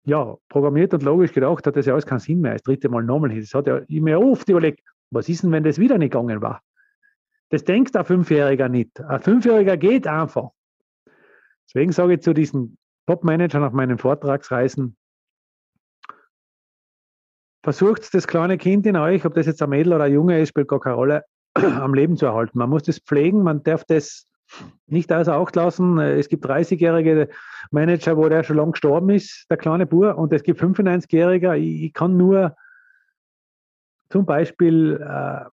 ja, 0.05 0.37
programmiert 0.51 0.93
und 0.93 1.03
logisch 1.03 1.33
gedacht 1.33 1.67
hat 1.67 1.75
das 1.75 1.87
ja 1.87 1.95
alles 1.95 2.05
keinen 2.05 2.19
Sinn 2.19 2.43
mehr. 2.43 2.53
Das 2.53 2.63
dritte 2.63 2.91
Mal 2.91 3.03
nochmal 3.03 3.31
hin. 3.31 3.41
Das 3.41 3.55
hat 3.55 3.67
ja 3.67 3.81
ich 3.89 4.03
mir 4.03 4.21
oft 4.21 4.47
überlegt, 4.47 4.81
was 5.11 5.31
ist 5.31 5.43
denn, 5.43 5.51
wenn 5.51 5.65
das 5.65 5.79
wieder 5.79 5.97
nicht 5.97 6.13
gegangen 6.13 6.43
war? 6.43 6.61
Das 7.49 7.65
denkt 7.65 7.97
ein 7.97 8.05
Fünfjähriger 8.05 8.69
nicht. 8.69 9.01
Ein 9.01 9.21
Fünfjähriger 9.21 9.79
geht 9.79 10.07
einfach. 10.07 10.51
Deswegen 11.67 11.93
sage 11.93 12.13
ich 12.13 12.21
zu 12.21 12.35
diesen 12.35 12.77
Top-Managern 13.07 13.65
auf 13.65 13.73
meinen 13.73 13.97
Vortragsreisen, 13.97 14.99
versucht 17.65 18.13
das 18.13 18.27
kleine 18.27 18.59
Kind 18.59 18.87
in 18.87 18.97
euch, 18.97 19.25
ob 19.25 19.35
das 19.35 19.47
jetzt 19.47 19.63
ein 19.63 19.71
Mädel 19.71 19.95
oder 19.95 20.05
ein 20.05 20.13
Junge 20.13 20.39
ist, 20.39 20.51
spielt 20.51 20.69
gar 20.69 20.81
keine 20.81 20.97
Rolle, 20.97 21.25
am 21.55 21.95
Leben 21.95 22.17
zu 22.17 22.27
erhalten. 22.27 22.59
Man 22.59 22.69
muss 22.69 22.83
das 22.83 22.99
pflegen, 22.99 23.43
man 23.43 23.63
darf 23.63 23.85
das 23.85 24.27
nicht 24.87 25.11
außer 25.11 25.35
Acht 25.35 25.57
lassen. 25.57 25.99
Es 25.99 26.29
gibt 26.29 26.45
30-jährige 26.45 27.31
Manager, 27.71 28.19
wo 28.19 28.29
der 28.29 28.45
schon 28.45 28.59
lange 28.59 28.73
gestorben 28.73 29.09
ist, 29.09 29.47
der 29.49 29.57
kleine 29.57 29.87
Bur, 29.87 30.17
und 30.19 30.33
es 30.35 30.43
gibt 30.43 30.61
95-Jährige. 30.61 31.57
Ich, 31.57 31.95
kann 31.95 32.19
nur 32.19 32.55
zum 34.11 34.27
Beispiel 34.27 35.01
äh, 35.03 35.47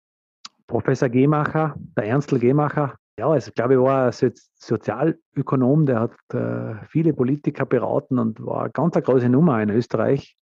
Professor 0.66 1.10
Gemacher, 1.10 1.74
der 1.96 2.04
Ernstl 2.04 2.38
Gemacher, 2.38 2.94
ja, 3.18 3.28
also, 3.28 3.48
ich 3.48 3.54
glaube, 3.54 3.74
er 3.74 3.82
war 3.82 4.06
ein 4.06 4.32
Sozialökonom, 4.54 5.86
der 5.86 6.00
hat 6.00 6.12
äh, 6.32 6.86
viele 6.86 7.12
Politiker 7.12 7.66
beraten 7.66 8.18
und 8.18 8.44
war 8.46 8.62
eine 8.62 8.70
ganz 8.70 8.94
große 8.94 9.28
Nummer 9.28 9.60
in 9.60 9.70
Österreich 9.70 10.38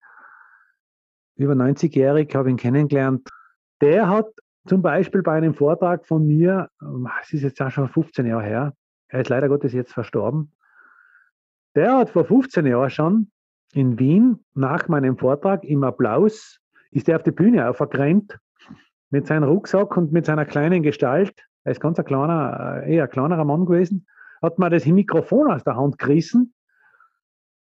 über 1.36 1.52
90-jährig, 1.52 2.34
habe 2.34 2.50
ihn 2.50 2.56
kennengelernt. 2.56 3.28
Der 3.80 4.08
hat 4.08 4.26
zum 4.66 4.82
Beispiel 4.82 5.22
bei 5.22 5.32
einem 5.32 5.54
Vortrag 5.54 6.06
von 6.06 6.26
mir, 6.26 6.68
ähm, 6.82 7.08
es 7.22 7.32
ist 7.32 7.42
jetzt 7.42 7.60
auch 7.60 7.70
schon 7.70 7.88
15 7.88 8.26
Jahre 8.26 8.44
her, 8.44 8.74
er 9.08 9.20
ist 9.20 9.28
leider 9.28 9.48
Gottes 9.48 9.72
jetzt 9.72 9.92
verstorben, 9.92 10.52
der 11.74 11.96
hat 11.98 12.10
vor 12.10 12.24
15 12.24 12.66
Jahren 12.66 12.90
schon 12.90 13.30
in 13.72 13.98
Wien 13.98 14.44
nach 14.54 14.88
meinem 14.88 15.18
Vortrag 15.18 15.62
im 15.64 15.84
Applaus, 15.84 16.58
ist 16.90 17.08
er 17.08 17.16
auf 17.16 17.22
die 17.22 17.32
Bühne 17.32 17.68
aufgerannt 17.68 18.38
mit 19.10 19.26
seinem 19.26 19.44
Rucksack 19.44 19.96
und 19.96 20.12
mit 20.12 20.26
seiner 20.26 20.46
kleinen 20.46 20.82
Gestalt, 20.82 21.46
er 21.64 21.72
ist 21.72 21.80
ganz 21.80 21.98
ein 21.98 22.04
kleiner, 22.04 22.82
äh, 22.84 22.94
eher 22.94 23.08
kleinerer 23.08 23.44
Mann 23.44 23.66
gewesen, 23.66 24.06
hat 24.42 24.58
mir 24.58 24.70
das 24.70 24.86
Mikrofon 24.86 25.50
aus 25.50 25.64
der 25.64 25.76
Hand 25.76 25.98
gerissen 25.98 26.54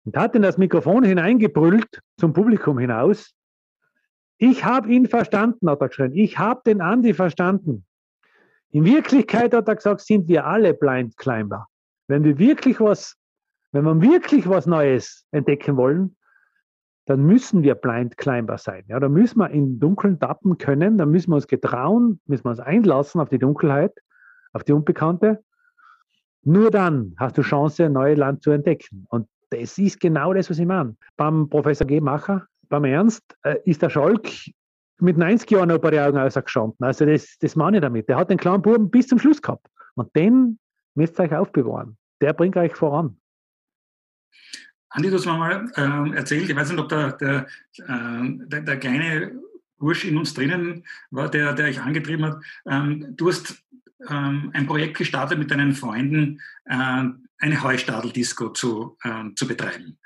und 0.04 0.16
hat 0.16 0.34
in 0.34 0.42
das 0.42 0.58
Mikrofon 0.58 1.04
hineingebrüllt 1.04 2.00
zum 2.18 2.32
Publikum 2.32 2.78
hinaus 2.78 3.34
ich 4.42 4.64
habe 4.64 4.92
ihn 4.92 5.06
verstanden, 5.06 5.70
hat 5.70 5.80
er 5.80 5.88
geschrieben. 5.88 6.16
Ich 6.16 6.36
habe 6.36 6.62
den 6.66 6.80
Andi 6.80 7.14
verstanden. 7.14 7.84
In 8.70 8.84
Wirklichkeit 8.84 9.54
hat 9.54 9.68
er 9.68 9.76
gesagt, 9.76 10.00
sind 10.00 10.26
wir 10.26 10.44
alle 10.44 10.74
Blind 10.74 11.16
Climber. 11.16 11.68
Wenn 12.08 12.24
wir 12.24 12.38
wirklich 12.38 12.80
was, 12.80 13.16
wenn 13.70 13.84
wir 13.84 14.02
wirklich 14.02 14.48
was 14.48 14.66
Neues 14.66 15.24
entdecken 15.30 15.76
wollen, 15.76 16.16
dann 17.04 17.24
müssen 17.24 17.62
wir 17.62 17.76
Blind 17.76 18.16
Climber 18.16 18.58
sein. 18.58 18.82
Ja, 18.88 18.98
da 18.98 19.08
müssen 19.08 19.38
wir 19.38 19.48
in 19.50 19.78
Dunkeln 19.78 20.18
tappen 20.18 20.58
können, 20.58 20.98
da 20.98 21.06
müssen 21.06 21.30
wir 21.30 21.36
uns 21.36 21.46
getrauen, 21.46 22.20
müssen 22.26 22.44
wir 22.44 22.50
uns 22.50 22.58
einlassen 22.58 23.20
auf 23.20 23.28
die 23.28 23.38
Dunkelheit, 23.38 23.92
auf 24.52 24.64
die 24.64 24.72
Unbekannte. 24.72 25.44
Nur 26.42 26.72
dann 26.72 27.14
hast 27.16 27.38
du 27.38 27.42
Chance, 27.42 27.84
ein 27.84 27.92
neues 27.92 28.18
Land 28.18 28.42
zu 28.42 28.50
entdecken. 28.50 29.06
Und 29.08 29.28
das 29.50 29.78
ist 29.78 30.00
genau 30.00 30.34
das, 30.34 30.50
was 30.50 30.58
ich 30.58 30.66
meine. 30.66 30.96
Beim 31.16 31.48
Professor 31.48 31.86
G. 31.86 32.00
Macher 32.00 32.48
beim 32.72 32.84
Ernst 32.84 33.22
äh, 33.42 33.56
ist 33.66 33.82
der 33.82 33.90
Schalk 33.90 34.26
mit 34.98 35.18
90 35.18 35.50
Jahren 35.50 35.68
noch 35.68 35.78
bei 35.78 35.90
den 35.90 36.00
Augen 36.00 36.16
ausgestanden. 36.16 36.78
Also 36.80 37.04
das, 37.04 37.36
das 37.38 37.54
meine 37.54 37.76
ich 37.76 37.82
damit. 37.82 38.08
Der 38.08 38.16
hat 38.16 38.30
den 38.30 38.38
kleinen 38.38 38.62
Buben 38.62 38.90
bis 38.90 39.08
zum 39.08 39.18
Schluss 39.18 39.42
gehabt. 39.42 39.66
Und 39.94 40.14
den 40.16 40.58
müsst 40.94 41.20
ihr 41.20 41.24
euch 41.24 41.34
aufbewahren. 41.34 41.98
Der 42.22 42.32
bringt 42.32 42.56
euch 42.56 42.74
voran. 42.74 43.18
Andi, 44.88 45.10
du 45.10 45.16
hast 45.16 45.26
mir 45.26 45.36
mal 45.36 45.70
äh, 45.76 46.16
erzählt, 46.16 46.48
ich 46.48 46.56
weiß 46.56 46.70
nicht, 46.70 46.80
ob 46.80 46.88
der, 46.88 47.12
der, 47.12 47.46
äh, 47.76 48.22
der, 48.46 48.60
der, 48.62 48.78
kleine 48.78 49.38
Bursch 49.78 50.06
in 50.06 50.16
uns 50.16 50.32
drinnen 50.32 50.84
war, 51.10 51.30
der, 51.30 51.52
der 51.52 51.66
euch 51.66 51.80
angetrieben 51.80 52.24
hat. 52.24 52.42
Ähm, 52.66 53.14
du 53.16 53.28
hast 53.28 53.62
ähm, 54.08 54.50
ein 54.54 54.66
Projekt 54.66 54.96
gestartet 54.96 55.38
mit 55.38 55.50
deinen 55.50 55.74
Freunden, 55.74 56.40
äh, 56.64 57.04
eine 57.38 57.62
Heustadeldisco 57.62 58.50
zu, 58.50 58.96
äh, 59.02 59.24
zu 59.34 59.46
betreiben. 59.46 59.98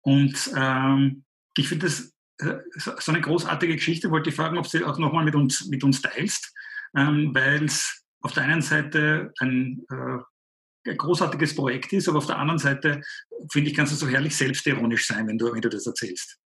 Und 0.00 0.50
ähm, 0.56 1.24
ich 1.56 1.68
finde 1.68 1.86
das 1.86 2.13
so 2.38 3.12
eine 3.12 3.20
großartige 3.20 3.74
Geschichte. 3.74 4.10
Wollte 4.10 4.30
ich 4.30 4.36
fragen, 4.36 4.58
ob 4.58 4.68
du 4.68 4.84
auch 4.86 4.98
nochmal 4.98 5.24
mit 5.24 5.34
uns, 5.34 5.66
mit 5.66 5.84
uns 5.84 6.02
teilst, 6.02 6.52
ähm, 6.96 7.30
weil 7.34 7.64
es 7.64 8.04
auf 8.20 8.32
der 8.32 8.44
einen 8.44 8.62
Seite 8.62 9.32
ein, 9.38 9.84
äh, 9.90 10.90
ein, 10.90 10.96
großartiges 10.96 11.54
Projekt 11.54 11.92
ist, 11.92 12.08
aber 12.08 12.18
auf 12.18 12.26
der 12.26 12.38
anderen 12.38 12.58
Seite, 12.58 13.02
finde 13.50 13.70
ich, 13.70 13.76
kannst 13.76 13.92
du 13.92 13.96
so 13.96 14.08
herrlich 14.08 14.36
selbstironisch 14.36 15.06
sein, 15.06 15.26
wenn 15.28 15.38
du, 15.38 15.52
wenn 15.52 15.60
du 15.60 15.68
das 15.68 15.86
erzählst. 15.86 16.38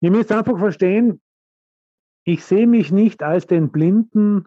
Ihr 0.00 0.10
müsst 0.10 0.32
einfach 0.32 0.58
verstehen, 0.58 1.20
ich 2.24 2.44
sehe 2.44 2.66
mich 2.66 2.90
nicht 2.90 3.22
als 3.22 3.46
den 3.46 3.70
blinden, 3.70 4.46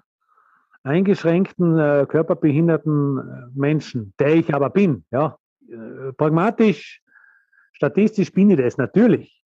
eingeschränkten, 0.83 1.77
äh, 1.79 2.05
körperbehinderten 2.07 3.17
äh, 3.17 3.21
Menschen, 3.53 4.13
der 4.19 4.35
ich 4.35 4.53
aber 4.53 4.69
bin. 4.69 5.05
Ja? 5.11 5.37
Äh, 5.69 6.13
pragmatisch, 6.13 7.01
statistisch 7.73 8.31
bin 8.31 8.51
ich 8.51 8.57
das 8.57 8.77
natürlich. 8.77 9.42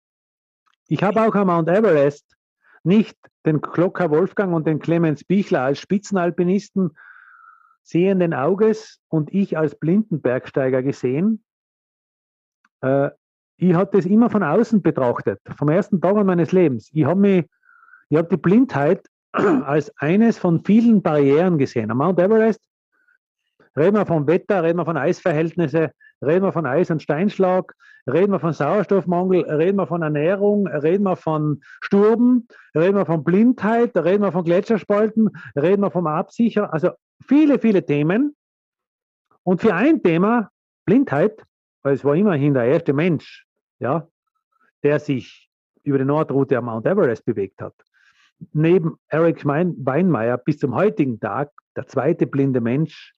Ich 0.88 1.04
habe 1.04 1.22
auch 1.22 1.36
am 1.36 1.48
Mount 1.48 1.70
Everest 1.70 2.26
nicht 2.84 3.18
den 3.46 3.62
Glocker 3.62 4.10
Wolfgang 4.10 4.54
und 4.54 4.66
den 4.66 4.80
Clemens 4.80 5.24
Bichler 5.24 5.62
als 5.62 5.80
Spitzenalpinisten 5.80 6.98
sehenden 7.84 8.34
Auges 8.34 9.00
und 9.08 9.34
ich 9.34 9.58
als 9.58 9.76
Blindenbergsteiger 9.76 10.84
gesehen. 10.84 11.44
Äh, 12.82 13.10
ich 13.58 13.74
habe 13.74 13.96
das 13.96 14.06
immer 14.06 14.30
von 14.30 14.44
außen 14.44 14.82
betrachtet, 14.82 15.40
vom 15.58 15.70
ersten 15.70 16.00
Tag 16.00 16.24
meines 16.26 16.52
Lebens. 16.52 16.90
Ich 16.94 17.06
habe 17.06 17.46
habe 18.14 18.28
die 18.30 18.38
Blindheit 18.38 19.06
als 19.32 19.92
eines 19.98 20.38
von 20.38 20.64
vielen 20.64 21.02
Barrieren 21.02 21.58
gesehen. 21.58 21.92
Am 21.92 21.98
Mount 21.98 22.20
Everest 22.20 22.62
reden 23.76 23.96
wir 23.96 24.06
vom 24.06 24.28
Wetter, 24.28 24.64
reden 24.64 24.78
wir 24.78 24.86
von 24.86 24.98
Eisverhältnisse, 24.98 25.92
reden 26.22 26.44
wir 26.44 26.52
von 26.52 26.66
Eis- 26.66 26.92
und 26.92 27.02
Steinschlag, 27.02 27.74
reden 28.08 28.32
wir 28.32 28.40
von 28.40 28.54
Sauerstoffmangel, 28.54 29.42
reden 29.50 29.78
wir 29.78 29.88
von 29.88 30.02
Ernährung, 30.02 30.68
reden 30.68 31.04
wir 31.04 31.16
von 31.16 31.62
Sturben, 31.82 32.48
reden 32.76 32.96
wir 32.96 33.06
von 33.06 33.24
Blindheit, 33.24 33.96
reden 33.96 34.24
wir 34.24 34.32
von 34.32 34.44
Gletscherspalten, 34.44 35.30
reden 35.56 35.82
wir 35.82 35.92
vom 35.92 36.08
Absicher. 36.08 36.74
Also 36.74 36.92
viele, 37.26 37.60
viele 37.60 37.86
Themen. 37.86 38.36
Und 39.44 39.62
für 39.62 39.74
ein 39.74 40.02
Thema, 40.04 40.50
Blindheit, 40.86 41.42
weil 41.84 41.94
es 41.94 42.04
war 42.04 42.16
immerhin 42.16 42.54
der 42.54 42.66
erste 42.66 42.94
Mensch, 42.94 43.46
ja, 43.80 44.08
der 44.84 45.00
sich 45.00 45.50
über 45.84 45.98
die 45.98 46.06
Nordroute 46.06 46.58
am 46.58 46.66
Mount 46.66 46.86
Everest 46.86 47.26
bewegt 47.26 47.62
hat. 47.62 47.74
Neben 48.54 48.98
Eric 49.08 49.46
Weinmeier 49.46 50.38
bis 50.38 50.60
zum 50.60 50.76
heutigen 50.76 51.20
Tag 51.20 51.52
der 51.76 51.88
zweite 51.88 52.28
blinde 52.28 52.62
Mensch, 52.62 53.14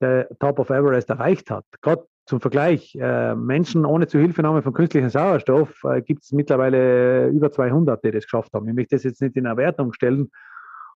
der 0.00 0.28
Top 0.38 0.58
of 0.58 0.70
Everest 0.70 1.10
erreicht 1.10 1.50
hat. 1.50 1.64
Gerade 1.82 2.06
zum 2.26 2.40
Vergleich, 2.40 2.94
äh, 3.00 3.34
Menschen 3.34 3.86
ohne 3.86 4.06
Zuhilfenahme 4.06 4.62
von 4.62 4.74
künstlichem 4.74 5.08
Sauerstoff 5.08 5.82
äh, 5.84 6.02
gibt 6.02 6.22
es 6.22 6.32
mittlerweile 6.32 7.28
über 7.28 7.50
200, 7.50 8.04
die 8.04 8.10
das 8.10 8.24
geschafft 8.24 8.52
haben. 8.52 8.68
Ich 8.68 8.74
möchte 8.74 8.96
das 8.96 9.04
jetzt 9.04 9.22
nicht 9.22 9.36
in 9.36 9.46
Erwertung 9.46 9.94
stellen, 9.94 10.30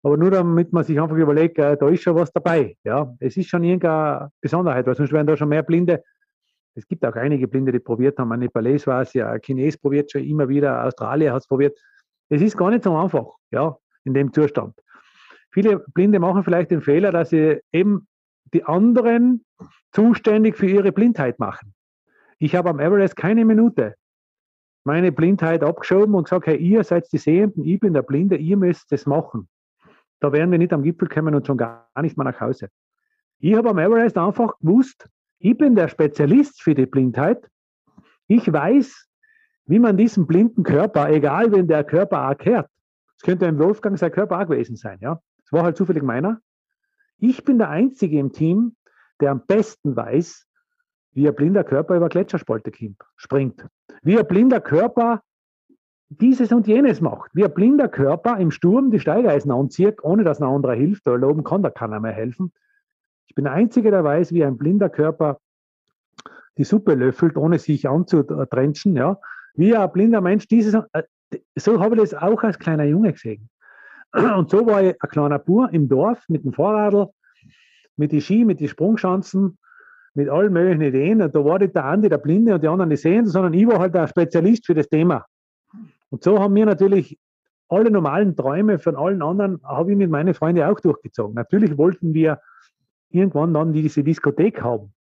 aber 0.03 0.17
nur 0.17 0.31
damit 0.31 0.73
man 0.73 0.85
sich 0.85 1.01
einfach 1.01 1.17
überlegt, 1.17 1.59
äh, 1.59 1.77
da 1.77 1.89
ist 1.89 2.03
schon 2.03 2.17
was 2.17 2.33
dabei. 2.33 2.77
Ja, 2.85 3.15
es 3.19 3.37
ist 3.37 3.49
schon 3.49 3.65
irgendeine 3.65 4.31
Besonderheit, 4.41 4.87
weil 4.87 4.95
sonst 4.95 5.13
wären 5.13 5.27
da 5.27 5.37
schon 5.37 5.49
mehr 5.49 5.63
Blinde. 5.63 6.03
Es 6.75 6.87
gibt 6.87 7.05
auch 7.05 7.15
einige 7.15 7.49
Blinde, 7.49 7.73
die 7.73 7.79
probiert 7.79 8.19
haben. 8.19 8.33
Ein 8.33 8.41
Nepalese 8.41 8.87
war 8.87 9.03
es 9.03 9.15
ja, 9.15 9.31
ein 9.31 9.41
Chines 9.41 9.79
probiert 9.79 10.11
schon 10.11 10.25
immer 10.25 10.49
wieder, 10.49 10.85
Australier 10.85 11.33
hat 11.33 11.43
es 11.43 11.49
probiert. 11.49 11.79
Es 12.29 12.43
ist 12.43 12.57
gar 12.57 12.71
nicht 12.71 12.85
so 12.85 12.97
einfach, 12.97 13.27
ja, 13.51 13.77
in 14.05 14.15
dem 14.15 14.33
Zustand. 14.33 14.75
Viele 15.51 15.79
Blinde 15.95 16.19
machen 16.19 16.45
vielleicht 16.45 16.71
den 16.71 16.81
Fehler, 16.81 17.13
dass 17.13 17.31
sie 17.31 17.61
eben 17.73 18.07
die 18.53 18.65
anderen 18.65 19.45
zuständig 19.93 20.57
für 20.57 20.67
ihre 20.67 20.93
Blindheit 20.93 21.39
machen. 21.39 21.75
Ich 22.39 22.55
habe 22.55 22.71
am 22.71 22.81
Everest 22.81 23.17
keine 23.17 23.45
Minute 23.45 23.95
meine 24.85 25.13
Blindheit 25.13 25.63
abgeschoben 25.63 26.15
und 26.15 26.25
gesagt, 26.25 26.47
hey, 26.47 26.57
ihr 26.57 26.83
seid 26.85 27.11
die 27.13 27.19
Sehenden, 27.19 27.65
ich 27.65 27.79
bin 27.79 27.95
der 27.95 28.03
Blinde, 28.03 28.37
ihr 28.37 28.57
müsst 28.57 28.91
das 28.91 29.07
machen. 29.07 29.49
Da 30.21 30.33
wären 30.33 30.51
wir 30.51 30.59
nicht 30.59 30.73
am 30.73 30.83
Gipfel 30.83 31.09
kommen 31.09 31.35
und 31.35 31.47
schon 31.47 31.57
gar 31.57 31.89
nicht 32.01 32.17
mal 32.17 32.25
nach 32.25 32.41
Hause. 32.41 32.69
Ich 33.39 33.55
habe 33.55 33.71
am 33.71 33.79
Everest 33.79 34.17
einfach 34.19 34.59
gewusst, 34.59 35.09
ich 35.39 35.57
bin 35.57 35.75
der 35.75 35.89
Spezialist 35.89 36.63
für 36.63 36.75
die 36.75 36.87
Blindheit. 36.87 37.49
Ich 38.29 38.53
weiß, 38.53 39.09
wie 39.67 39.79
man 39.79 39.97
diesen 39.97 40.27
blinden 40.27 40.63
Körper, 40.63 41.11
egal 41.11 41.51
wenn 41.53 41.67
der 41.67 41.85
Körper 41.85 42.31
auch 42.31 42.39
kehrt, 42.39 42.69
es 43.17 43.23
könnte 43.23 43.47
ein 43.47 43.59
Wolfgang 43.59 43.99
sein 43.99 44.13
Körper 44.13 44.41
auch 44.41 44.47
gewesen 44.47 44.77
sein, 44.77 44.99
ja. 45.01 45.21
Es 45.45 45.53
war 45.53 45.65
halt 45.65 45.77
zufällig 45.77 46.03
meiner. 46.03 46.41
Ich 47.19 47.45
bin 47.45 47.59
der 47.59 47.71
Einzige 47.71 48.19
im 48.19 48.33
Team, 48.33 48.77
der 49.21 49.31
am 49.31 49.47
besten 49.47 49.95
weiß, 49.95 50.47
wie 51.13 51.29
ein 51.29 51.35
blinder 51.35 51.65
Körper 51.65 51.97
über 51.97 52.09
Gletscherspalte 52.09 52.73
springt. 53.17 53.67
Wie 54.03 54.19
ein 54.19 54.27
blinder 54.27 54.61
Körper 54.61 55.23
dieses 56.09 56.53
und 56.53 56.67
jenes 56.67 57.01
macht. 57.01 57.31
Wie 57.35 57.45
ein 57.45 57.55
blinder 57.55 57.89
Körper 57.89 58.39
im 58.39 58.51
Sturm 58.51 58.91
die 58.91 59.01
Steigeisen 59.01 59.51
anzieht, 59.51 60.03
ohne 60.03 60.25
dass 60.25 60.41
ein 60.41 60.49
anderer 60.49 60.75
hilft. 60.75 61.07
Da 61.07 61.15
oben 61.15 61.45
kann 61.45 61.63
da 61.63 61.71
keiner 61.71 62.01
mehr 62.01 62.13
helfen. 62.13 62.53
Ich 63.27 63.35
bin 63.35 63.45
der 63.45 63.55
Einzige, 63.55 63.91
der 63.91 64.05
weiß, 64.05 64.33
wie 64.33 64.45
ein 64.45 64.59
blinder 64.59 64.91
Körper 64.91 65.39
die 66.59 66.65
Suppe 66.65 66.95
löffelt, 66.95 67.37
ohne 67.37 67.59
sich 67.59 67.89
anzutrenchen. 67.89 68.97
Ja. 68.97 69.19
Wie 69.55 69.75
ein 69.75 69.93
blinder 69.93 70.21
Mensch 70.21 70.49
dieses. 70.49 70.75
Äh, 70.93 71.03
so 71.57 71.81
habe 71.81 71.95
ich 71.95 72.01
das 72.03 72.15
auch 72.15 72.43
als 72.43 72.59
kleiner 72.59 72.85
Junge 72.85 73.13
gesehen. 73.13 73.49
Und 74.13 74.51
so 74.51 74.67
war 74.67 74.83
ich 74.83 74.95
ein 75.03 75.09
kleiner 75.09 75.39
Bur 75.39 75.73
im 75.73 75.89
Dorf 75.89 76.23
mit 76.29 76.45
dem 76.45 76.53
Fahrradl, 76.53 77.09
mit 77.97 78.13
den 78.13 78.21
Ski, 78.21 78.45
mit 78.45 78.61
den 78.61 78.69
Sprungschanzen, 78.69 79.59
mit 80.15 80.29
allen 80.29 80.53
möglichen 80.53 80.83
Ideen. 80.83 81.23
Und 81.23 81.35
da 81.35 81.45
war 81.45 81.59
nicht 81.59 81.75
der 81.75 81.85
Andi, 81.85 82.09
der 82.09 82.19
Blinde 82.19 82.55
und 82.55 82.63
die 82.63 82.69
anderen 82.69 82.91
die 82.91 82.97
Sehenden, 82.97 83.29
sondern 83.29 83.55
ich 83.55 83.67
war 83.67 83.79
halt 83.79 83.97
ein 83.97 84.09
Spezialist 84.09 84.67
für 84.67 84.75
das 84.75 84.89
Thema. 84.89 85.25
Und 86.11 86.23
so 86.23 86.39
haben 86.39 86.55
wir 86.55 86.67
natürlich 86.67 87.19
alle 87.69 87.91
normalen 87.91 88.37
Träume 88.37 88.79
von 88.79 88.97
allen 88.97 89.23
anderen, 89.23 89.63
habe 89.65 89.93
ich 89.93 89.97
mit 89.97 90.11
meinen 90.11 90.35
Freunden 90.35 90.63
auch 90.63 90.79
durchgezogen. 90.79 91.35
Natürlich 91.35 91.79
wollten 91.79 92.13
wir 92.13 92.41
irgendwann 93.09 93.55
dann 93.55 93.73
diese 93.73 94.05
Diskothek 94.05 94.63
haben. 94.63 94.93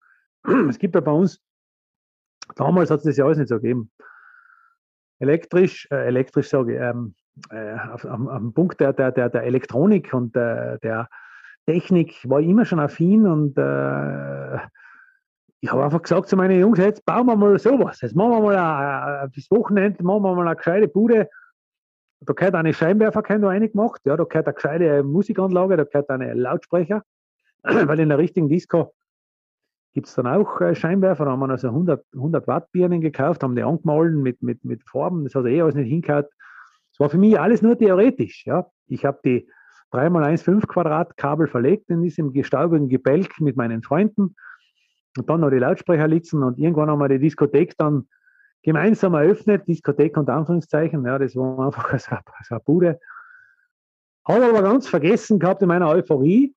Es 0.69 0.79
gibt 0.79 0.95
ja 0.95 1.01
bei 1.01 1.11
uns, 1.11 1.41
damals 2.55 2.89
hat 2.89 2.99
es 2.99 3.05
das 3.05 3.17
ja 3.17 3.25
alles 3.25 3.39
nicht 3.39 3.49
so 3.49 3.55
gegeben. 3.55 3.91
Elektrisch, 5.19 5.87
äh, 5.91 6.07
elektrisch 6.07 6.49
sage 6.49 6.75
ich, 6.75 6.81
ähm, 6.81 7.13
äh, 7.49 7.75
auf, 7.93 8.05
am, 8.05 8.27
am, 8.27 8.53
Punkt 8.53 8.79
der, 8.79 8.93
der, 8.93 9.11
der, 9.11 9.43
Elektronik 9.43 10.13
und 10.13 10.35
der, 10.35 10.77
der 10.79 11.09
Technik 11.65 12.17
war 12.29 12.39
ich 12.39 12.49
immer 12.49 12.65
schon 12.65 12.79
affin 12.79 13.25
und 13.27 13.57
äh, 13.57 14.57
ich 15.63 15.71
habe 15.71 15.83
einfach 15.83 16.01
gesagt 16.01 16.27
zu 16.27 16.35
meinen 16.35 16.59
Jungs, 16.59 16.79
jetzt 16.79 17.05
bauen 17.05 17.27
wir 17.27 17.35
mal 17.35 17.59
sowas. 17.59 18.01
Jetzt 18.01 18.15
machen 18.15 18.31
wir 18.31 18.41
mal 18.41 19.29
das 19.33 19.51
Wochenende, 19.51 20.03
machen 20.03 20.23
wir 20.23 20.35
mal 20.35 20.47
eine 20.47 20.55
gescheite 20.55 20.87
Bude. 20.87 21.29
Da 22.21 22.33
gehört 22.33 22.55
eine 22.55 22.73
Scheinwerfer, 22.73 23.21
da 23.21 23.49
eine 23.49 23.69
gemacht, 23.69 24.01
ja, 24.05 24.17
da 24.17 24.23
gehört 24.23 24.47
eine 24.47 24.53
gescheite 24.53 25.03
Musikanlage, 25.03 25.77
da 25.77 25.83
gehört 25.83 26.09
eine 26.09 26.33
Lautsprecher, 26.33 27.03
weil 27.63 27.99
in 27.99 28.09
der 28.09 28.17
richtigen 28.17 28.49
Disco 28.49 28.93
gibt 29.93 30.07
es 30.07 30.15
dann 30.15 30.27
auch 30.27 30.61
äh, 30.61 30.75
Scheinwerfer. 30.75 31.25
Da 31.25 31.31
haben 31.31 31.39
wir 31.39 31.49
also 31.49 31.67
100, 31.67 32.05
100 32.13 32.47
Watt 32.47 32.71
Birnen 32.71 33.01
gekauft, 33.01 33.43
haben 33.43 33.55
die 33.55 33.63
angemalt 33.63 34.13
mit, 34.13 34.41
mit, 34.41 34.63
mit 34.65 34.83
Farben, 34.89 35.23
das 35.23 35.35
hat 35.35 35.45
eh 35.45 35.61
alles 35.61 35.75
nicht 35.75 35.89
hingehört. 35.89 36.31
Das 36.91 36.99
war 36.99 37.09
für 37.09 37.17
mich 37.17 37.39
alles 37.39 37.61
nur 37.61 37.77
theoretisch. 37.77 38.45
Ja. 38.45 38.69
Ich 38.87 39.05
habe 39.05 39.19
die 39.23 39.49
3x1,5 39.91 40.67
Quadrat 40.67 41.17
Kabel 41.17 41.47
verlegt 41.47 41.89
in 41.89 42.01
diesem 42.01 42.33
gestaubigen 42.33 42.89
Gebälk 42.89 43.39
mit 43.41 43.57
meinen 43.57 43.83
Freunden 43.83 44.35
und 45.17 45.29
dann 45.29 45.41
noch 45.41 45.49
die 45.49 45.57
Lautsprecher 45.57 46.07
litzen 46.07 46.43
und 46.43 46.57
irgendwann 46.57 46.89
haben 46.89 46.99
wir 46.99 47.09
die 47.09 47.19
Diskothek 47.19 47.77
dann 47.77 48.07
gemeinsam 48.63 49.13
eröffnet, 49.15 49.67
Diskothek 49.67 50.15
und 50.17 50.29
Anführungszeichen, 50.29 51.05
ja, 51.05 51.17
das 51.19 51.35
war 51.35 51.65
einfach 51.65 51.89
so, 51.99 52.15
so 52.43 52.55
eine 52.55 52.63
Bude. 52.63 52.99
Habe 54.25 54.45
aber 54.45 54.61
ganz 54.61 54.87
vergessen 54.87 55.39
gehabt 55.39 55.61
in 55.61 55.67
meiner 55.67 55.89
Euphorie, 55.89 56.55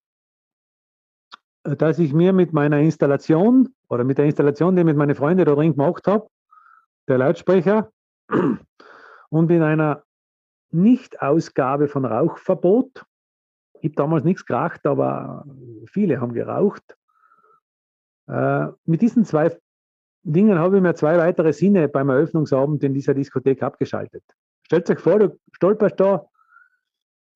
dass 1.64 1.99
ich 1.99 2.12
mir 2.12 2.32
mit 2.32 2.53
meiner 2.53 2.78
Installation 2.78 3.74
oder 3.89 4.05
mit 4.05 4.18
der 4.18 4.26
Installation, 4.26 4.76
die 4.76 4.82
ich 4.82 4.87
mit 4.87 4.97
meinen 4.97 5.14
Freunden 5.14 5.45
da 5.45 5.55
drin 5.55 5.72
gemacht 5.72 6.07
habe, 6.07 6.28
der 7.09 7.18
Lautsprecher 7.18 7.91
und 9.30 9.51
in 9.51 9.62
einer 9.62 10.04
Nicht-Ausgabe 10.75 11.89
von 11.89 12.05
Rauchverbot, 12.05 13.05
ich 13.81 13.91
habe 13.91 13.97
damals 13.97 14.25
nichts 14.25 14.45
geraucht, 14.45 14.87
aber 14.87 15.45
viele 15.87 16.20
haben 16.20 16.33
geraucht, 16.33 16.97
äh, 18.27 18.66
mit 18.85 19.03
diesen 19.03 19.25
zwei 19.25 19.57
Dingen 20.22 20.59
habe 20.59 20.77
ich 20.77 20.83
mir 20.83 20.95
zwei 20.95 21.18
weitere 21.18 21.53
Sinne 21.53 21.89
beim 21.89 22.09
Eröffnungsabend 22.09 22.83
in 22.83 22.95
dieser 22.95 23.12
Diskothek 23.12 23.62
abgeschaltet. 23.62 24.25
Stellt 24.62 24.89
euch 24.91 24.99
vor, 24.99 25.18
du 25.18 25.39
stolperst 25.53 26.01
da 26.01 26.27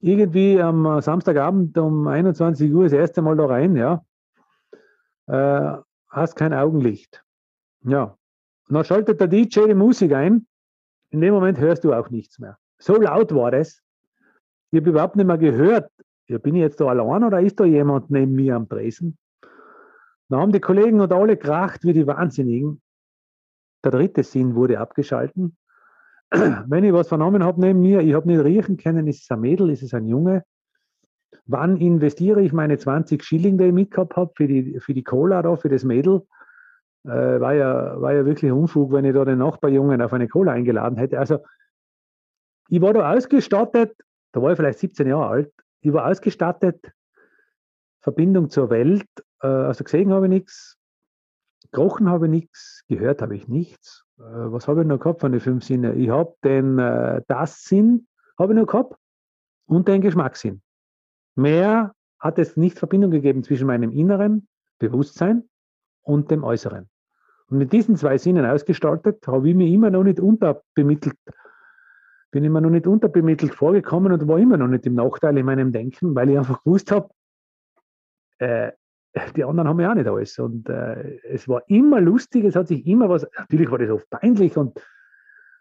irgendwie 0.01 0.61
am 0.61 1.01
Samstagabend 1.01 1.76
um 1.76 2.09
21 2.09 2.72
Uhr 2.72 2.84
das 2.84 2.93
erste 2.93 3.20
Mal 3.20 3.36
da 3.36 3.47
rein, 3.47 3.76
ja. 3.76 4.05
Äh, 5.26 5.76
hast 6.09 6.36
kein 6.36 6.55
Augenlicht. 6.55 7.22
Ja. 7.82 8.16
Und 8.68 8.74
dann 8.74 8.84
schaltet 8.84 9.20
der 9.20 9.28
DJ 9.28 9.66
die 9.66 9.74
Musik 9.74 10.12
ein. 10.12 10.47
In 11.11 11.20
dem 11.20 11.34
Moment 11.34 11.59
hörst 11.59 11.84
du 11.84 11.93
auch 11.93 12.11
nichts 12.11 12.39
mehr. 12.39 12.59
So 12.79 12.97
laut 12.97 13.35
war 13.35 13.51
das. 13.51 13.83
Ich 14.70 14.81
habe 14.81 14.91
überhaupt 14.91 15.16
nicht 15.16 15.26
mehr 15.26 15.39
gehört. 15.39 15.91
Ja, 16.29 16.39
bin 16.39 16.55
ich 16.55 16.61
jetzt 16.61 16.81
da 16.81 16.87
allein 16.87 17.24
oder 17.24 17.41
ist 17.41 17.59
da 17.59 17.64
jemand 17.64 18.11
neben 18.11 18.35
mir 18.35 18.57
am 18.57 18.68
Tresen? 18.68 19.16
Da 20.29 20.39
haben 20.39 20.53
die 20.53 20.61
Kollegen 20.61 21.01
und 21.01 21.12
alle 21.12 21.37
kracht 21.37 21.85
wie 21.85 21.95
die 21.95 22.07
Wahnsinnigen. 22.07 22.83
Der 23.83 23.93
dritte 23.93 24.22
Sinn 24.22 24.55
wurde 24.55 24.79
abgeschalten. 24.79 25.57
Wenn 26.31 26.85
ich 26.85 26.93
was 26.93 27.09
vernommen 27.09 27.43
habe 27.43 27.61
neben 27.61 27.81
mir, 27.81 28.01
ich 28.01 28.12
habe 28.12 28.29
nicht 28.29 28.45
riechen 28.45 28.76
können, 28.76 29.07
ist 29.07 29.22
es 29.22 29.31
ein 29.31 29.41
Mädel, 29.41 29.70
ist 29.70 29.83
es 29.83 29.95
ein 29.95 30.07
Junge. 30.07 30.45
Wann 31.47 31.79
investiere 31.79 32.43
ich 32.43 32.53
meine 32.53 32.76
20 32.76 33.24
Schilling, 33.24 33.57
die 33.57 33.64
ich 33.64 33.72
mitgehabt 33.72 34.16
habe, 34.16 34.33
für 34.37 34.47
die, 34.47 34.79
für 34.81 34.93
die 34.93 35.05
Cola 35.05 35.41
da, 35.41 35.57
für 35.57 35.70
das 35.70 35.85
Mädel? 35.85 36.22
Äh, 37.05 37.41
war, 37.41 37.55
ja, 37.55 37.99
war 38.01 38.12
ja 38.12 38.26
wirklich 38.26 38.53
Unfug, 38.53 38.93
wenn 38.93 39.07
ich 39.07 39.14
da 39.14 39.24
den 39.24 39.39
Nachbarjungen 39.39 40.03
auf 40.03 40.12
eine 40.12 40.29
Cola 40.29 40.53
eingeladen 40.53 40.99
hätte. 40.99 41.18
Also, 41.18 41.39
ich 42.69 42.81
war 42.81 42.93
da 42.93 43.12
ausgestattet, 43.12 43.97
da 44.33 44.43
war 44.43 44.53
ich 44.53 44.57
vielleicht 44.57 44.79
17 44.79 45.07
Jahre 45.07 45.27
alt, 45.27 45.53
ich 45.81 45.93
war 45.93 46.07
ausgestattet, 46.07 46.93
Verbindung 48.01 48.49
zur 48.49 48.71
Welt 48.71 49.07
äh, 49.43 49.47
also 49.47 49.85
gesehen 49.85 50.12
habe 50.12 50.27
ich 50.27 50.31
nichts, 50.31 50.79
gerochen 51.73 52.09
habe 52.09 52.27
ich 52.27 52.31
nichts, 52.31 52.85
gehört 52.89 53.23
habe 53.23 53.37
ich 53.37 53.49
nichts. 53.49 54.05
Äh, 54.19 54.23
was 54.23 54.69
habe 54.69 54.83
ich 54.83 54.87
noch 54.87 54.99
gehabt 54.99 55.21
von 55.21 55.33
den 55.33 55.41
fünf 55.41 55.64
Sinnen? 55.64 55.99
Ich 55.99 56.09
habe 56.09 56.35
den 56.45 56.79
äh, 56.79 57.23
Das-Sinn 57.29 58.07
habe 58.39 58.53
ich 58.53 58.57
nur 58.57 58.66
gehabt 58.66 58.97
und 59.66 59.89
den 59.89 60.01
Geschmackssinn. 60.01 60.62
Mehr 61.35 61.95
hat 62.19 62.39
es 62.39 62.57
nicht 62.57 62.79
Verbindung 62.79 63.11
gegeben 63.11 63.45
zwischen 63.45 63.66
meinem 63.66 63.93
inneren 63.93 64.49
Bewusstsein 64.79 65.49
und 66.03 66.31
dem 66.31 66.43
äußeren. 66.43 66.89
Und 67.51 67.59
mit 67.59 67.73
diesen 67.73 67.97
zwei 67.97 68.19
Sinnen 68.19 68.45
ausgestaltet, 68.45 69.27
habe 69.27 69.49
ich 69.49 69.55
mich 69.55 69.73
immer 69.73 69.91
noch 69.91 70.03
nicht 70.03 70.21
unterbemittelt, 70.21 71.16
bin 72.31 72.45
immer 72.45 72.61
noch 72.61 72.70
nicht 72.70 72.87
unterbemittelt 72.87 73.55
vorgekommen 73.55 74.12
und 74.12 74.29
war 74.29 74.39
immer 74.39 74.57
noch 74.57 74.68
nicht 74.68 74.87
im 74.87 74.95
Nachteil 74.95 75.37
in 75.39 75.47
meinem 75.47 75.72
Denken, 75.72 76.14
weil 76.14 76.31
ich 76.31 76.39
einfach 76.39 76.62
gewusst 76.62 76.91
habe, 76.91 77.09
äh, 78.39 78.72
die 79.35 79.45
anderen 79.45 79.68
haben 79.68 79.81
ja 79.81 79.91
auch 79.91 79.95
nicht 79.95 80.09
alles. 80.09 80.39
Und 80.39 80.68
äh, 80.68 81.18
es 81.24 81.49
war 81.49 81.62
immer 81.68 82.01
lustig, 82.01 82.45
es 82.45 82.57
hat 82.57 82.68
sich 82.68 82.87
immer 82.87 83.09
was, 83.09 83.26
natürlich 83.37 83.70
war 83.70 83.79
das 83.79 83.91
oft 83.91 84.09
peinlich 84.11 84.57
und 84.57 84.79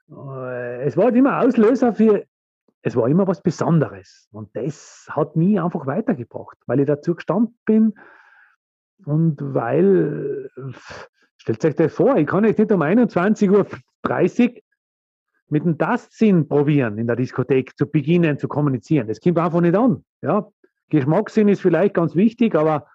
äh, 0.10 0.84
es 0.84 0.98
war 0.98 1.06
halt 1.06 1.16
immer 1.16 1.40
Auslöser 1.42 1.94
für, 1.94 2.26
es 2.82 2.96
war 2.96 3.08
immer 3.08 3.28
was 3.28 3.42
Besonderes. 3.42 4.28
Und 4.32 4.56
das 4.56 5.08
hat 5.10 5.36
mich 5.36 5.60
einfach 5.60 5.86
weitergebracht, 5.88 6.58
weil 6.68 6.82
ich 6.82 6.88
dazu 6.88 7.16
gestanden 7.16 7.58
bin 7.66 7.94
und 9.06 9.38
weil, 9.42 10.50
stellt 11.38 11.64
euch 11.66 11.76
das 11.76 11.94
vor, 11.94 12.18
ich 12.18 12.28
kann 12.28 12.46
euch 12.46 12.58
nicht 12.58 12.72
um 12.72 12.82
21.30 12.82 13.50
Uhr 13.52 14.62
mit 15.50 15.64
dem 15.64 15.78
Tastsinn 15.78 16.48
probieren, 16.48 16.98
in 16.98 17.08
der 17.08 17.16
Diskothek 17.16 17.78
zu 17.78 17.88
beginnen 17.88 18.38
zu 18.38 18.48
kommunizieren. 18.48 19.08
Das 19.08 19.20
kommt 19.20 19.40
einfach 19.40 19.62
nicht 19.62 19.76
an. 19.76 20.04
Ja? 20.22 20.48
Geschmackssinn 20.90 21.48
ist 21.48 21.62
vielleicht 21.62 21.94
ganz 21.94 22.16
wichtig, 22.16 22.56
aber 22.56 22.88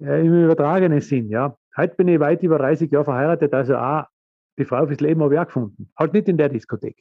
äh, 0.00 0.26
im 0.26 0.44
übertragenen 0.44 1.00
Sinn. 1.00 1.28
Ja? 1.28 1.56
Heute 1.76 1.94
bin 1.96 2.08
ich 2.08 2.20
weit 2.20 2.42
über 2.42 2.58
30 2.58 2.90
Jahre 2.90 3.04
verheiratet, 3.04 3.52
also 3.54 3.76
auch 3.76 4.04
die 4.58 4.64
Frau 4.64 4.86
fürs 4.86 5.00
Leben 5.00 5.22
habe 5.22 5.34
ich 5.34 5.40
auch 5.40 5.46
gefunden. 5.46 5.90
Halt 5.98 6.12
nicht 6.12 6.28
in 6.28 6.36
der 6.36 6.48
Diskothek. 6.48 6.96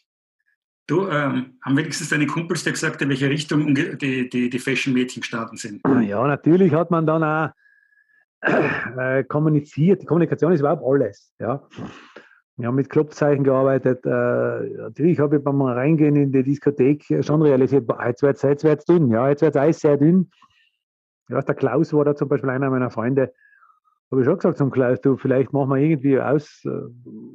Du, 0.87 1.07
ähm, 1.07 1.57
haben 1.61 1.77
wenigstens 1.77 2.09
deine 2.09 2.27
Kumpels 2.27 2.63
dir 2.63 2.71
gesagt, 2.71 3.01
in 3.01 3.09
welche 3.09 3.29
Richtung 3.29 3.73
die, 3.73 4.27
die, 4.27 4.49
die 4.49 4.59
Fashion-Mädchen 4.59 5.21
gestartet 5.21 5.59
sind? 5.59 5.81
Ja, 6.01 6.27
natürlich 6.27 6.73
hat 6.73 6.91
man 6.91 7.05
dann 7.05 7.23
auch 7.23 7.51
äh, 8.41 9.23
kommuniziert. 9.23 10.01
Die 10.01 10.05
Kommunikation 10.05 10.51
ist 10.51 10.59
überhaupt 10.59 10.83
alles. 10.85 11.33
Ja. 11.39 11.65
Wir 12.57 12.67
haben 12.67 12.75
mit 12.75 12.89
Klopfzeichen 12.89 13.43
gearbeitet. 13.43 14.05
Äh, 14.05 14.09
natürlich 14.09 15.19
habe 15.19 15.37
ich 15.37 15.43
beim 15.43 15.61
Reingehen 15.61 16.15
in 16.15 16.31
die 16.31 16.43
Diskothek 16.43 17.03
schon 17.21 17.41
realisiert, 17.41 17.89
jetzt 18.05 18.21
wird 18.21 18.37
es 18.43 18.61
jetzt 18.61 18.89
dünn. 18.89 19.09
Ja, 19.09 19.29
jetzt 19.29 19.41
wird 19.41 19.55
es 19.55 19.61
Eis 19.61 19.79
sehr 19.79 19.97
dünn. 19.97 20.29
Ja, 21.29 21.41
der 21.41 21.55
Klaus 21.55 21.93
war 21.93 22.05
da 22.05 22.15
zum 22.15 22.29
Beispiel 22.29 22.51
einer 22.51 22.69
meiner 22.69 22.91
Freunde. 22.91 23.33
Habe 24.11 24.21
ich 24.21 24.27
schon 24.27 24.37
gesagt 24.37 24.59
zum 24.59 24.69
Klaus, 24.69 25.01
du, 25.01 25.17
vielleicht 25.17 25.51
machen 25.53 25.69
wir 25.71 25.77
irgendwie 25.77 26.19
aus, 26.19 26.63
äh, 26.65 26.69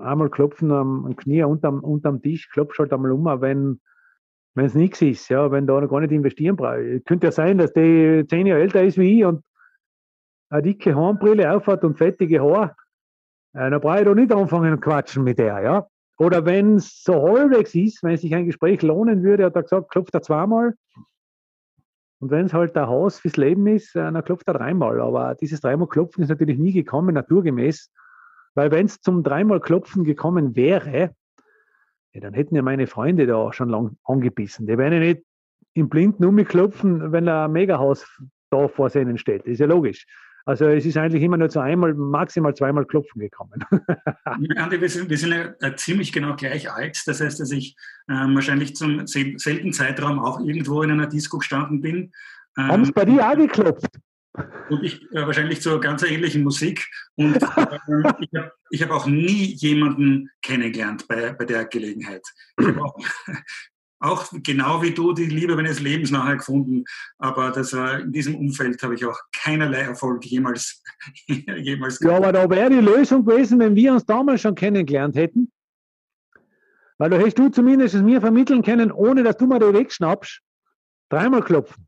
einmal 0.00 0.30
klopfen 0.30 0.70
am, 0.70 1.06
am 1.06 1.16
Knie 1.16 1.42
unterm, 1.42 1.80
unterm 1.80 2.22
Tisch, 2.22 2.48
klopfst 2.50 2.78
halt 2.78 2.92
einmal 2.92 3.10
um, 3.10 3.24
wenn 3.24 3.80
es 4.54 4.74
nichts 4.74 5.02
ist, 5.02 5.28
ja, 5.28 5.50
wenn 5.50 5.66
da 5.66 5.80
noch 5.80 5.88
gar 5.88 6.00
nicht 6.00 6.12
investieren 6.12 6.54
braucht. 6.54 7.06
Könnte 7.06 7.26
ja 7.26 7.32
sein, 7.32 7.58
dass 7.58 7.72
die 7.72 8.24
zehn 8.28 8.46
Jahre 8.46 8.60
älter 8.60 8.84
ist 8.84 8.98
wie 8.98 9.18
ich 9.18 9.24
und 9.24 9.42
eine 10.50 10.62
dicke 10.62 10.94
Hornbrille 10.94 11.52
aufhat 11.52 11.82
und 11.82 11.98
fettige 11.98 12.40
Haare 12.40 12.76
äh, 13.54 13.70
dann 13.70 13.80
brauche 13.80 13.98
ich 14.00 14.04
doch 14.04 14.14
nicht 14.14 14.32
anfangen 14.32 14.74
zu 14.74 14.80
quatschen 14.80 15.24
mit 15.24 15.38
der, 15.38 15.60
ja. 15.60 15.86
Oder 16.18 16.44
wenn 16.44 16.76
es 16.76 17.02
so 17.04 17.22
halbwegs 17.22 17.74
ist, 17.74 18.02
wenn 18.02 18.16
sich 18.16 18.34
ein 18.34 18.46
Gespräch 18.46 18.82
lohnen 18.82 19.22
würde, 19.22 19.44
hat 19.44 19.54
er 19.54 19.62
gesagt, 19.62 19.90
klopft 19.90 20.14
er 20.14 20.22
zweimal. 20.22 20.74
Und 22.20 22.32
wenn 22.32 22.46
es 22.46 22.52
halt 22.52 22.76
ein 22.76 22.88
Haus 22.88 23.20
fürs 23.20 23.36
Leben 23.36 23.66
ist, 23.68 23.94
äh, 23.94 24.00
dann 24.00 24.24
klopft 24.24 24.48
er 24.48 24.54
dreimal. 24.54 25.00
Aber 25.00 25.36
dieses 25.36 25.60
dreimal 25.60 25.88
Klopfen 25.88 26.22
ist 26.22 26.28
natürlich 26.28 26.58
nie 26.58 26.72
gekommen, 26.72 27.14
naturgemäß. 27.14 27.92
Weil 28.54 28.72
wenn 28.72 28.86
es 28.86 29.00
zum 29.00 29.22
dreimal 29.22 29.60
Klopfen 29.60 30.02
gekommen 30.02 30.56
wäre, 30.56 31.14
ja, 32.12 32.20
dann 32.20 32.34
hätten 32.34 32.56
ja 32.56 32.62
meine 32.62 32.88
Freunde 32.88 33.26
da 33.26 33.52
schon 33.52 33.68
lang 33.68 33.96
angebissen. 34.02 34.66
Die 34.66 34.76
werden 34.76 34.94
ja 34.94 35.00
nicht 35.00 35.22
im 35.74 35.88
Blinden 35.88 36.24
umklopfen, 36.24 37.12
wenn 37.12 37.28
ein 37.28 37.52
Megahaus 37.52 38.04
da 38.50 38.66
vor 38.66 38.94
ihnen 38.96 39.18
steht. 39.18 39.44
Ist 39.44 39.60
ja 39.60 39.66
logisch. 39.66 40.06
Also 40.48 40.64
es 40.64 40.86
ist 40.86 40.96
eigentlich 40.96 41.22
immer 41.22 41.36
nur 41.36 41.50
zu 41.50 41.60
einmal, 41.60 41.92
maximal 41.92 42.54
zweimal 42.54 42.86
Klopfen 42.86 43.20
gekommen. 43.20 43.62
Andi, 44.24 44.80
wir 44.80 44.88
sind, 44.88 45.10
wir 45.10 45.18
sind 45.18 45.34
ja 45.60 45.76
ziemlich 45.76 46.10
genau 46.10 46.36
gleich 46.36 46.72
alt. 46.72 47.02
Das 47.04 47.20
heißt, 47.20 47.38
dass 47.38 47.50
ich 47.50 47.76
ähm, 48.08 48.34
wahrscheinlich 48.34 48.74
zum 48.74 49.06
selten 49.06 49.74
Zeitraum 49.74 50.18
auch 50.18 50.40
irgendwo 50.40 50.82
in 50.82 50.90
einer 50.90 51.06
Disco 51.06 51.36
gestanden 51.36 51.82
bin. 51.82 52.12
Ähm, 52.56 52.68
Haben 52.68 52.82
es 52.84 52.92
bei 52.92 53.04
dir 53.04 53.28
auch 53.28 53.36
geklopft? 53.36 53.98
Und 54.70 54.82
ich 54.84 55.02
äh, 55.12 55.26
wahrscheinlich 55.26 55.60
zur 55.60 55.80
ganz 55.80 56.02
ähnlichen 56.02 56.42
Musik. 56.44 56.88
Und 57.16 57.36
äh, 57.42 58.12
ich 58.70 58.82
habe 58.82 58.94
hab 58.94 59.02
auch 59.02 59.06
nie 59.06 59.54
jemanden 59.54 60.30
kennengelernt 60.40 61.06
bei, 61.08 61.34
bei 61.34 61.44
der 61.44 61.66
Gelegenheit. 61.66 62.26
Ich 62.58 62.68
habe 62.68 62.82
auch 62.82 62.98
auch 64.00 64.26
genau 64.44 64.82
wie 64.82 64.92
du 64.92 65.12
die 65.12 65.26
Liebe 65.26 65.56
meines 65.56 65.80
Lebens 65.80 66.10
nachher 66.10 66.36
gefunden. 66.36 66.84
Aber 67.18 67.50
das 67.50 67.72
war, 67.72 68.00
in 68.00 68.12
diesem 68.12 68.36
Umfeld 68.36 68.82
habe 68.82 68.94
ich 68.94 69.04
auch 69.04 69.18
keinerlei 69.32 69.80
Erfolg 69.80 70.24
jemals, 70.24 70.82
jemals 71.26 71.98
gehabt. 71.98 72.12
Ja, 72.12 72.16
aber 72.16 72.32
da 72.32 72.48
wäre 72.48 72.70
die 72.70 72.76
Lösung 72.76 73.24
gewesen, 73.24 73.58
wenn 73.58 73.74
wir 73.74 73.92
uns 73.92 74.06
damals 74.06 74.40
schon 74.40 74.54
kennengelernt 74.54 75.16
hätten. 75.16 75.50
Weil 76.98 77.10
da 77.10 77.16
hättest 77.16 77.38
du 77.38 77.48
zumindest 77.48 77.94
es 77.94 78.02
mir 78.02 78.20
vermitteln 78.20 78.62
können, 78.62 78.90
ohne 78.90 79.22
dass 79.22 79.36
du 79.36 79.46
mir 79.46 79.58
den 79.58 79.72
wegschnappst. 79.72 80.40
Dreimal 81.08 81.42
klopfen. 81.42 81.86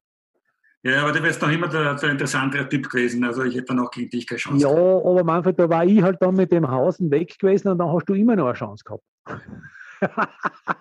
Ja, 0.82 1.02
aber 1.02 1.12
du 1.12 1.22
wärst 1.22 1.42
noch 1.42 1.50
immer 1.50 1.68
der, 1.68 1.94
der 1.94 2.10
interessantere 2.10 2.66
Typ 2.68 2.88
gewesen. 2.88 3.22
Also 3.24 3.42
ich 3.44 3.54
hätte 3.54 3.66
dann 3.66 3.80
auch 3.80 3.90
gegen 3.90 4.08
dich 4.08 4.26
keine 4.26 4.38
Chance. 4.38 4.66
Ja, 4.66 4.72
gehabt. 4.72 5.06
aber 5.06 5.24
Manfred, 5.24 5.58
da 5.58 5.68
war 5.68 5.84
ich 5.84 6.00
halt 6.00 6.22
dann 6.22 6.36
mit 6.36 6.50
dem 6.52 6.70
Hausen 6.70 7.10
weg 7.10 7.38
gewesen 7.38 7.68
und 7.68 7.78
dann 7.78 7.92
hast 7.92 8.06
du 8.06 8.14
immer 8.14 8.34
noch 8.34 8.46
eine 8.46 8.54
Chance 8.54 8.84
gehabt. 8.84 9.04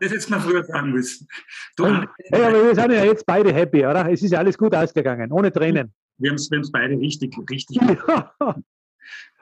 Das 0.00 0.10
hättest 0.10 0.30
mal 0.30 0.40
früher 0.40 0.64
sagen 0.64 0.92
müssen. 0.92 1.28
Du, 1.76 1.86
hey, 1.86 2.42
aber 2.42 2.64
wir 2.64 2.74
sind 2.74 2.92
ja 2.92 3.04
jetzt 3.04 3.24
beide 3.26 3.52
happy, 3.52 3.78
oder? 3.78 4.10
Es 4.10 4.22
ist 4.22 4.32
ja 4.32 4.38
alles 4.38 4.56
gut 4.56 4.74
ausgegangen, 4.74 5.32
ohne 5.32 5.52
Tränen. 5.52 5.92
Wir 6.18 6.30
haben 6.30 6.36
es 6.36 6.72
beide 6.72 6.98
richtig, 6.98 7.36
richtig. 7.50 7.78
Ja. 7.80 8.34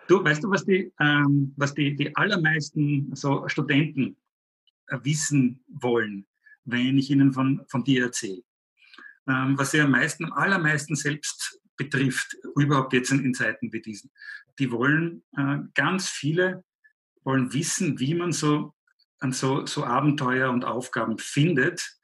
Du, 0.06 0.22
weißt 0.22 0.44
du, 0.44 0.50
was 0.50 0.64
die, 0.64 0.92
ähm, 1.00 1.54
was 1.56 1.74
die, 1.74 1.96
die 1.96 2.14
allermeisten 2.14 3.14
so 3.14 3.48
Studenten 3.48 4.16
äh, 4.88 4.98
wissen 5.02 5.64
wollen, 5.68 6.26
wenn 6.64 6.98
ich 6.98 7.10
ihnen 7.10 7.32
von, 7.32 7.62
von 7.68 7.84
dir 7.84 8.04
erzähle? 8.04 8.42
Ähm, 9.26 9.56
was 9.56 9.70
sie 9.70 9.80
am 9.80 9.92
meisten, 9.92 10.26
am 10.26 10.32
allermeisten 10.32 10.94
selbst 10.94 11.58
betrifft, 11.76 12.36
überhaupt 12.56 12.92
jetzt 12.92 13.12
in, 13.12 13.24
in 13.24 13.34
Zeiten 13.34 13.72
wie 13.72 13.80
diesen. 13.80 14.10
Die 14.58 14.70
wollen, 14.70 15.22
äh, 15.36 15.58
ganz 15.74 16.08
viele 16.08 16.64
wollen 17.24 17.52
wissen, 17.54 17.98
wie 17.98 18.14
man 18.14 18.32
so 18.32 18.74
an 19.20 19.32
so, 19.32 19.66
so 19.66 19.84
Abenteuer 19.84 20.50
und 20.50 20.64
Aufgaben 20.64 21.18
findet, 21.18 21.98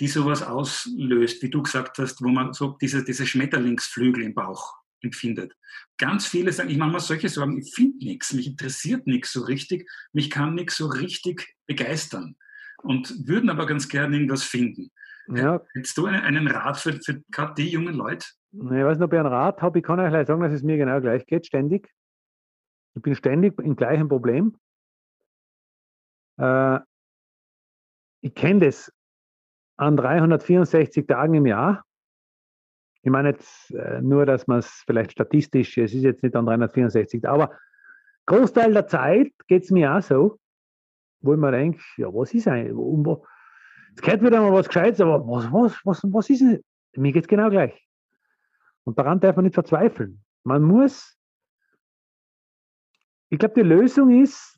die 0.00 0.08
sowas 0.08 0.42
auslöst, 0.42 1.42
wie 1.42 1.50
du 1.50 1.62
gesagt 1.62 1.98
hast, 1.98 2.22
wo 2.22 2.28
man 2.28 2.52
so 2.52 2.76
diese, 2.80 3.04
diese 3.04 3.26
Schmetterlingsflügel 3.26 4.24
im 4.24 4.34
Bauch 4.34 4.74
empfindet. 5.00 5.54
Ganz 5.98 6.26
viele 6.26 6.52
sagen, 6.52 6.70
ich 6.70 6.78
mache 6.78 6.90
mal 6.90 7.00
solche 7.00 7.28
Sorgen, 7.28 7.58
ich 7.58 7.72
finde 7.74 8.04
nichts, 8.04 8.32
mich 8.32 8.46
interessiert 8.46 9.06
nichts 9.06 9.32
so 9.32 9.42
richtig, 9.42 9.88
mich 10.12 10.30
kann 10.30 10.54
nichts 10.54 10.76
so 10.76 10.86
richtig 10.86 11.54
begeistern 11.66 12.36
und 12.82 13.28
würden 13.28 13.50
aber 13.50 13.66
ganz 13.66 13.88
gerne 13.88 14.16
irgendwas 14.16 14.42
finden. 14.42 14.90
Ja. 15.28 15.60
Hättest 15.74 15.96
du 15.96 16.06
einen, 16.06 16.48
Rat 16.48 16.78
für, 16.78 17.00
für 17.00 17.22
gerade 17.30 17.54
die 17.56 17.70
jungen 17.70 17.94
Leute? 17.94 18.26
Ich 18.52 18.60
weiß 18.60 18.98
nicht, 18.98 19.04
ob 19.04 19.12
ich 19.12 19.18
einen 19.18 19.28
Rat 19.28 19.62
habe. 19.62 19.78
Ich 19.78 19.84
kann 19.84 19.98
euch 19.98 20.10
gleich 20.10 20.26
sagen, 20.26 20.42
dass 20.42 20.52
es 20.52 20.62
mir 20.62 20.76
genau 20.76 21.00
gleich 21.00 21.24
geht, 21.26 21.46
ständig. 21.46 21.88
Ich 22.94 23.02
bin 23.02 23.14
ständig 23.14 23.58
im 23.58 23.74
gleichen 23.74 24.08
Problem. 24.08 24.56
Äh, 26.38 26.80
ich 28.20 28.34
kenne 28.34 28.66
das 28.66 28.92
an 29.76 29.96
364 29.96 31.06
Tagen 31.06 31.34
im 31.34 31.46
Jahr. 31.46 31.84
Ich 33.02 33.10
meine 33.10 33.30
jetzt 33.30 33.70
äh, 33.72 34.00
nur, 34.00 34.24
dass 34.24 34.46
man 34.46 34.60
es 34.60 34.82
vielleicht 34.86 35.12
statistisch, 35.12 35.76
es 35.76 35.92
ist 35.92 36.02
jetzt 36.02 36.22
nicht 36.22 36.34
an 36.34 36.46
364, 36.46 37.28
aber 37.28 37.56
Großteil 38.26 38.72
der 38.72 38.86
Zeit 38.86 39.32
geht 39.46 39.64
es 39.64 39.70
mir 39.70 39.94
auch 39.94 40.02
so, 40.02 40.38
wo 41.20 41.34
ich 41.34 41.38
mir 41.38 41.52
denke, 41.52 41.80
ja, 41.98 42.06
was 42.08 42.32
ist 42.32 42.48
eigentlich? 42.48 43.18
Es 43.94 44.02
gehört 44.02 44.22
wieder 44.22 44.40
mal 44.40 44.52
was 44.52 44.68
Gescheites, 44.68 45.00
aber 45.00 45.26
was, 45.26 45.52
was, 45.52 45.80
was, 45.84 46.02
was 46.12 46.30
ist 46.30 46.40
denn? 46.40 46.64
Mir 46.96 47.12
geht 47.12 47.24
es 47.24 47.28
genau 47.28 47.50
gleich. 47.50 47.78
Und 48.84 48.98
daran 48.98 49.20
darf 49.20 49.36
man 49.36 49.44
nicht 49.44 49.54
verzweifeln. 49.54 50.24
Man 50.42 50.62
muss, 50.62 51.18
ich 53.30 53.38
glaube, 53.38 53.54
die 53.54 53.68
Lösung 53.68 54.22
ist, 54.22 54.53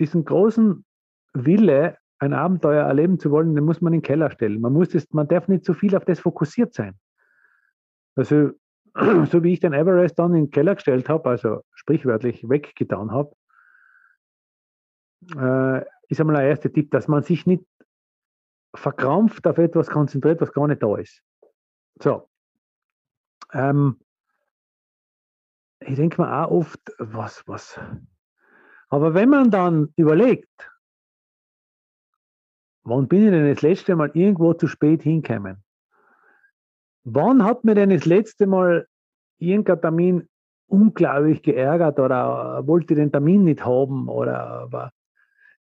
diesen 0.00 0.24
großen 0.24 0.84
Wille, 1.34 1.96
ein 2.18 2.34
Abenteuer 2.34 2.84
erleben 2.84 3.18
zu 3.18 3.30
wollen, 3.30 3.54
den 3.54 3.64
muss 3.64 3.80
man 3.80 3.92
in 3.94 4.00
den 4.00 4.04
Keller 4.04 4.30
stellen. 4.30 4.60
Man, 4.60 4.72
muss 4.72 4.90
das, 4.90 5.10
man 5.12 5.28
darf 5.28 5.48
nicht 5.48 5.64
zu 5.64 5.72
viel 5.72 5.96
auf 5.96 6.04
das 6.04 6.20
fokussiert 6.20 6.74
sein. 6.74 6.98
Also, 8.14 8.50
so 9.30 9.42
wie 9.42 9.52
ich 9.52 9.60
den 9.60 9.72
Everest 9.72 10.18
dann 10.18 10.34
in 10.34 10.44
den 10.44 10.50
Keller 10.50 10.74
gestellt 10.74 11.08
habe, 11.08 11.30
also 11.30 11.62
sprichwörtlich 11.74 12.46
weggetan 12.48 13.10
habe, 13.10 13.34
äh, 15.36 15.84
ist 16.08 16.20
einmal 16.20 16.36
der 16.36 16.48
erste 16.48 16.72
Tipp, 16.72 16.90
dass 16.90 17.08
man 17.08 17.22
sich 17.22 17.46
nicht 17.46 17.64
verkrampft 18.74 19.46
auf 19.46 19.58
etwas 19.58 19.88
konzentriert, 19.88 20.40
was 20.40 20.52
gar 20.52 20.66
nicht 20.66 20.82
da 20.82 20.96
ist. 20.96 21.22
So. 22.02 22.28
Ähm, 23.52 24.00
ich 25.80 25.96
denke 25.96 26.20
mir 26.20 26.44
auch 26.44 26.50
oft, 26.50 26.80
was, 26.98 27.46
was, 27.48 27.80
Aber 28.90 29.14
wenn 29.14 29.28
man 29.28 29.50
dann 29.50 29.92
überlegt, 29.96 30.70
wann 32.82 33.08
bin 33.08 33.24
ich 33.24 33.30
denn 33.30 33.48
das 33.48 33.62
letzte 33.62 33.96
Mal 33.96 34.10
irgendwo 34.14 34.52
zu 34.54 34.66
spät 34.66 35.02
hingekommen? 35.02 35.64
Wann 37.04 37.44
hat 37.44 37.64
mir 37.64 37.74
denn 37.74 37.90
das 37.90 38.04
letzte 38.04 38.46
Mal 38.46 38.86
irgendein 39.38 39.80
Termin 39.80 40.28
unglaublich 40.70 41.42
geärgert 41.42 41.98
oder 41.98 42.66
wollte 42.66 42.94
den 42.94 43.10
Termin 43.10 43.44
nicht 43.44 43.64
haben 43.64 44.08
oder. 44.08 44.92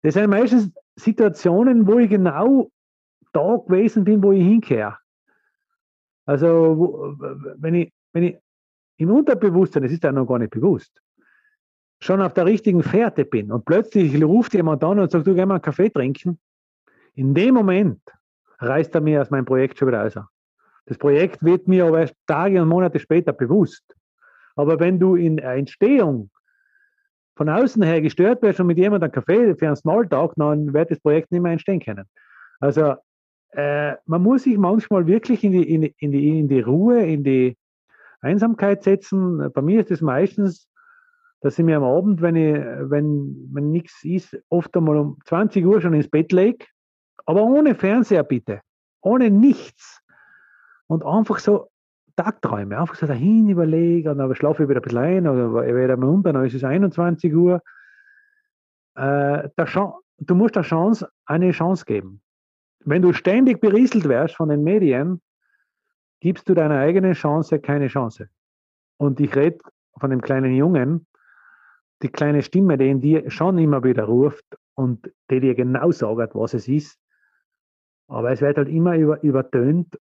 Das 0.03 0.15
sind 0.15 0.31
meistens 0.31 0.71
Situationen, 0.97 1.87
wo 1.87 1.99
ich 1.99 2.11
genau 2.11 2.71
da 3.33 3.57
gewesen 3.57 4.05
bin, 4.05 4.23
wo 4.23 4.33
ich 4.33 4.43
hinkehre. 4.43 4.99
Also, 6.27 7.17
wenn 7.57 7.75
ich, 7.75 7.93
wenn 8.13 8.25
ich 8.25 8.39
im 8.99 9.11
Unterbewusstsein, 9.11 9.83
das 9.83 9.93
ist 9.93 10.05
ja 10.05 10.13
noch 10.13 10.27
gar 10.27 10.39
nicht 10.39 10.51
bewusst, 10.51 11.01
schon 12.01 12.21
auf 12.21 12.35
der 12.35 12.47
richtigen 12.47 12.83
Fährte 12.83 13.25
bin 13.25 13.51
und 13.51 13.65
plötzlich 13.65 14.23
ruft 14.23 14.55
jemand 14.55 14.83
an 14.85 14.99
und 14.99 15.11
sagt, 15.11 15.27
du 15.27 15.35
geh 15.35 15.45
mal 15.45 15.55
einen 15.55 15.63
Kaffee 15.63 15.91
trinken, 15.91 16.39
in 17.15 17.35
dem 17.35 17.55
Moment 17.55 18.01
reißt 18.61 18.95
er 18.95 19.01
mir 19.01 19.23
aus 19.23 19.31
meinem 19.31 19.45
Projekt 19.45 19.79
schon 19.79 19.89
wieder 19.89 20.03
raus. 20.03 20.15
Das 20.87 20.97
Projekt 20.97 21.43
wird 21.45 21.69
mir 21.69 21.87
aber 21.87 22.01
erst 22.01 22.15
Tage 22.27 22.63
und 22.63 22.69
Monate 22.69 22.99
später 22.99 23.33
bewusst. 23.33 23.85
Aber 24.57 24.81
wenn 24.81 24.99
du 24.99 25.17
in 25.17 25.37
der 25.37 25.53
Entstehung 25.53 26.31
von 27.37 27.49
außen 27.49 27.83
her 27.83 28.01
gestört 28.01 28.43
wirst 28.43 28.59
und 28.59 28.67
mit 28.69 28.79
jemandem 28.79 29.05
einen 29.05 29.13
Kaffee 29.13 29.55
für 29.55 29.67
einen 29.67 29.77
Smalltalk, 29.77 30.33
dann 30.37 30.73
wird 30.73 30.91
das 30.91 31.01
Projekt 31.01 31.31
nicht 31.31 31.43
mehr 31.43 31.53
entstehen 31.53 31.81
können. 31.81 32.05
Also 32.59 32.95
äh, 33.51 33.95
man 34.07 34.23
muss 34.23 34.45
sich 34.45 34.59
manchmal 34.59 35.07
wirklich 35.07 35.45
in 35.45 35.53
die, 35.53 35.75
in, 35.75 35.83
in, 35.99 36.13
die, 36.13 36.41
in 36.41 36.49
die 36.49 36.61
Ruhe, 36.61 37.05
in 37.05 37.23
die 37.23 37.57
Einsamkeit 38.21 38.83
setzen. 38.83 39.53
Bei 39.53 39.63
mir 39.63 39.81
ist 39.81 39.91
es 39.91 40.01
meistens, 40.01 40.69
dass 41.41 41.59
ich 41.59 41.65
mir 41.65 41.77
am 41.77 41.85
Abend, 41.85 42.21
wenn, 42.21 42.37
ich, 42.37 42.55
wenn, 42.55 43.49
wenn 43.53 43.71
nichts 43.71 44.05
ist, 44.05 44.37
oft 44.49 44.77
einmal 44.77 44.97
um 44.97 45.19
20 45.25 45.65
Uhr 45.65 45.81
schon 45.81 45.95
ins 45.95 46.09
Bett 46.09 46.33
lege, 46.33 46.67
aber 47.27 47.43
ohne 47.43 47.75
Fernseher 47.75 48.25
bitte, 48.25 48.61
ohne 49.01 49.31
nichts. 49.31 50.03
Und 50.87 51.05
einfach 51.05 51.39
so 51.39 51.71
Tagträume, 52.17 52.79
einfach 52.79 52.97
so 52.97 53.07
dahin 53.07 53.49
überlegen, 53.49 54.19
dann 54.19 54.35
schlafe 54.35 54.65
ich 54.65 54.69
wieder 54.69 54.81
ein 54.81 54.83
bisschen 54.83 54.99
ein 54.99 55.29
oder 55.29 55.67
ich 55.67 55.75
werde 55.75 55.97
mal 55.97 56.09
unter, 56.09 56.33
dann 56.33 56.45
ist 56.45 56.55
es 56.55 56.65
21 56.65 57.33
Uhr. 57.35 57.63
Äh, 58.97 59.49
du 60.19 60.35
musst 60.35 60.57
der 60.57 60.63
Chance 60.63 61.09
eine 61.27 61.53
Chance 61.53 61.85
geben. 61.85 62.21
Wenn 62.85 63.03
du 63.03 63.13
ständig 63.13 63.61
berieselt 63.61 64.09
wärst 64.09 64.35
von 64.35 64.49
den 64.49 64.65
Medien, 64.65 65.21
gibst 66.21 66.49
du 66.49 66.55
deiner 66.55 66.79
eigenen 66.79 67.13
Chance 67.13 67.61
keine 67.61 67.87
Chance. 67.87 68.29
Und 68.97 69.21
ich 69.21 69.37
rede 69.37 69.59
von 70.01 70.11
dem 70.11 70.21
kleinen 70.21 70.55
Jungen, 70.55 71.07
die 72.03 72.09
kleine 72.09 72.43
Stimme, 72.43 72.79
die 72.79 72.89
in 72.89 73.01
dir 73.01 73.31
schon 73.31 73.59
immer 73.59 73.83
wieder 73.83 74.05
ruft 74.05 74.45
und 74.75 75.11
die 75.31 75.41
dir 75.41 75.55
genau 75.55 75.91
sagt, 75.91 76.35
was 76.35 76.55
es 76.55 76.69
ist. 76.69 76.99
Aber 78.09 78.31
es 78.31 78.41
wird 78.41 78.57
halt 78.57 78.69
immer 78.69 78.97
über, 78.97 79.23
übertönt 79.23 79.99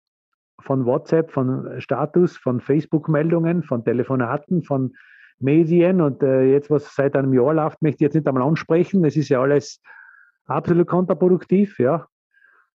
von 0.60 0.84
WhatsApp, 0.84 1.30
von 1.30 1.80
Status, 1.80 2.36
von 2.36 2.60
Facebook-Meldungen, 2.60 3.62
von 3.62 3.84
Telefonaten, 3.84 4.62
von 4.62 4.94
Medien 5.38 6.00
und 6.00 6.22
äh, 6.22 6.44
jetzt, 6.44 6.70
was 6.70 6.94
seit 6.94 7.14
einem 7.14 7.34
Jahr 7.34 7.54
läuft, 7.54 7.82
möchte 7.82 7.96
ich 7.96 8.08
jetzt 8.08 8.14
nicht 8.14 8.26
einmal 8.26 8.46
ansprechen. 8.46 9.02
Das 9.02 9.16
ist 9.16 9.28
ja 9.28 9.40
alles 9.40 9.80
absolut 10.46 10.86
kontraproduktiv, 10.86 11.78
ja. 11.78 12.06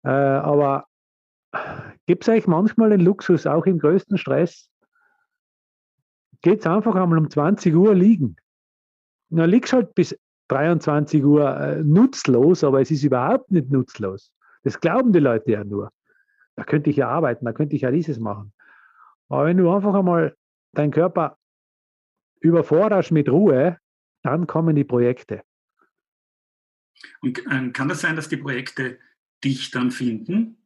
Äh, 0.04 0.10
aber 0.10 0.86
gibt 2.06 2.24
es 2.24 2.30
eigentlich 2.30 2.48
manchmal 2.48 2.90
den 2.90 3.02
Luxus, 3.02 3.46
auch 3.46 3.66
im 3.66 3.80
größten 3.80 4.18
Stress, 4.18 4.70
geht 6.42 6.62
es 6.62 6.68
einfach 6.68 6.96
einmal 6.96 7.18
um 7.18 7.30
20 7.30 7.76
Uhr 7.76 7.94
liegen. 7.94 8.38
Na, 9.30 9.46
liegst 9.46 9.74
halt 9.74 9.94
bis 9.96 10.18
23 10.50 11.24
Uhr 11.24 11.56
äh, 11.58 11.84
nutzlos, 11.84 12.64
aber 12.64 12.82
es 12.82 12.92
ist 12.92 13.04
überhaupt 13.04 13.52
nicht 13.52 13.70
nutzlos. 13.70 14.32
Das 14.64 14.80
glauben 14.80 15.12
die 15.12 15.20
Leute 15.20 15.52
ja 15.52 15.64
nur 15.64 15.92
da 16.58 16.64
könnte 16.64 16.90
ich 16.90 16.98
ja 16.98 17.08
arbeiten, 17.08 17.46
da 17.46 17.54
könnte 17.54 17.76
ich 17.76 17.84
ja 17.84 17.92
dieses 17.92 18.20
machen. 18.20 18.52
Aber 19.30 19.46
wenn 19.46 19.58
du 19.58 19.72
einfach 19.72 19.94
einmal 19.94 20.36
deinen 20.74 20.92
Körper 20.92 21.38
überforderst 22.42 23.12
mit 23.12 23.30
Ruhe, 23.30 23.78
dann 24.24 24.48
kommen 24.48 24.76
die 24.76 24.84
Projekte. 24.84 25.44
Und 27.22 27.40
äh, 27.46 27.70
kann 27.70 27.88
das 27.88 28.02
sein, 28.02 28.16
dass 28.16 28.28
die 28.28 28.38
Projekte 28.38 28.98
dich 29.44 29.70
dann 29.70 29.92
finden 29.92 30.58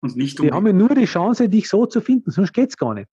und 0.00 0.16
nicht 0.16 0.38
um. 0.38 0.46
Die 0.46 0.52
haben 0.52 0.76
nur 0.76 0.94
die 0.94 1.06
Chance, 1.06 1.48
dich 1.48 1.68
so 1.68 1.86
zu 1.86 2.00
finden, 2.00 2.30
sonst 2.30 2.52
geht 2.52 2.70
es 2.70 2.76
gar 2.76 2.94
nicht. 2.94 3.10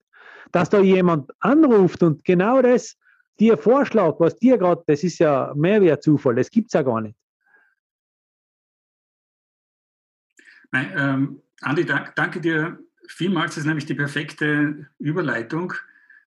Dass 0.52 0.70
da 0.70 0.80
jemand 0.80 1.32
anruft 1.40 2.04
und 2.04 2.24
genau 2.24 2.62
das 2.62 2.96
dir 3.40 3.58
vorschlägt, 3.58 4.20
was 4.20 4.38
dir 4.38 4.58
gerade, 4.58 4.84
das 4.88 5.04
ist 5.04 5.20
ja 5.20 5.54
mehr 5.56 5.82
wie 5.82 5.92
ein 5.92 6.02
Zufall, 6.02 6.36
das 6.36 6.50
gibt 6.50 6.68
es 6.68 6.74
ja 6.74 6.82
gar 6.82 7.02
nicht. 7.02 7.18
Nein, 10.72 10.94
ähm, 10.96 11.42
Andi, 11.62 11.86
danke 12.16 12.40
dir 12.40 12.80
vielmals. 13.08 13.56
Das 13.56 13.64
ist 13.64 13.66
nämlich 13.66 13.86
die 13.86 13.96
perfekte 13.96 14.88
Überleitung 15.00 15.74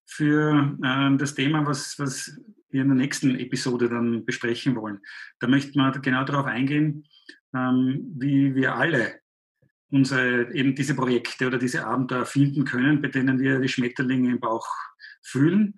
für 0.04 0.76
äh, 0.82 1.16
das 1.16 1.34
Thema, 1.34 1.64
was, 1.64 1.98
was 1.98 2.40
wir 2.70 2.82
in 2.82 2.88
der 2.88 2.96
nächsten 2.96 3.38
Episode 3.38 3.88
dann 3.88 4.24
besprechen 4.24 4.74
wollen. 4.74 5.00
Da 5.38 5.46
möchten 5.46 5.78
wir 5.78 5.92
genau 6.00 6.24
darauf 6.24 6.46
eingehen, 6.46 7.06
ähm, 7.54 8.12
wie 8.18 8.54
wir 8.54 8.74
alle 8.74 9.20
unsere, 9.90 10.52
eben 10.54 10.74
diese 10.74 10.94
Projekte 10.94 11.46
oder 11.46 11.58
diese 11.58 11.86
Abenteuer 11.86 12.24
finden 12.24 12.64
können, 12.64 13.00
bei 13.00 13.08
denen 13.08 13.38
wir 13.38 13.60
die 13.60 13.68
Schmetterlinge 13.68 14.30
im 14.30 14.40
Bauch 14.40 14.66
fühlen 15.20 15.74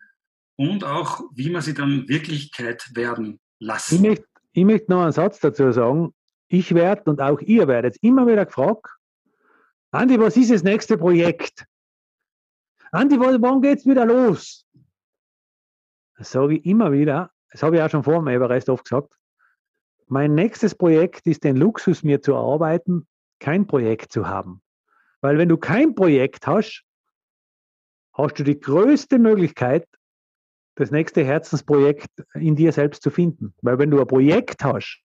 und 0.56 0.84
auch, 0.84 1.22
wie 1.32 1.50
man 1.50 1.62
sie 1.62 1.74
dann 1.74 2.08
Wirklichkeit 2.08 2.90
werden 2.94 3.40
lassen. 3.58 3.96
Ich 3.96 4.00
möchte, 4.00 4.26
ich 4.52 4.64
möchte 4.64 4.92
noch 4.92 5.02
einen 5.02 5.12
Satz 5.12 5.40
dazu 5.40 5.72
sagen. 5.72 6.14
Ich 6.48 6.74
werde 6.74 7.10
und 7.10 7.20
auch 7.20 7.40
ihr 7.40 7.66
werdet 7.68 7.96
immer 8.02 8.26
wieder 8.26 8.46
gefragt, 8.46 8.86
Andi, 9.90 10.18
was 10.18 10.36
ist 10.36 10.50
das 10.50 10.62
nächste 10.62 10.98
Projekt? 10.98 11.66
Andi, 12.92 13.18
wann 13.18 13.60
geht 13.62 13.78
es 13.78 13.86
wieder 13.86 14.04
los? 14.04 14.66
Das 16.16 16.30
sage 16.30 16.56
ich 16.56 16.66
immer 16.66 16.92
wieder, 16.92 17.30
das 17.50 17.62
habe 17.62 17.76
ich 17.76 17.82
auch 17.82 17.90
schon 17.90 18.04
vor 18.04 18.16
dem 18.16 18.28
Everest 18.28 18.68
oft 18.68 18.84
gesagt. 18.84 19.14
Mein 20.06 20.34
nächstes 20.34 20.74
Projekt 20.74 21.26
ist 21.26 21.44
den 21.44 21.56
Luxus, 21.56 22.02
mir 22.02 22.20
zu 22.20 22.34
erarbeiten, 22.34 23.06
kein 23.40 23.66
Projekt 23.66 24.12
zu 24.12 24.28
haben. 24.28 24.62
Weil 25.20 25.38
wenn 25.38 25.48
du 25.48 25.56
kein 25.56 25.94
Projekt 25.94 26.46
hast, 26.46 26.84
hast 28.12 28.38
du 28.38 28.44
die 28.44 28.60
größte 28.60 29.18
Möglichkeit, 29.18 29.88
das 30.76 30.90
nächste 30.90 31.24
Herzensprojekt 31.24 32.10
in 32.34 32.56
dir 32.56 32.72
selbst 32.72 33.02
zu 33.02 33.10
finden. 33.10 33.54
Weil 33.62 33.78
wenn 33.78 33.90
du 33.90 34.00
ein 34.00 34.06
Projekt 34.06 34.64
hast, 34.64 35.02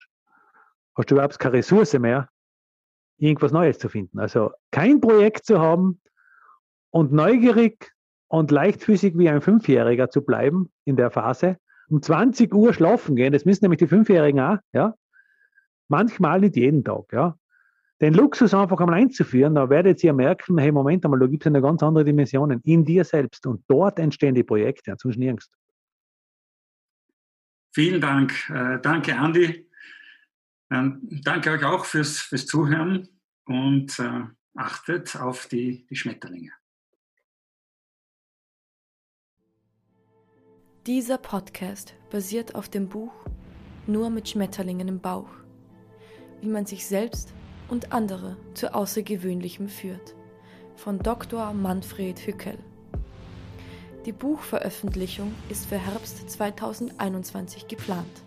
hast 0.96 1.12
du 1.12 1.16
überhaupt 1.16 1.40
keine 1.40 1.56
Ressource 1.56 1.94
mehr, 1.94 2.30
irgendwas 3.18 3.52
Neues 3.52 3.78
zu 3.78 3.90
finden. 3.90 4.20
Also 4.20 4.52
kein 4.72 5.02
Projekt 5.02 5.46
zu 5.46 5.60
haben 5.60 6.02
und 6.90 7.12
neugierig 7.12 7.92
und 8.28 8.52
leichtfüßig 8.52 9.18
wie 9.18 9.30
ein 9.30 9.42
Fünfjähriger 9.42 10.10
zu 10.10 10.22
bleiben 10.22 10.72
in 10.86 10.96
der 10.96 11.12
Phase. 11.12 11.58
Um 11.90 12.02
20 12.02 12.54
Uhr 12.54 12.74
schlafen 12.74 13.16
gehen, 13.16 13.34
das 13.34 13.46
müssen 13.46 13.66
nämlich 13.66 13.80
die 13.80 13.88
Fünfjährigen 13.88 14.40
auch, 14.40 14.58
ja. 14.74 14.94
Manchmal 15.88 16.40
nicht 16.40 16.56
jeden 16.56 16.84
Tag, 16.84 17.12
ja. 17.12 17.36
Den 18.00 18.14
Luxus 18.14 18.54
einfach 18.54 18.80
einmal 18.80 19.00
einzuführen, 19.00 19.56
da 19.56 19.70
werdet 19.70 20.02
ihr 20.04 20.14
merken, 20.14 20.58
hey, 20.58 20.72
Moment 20.72 21.04
einmal, 21.04 21.20
da 21.20 21.28
gibt 21.28 21.44
es 21.44 21.48
eine 21.48 21.62
ganz 21.62 21.84
andere 21.84 22.06
Dimensionen 22.06 22.62
in 22.64 22.86
dir 22.86 23.04
selbst 23.04 23.46
und 23.46 23.64
dort 23.68 24.00
entstehen 24.00 24.36
die 24.36 24.44
Projekte, 24.44 24.96
sonst 24.98 25.18
nirgends. 25.18 25.50
Vielen 27.80 28.02
Dank. 28.02 28.34
Äh, 28.50 28.82
danke, 28.82 29.16
Andi. 29.16 29.66
Ähm, 30.70 31.00
danke 31.24 31.50
euch 31.52 31.64
auch 31.64 31.86
fürs, 31.86 32.20
fürs 32.20 32.46
Zuhören 32.46 33.08
und 33.46 33.98
äh, 34.00 34.24
achtet 34.54 35.16
auf 35.16 35.48
die, 35.48 35.88
die 35.90 35.96
Schmetterlinge. 35.96 36.52
Dieser 40.88 41.18
Podcast 41.18 41.94
basiert 42.10 42.54
auf 42.54 42.68
dem 42.68 42.90
Buch 42.90 43.14
Nur 43.88 44.10
mit 44.10 44.28
Schmetterlingen 44.28 44.90
im 44.90 45.00
Bauch, 45.00 45.32
wie 46.42 46.50
man 46.50 46.66
sich 46.66 46.86
selbst 46.86 47.34
und 47.70 47.94
andere 47.94 48.36
zu 48.56 48.76
Außergewöhnlichem 48.76 49.70
führt, 49.70 50.16
von 50.76 51.00
Dr. 51.00 51.54
Manfred 51.54 52.20
Hückel. 52.28 52.58
Die 54.10 54.14
Buchveröffentlichung 54.14 55.36
ist 55.50 55.68
für 55.68 55.78
Herbst 55.78 56.28
2021 56.32 57.68
geplant. 57.68 58.24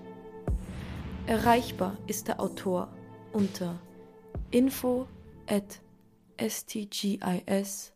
Erreichbar 1.26 1.96
ist 2.06 2.28
der 2.28 2.38
Autor 2.38 2.86
unter 3.32 3.80
info 4.52 5.08
at 5.48 5.80
stgis.at. 6.38 7.92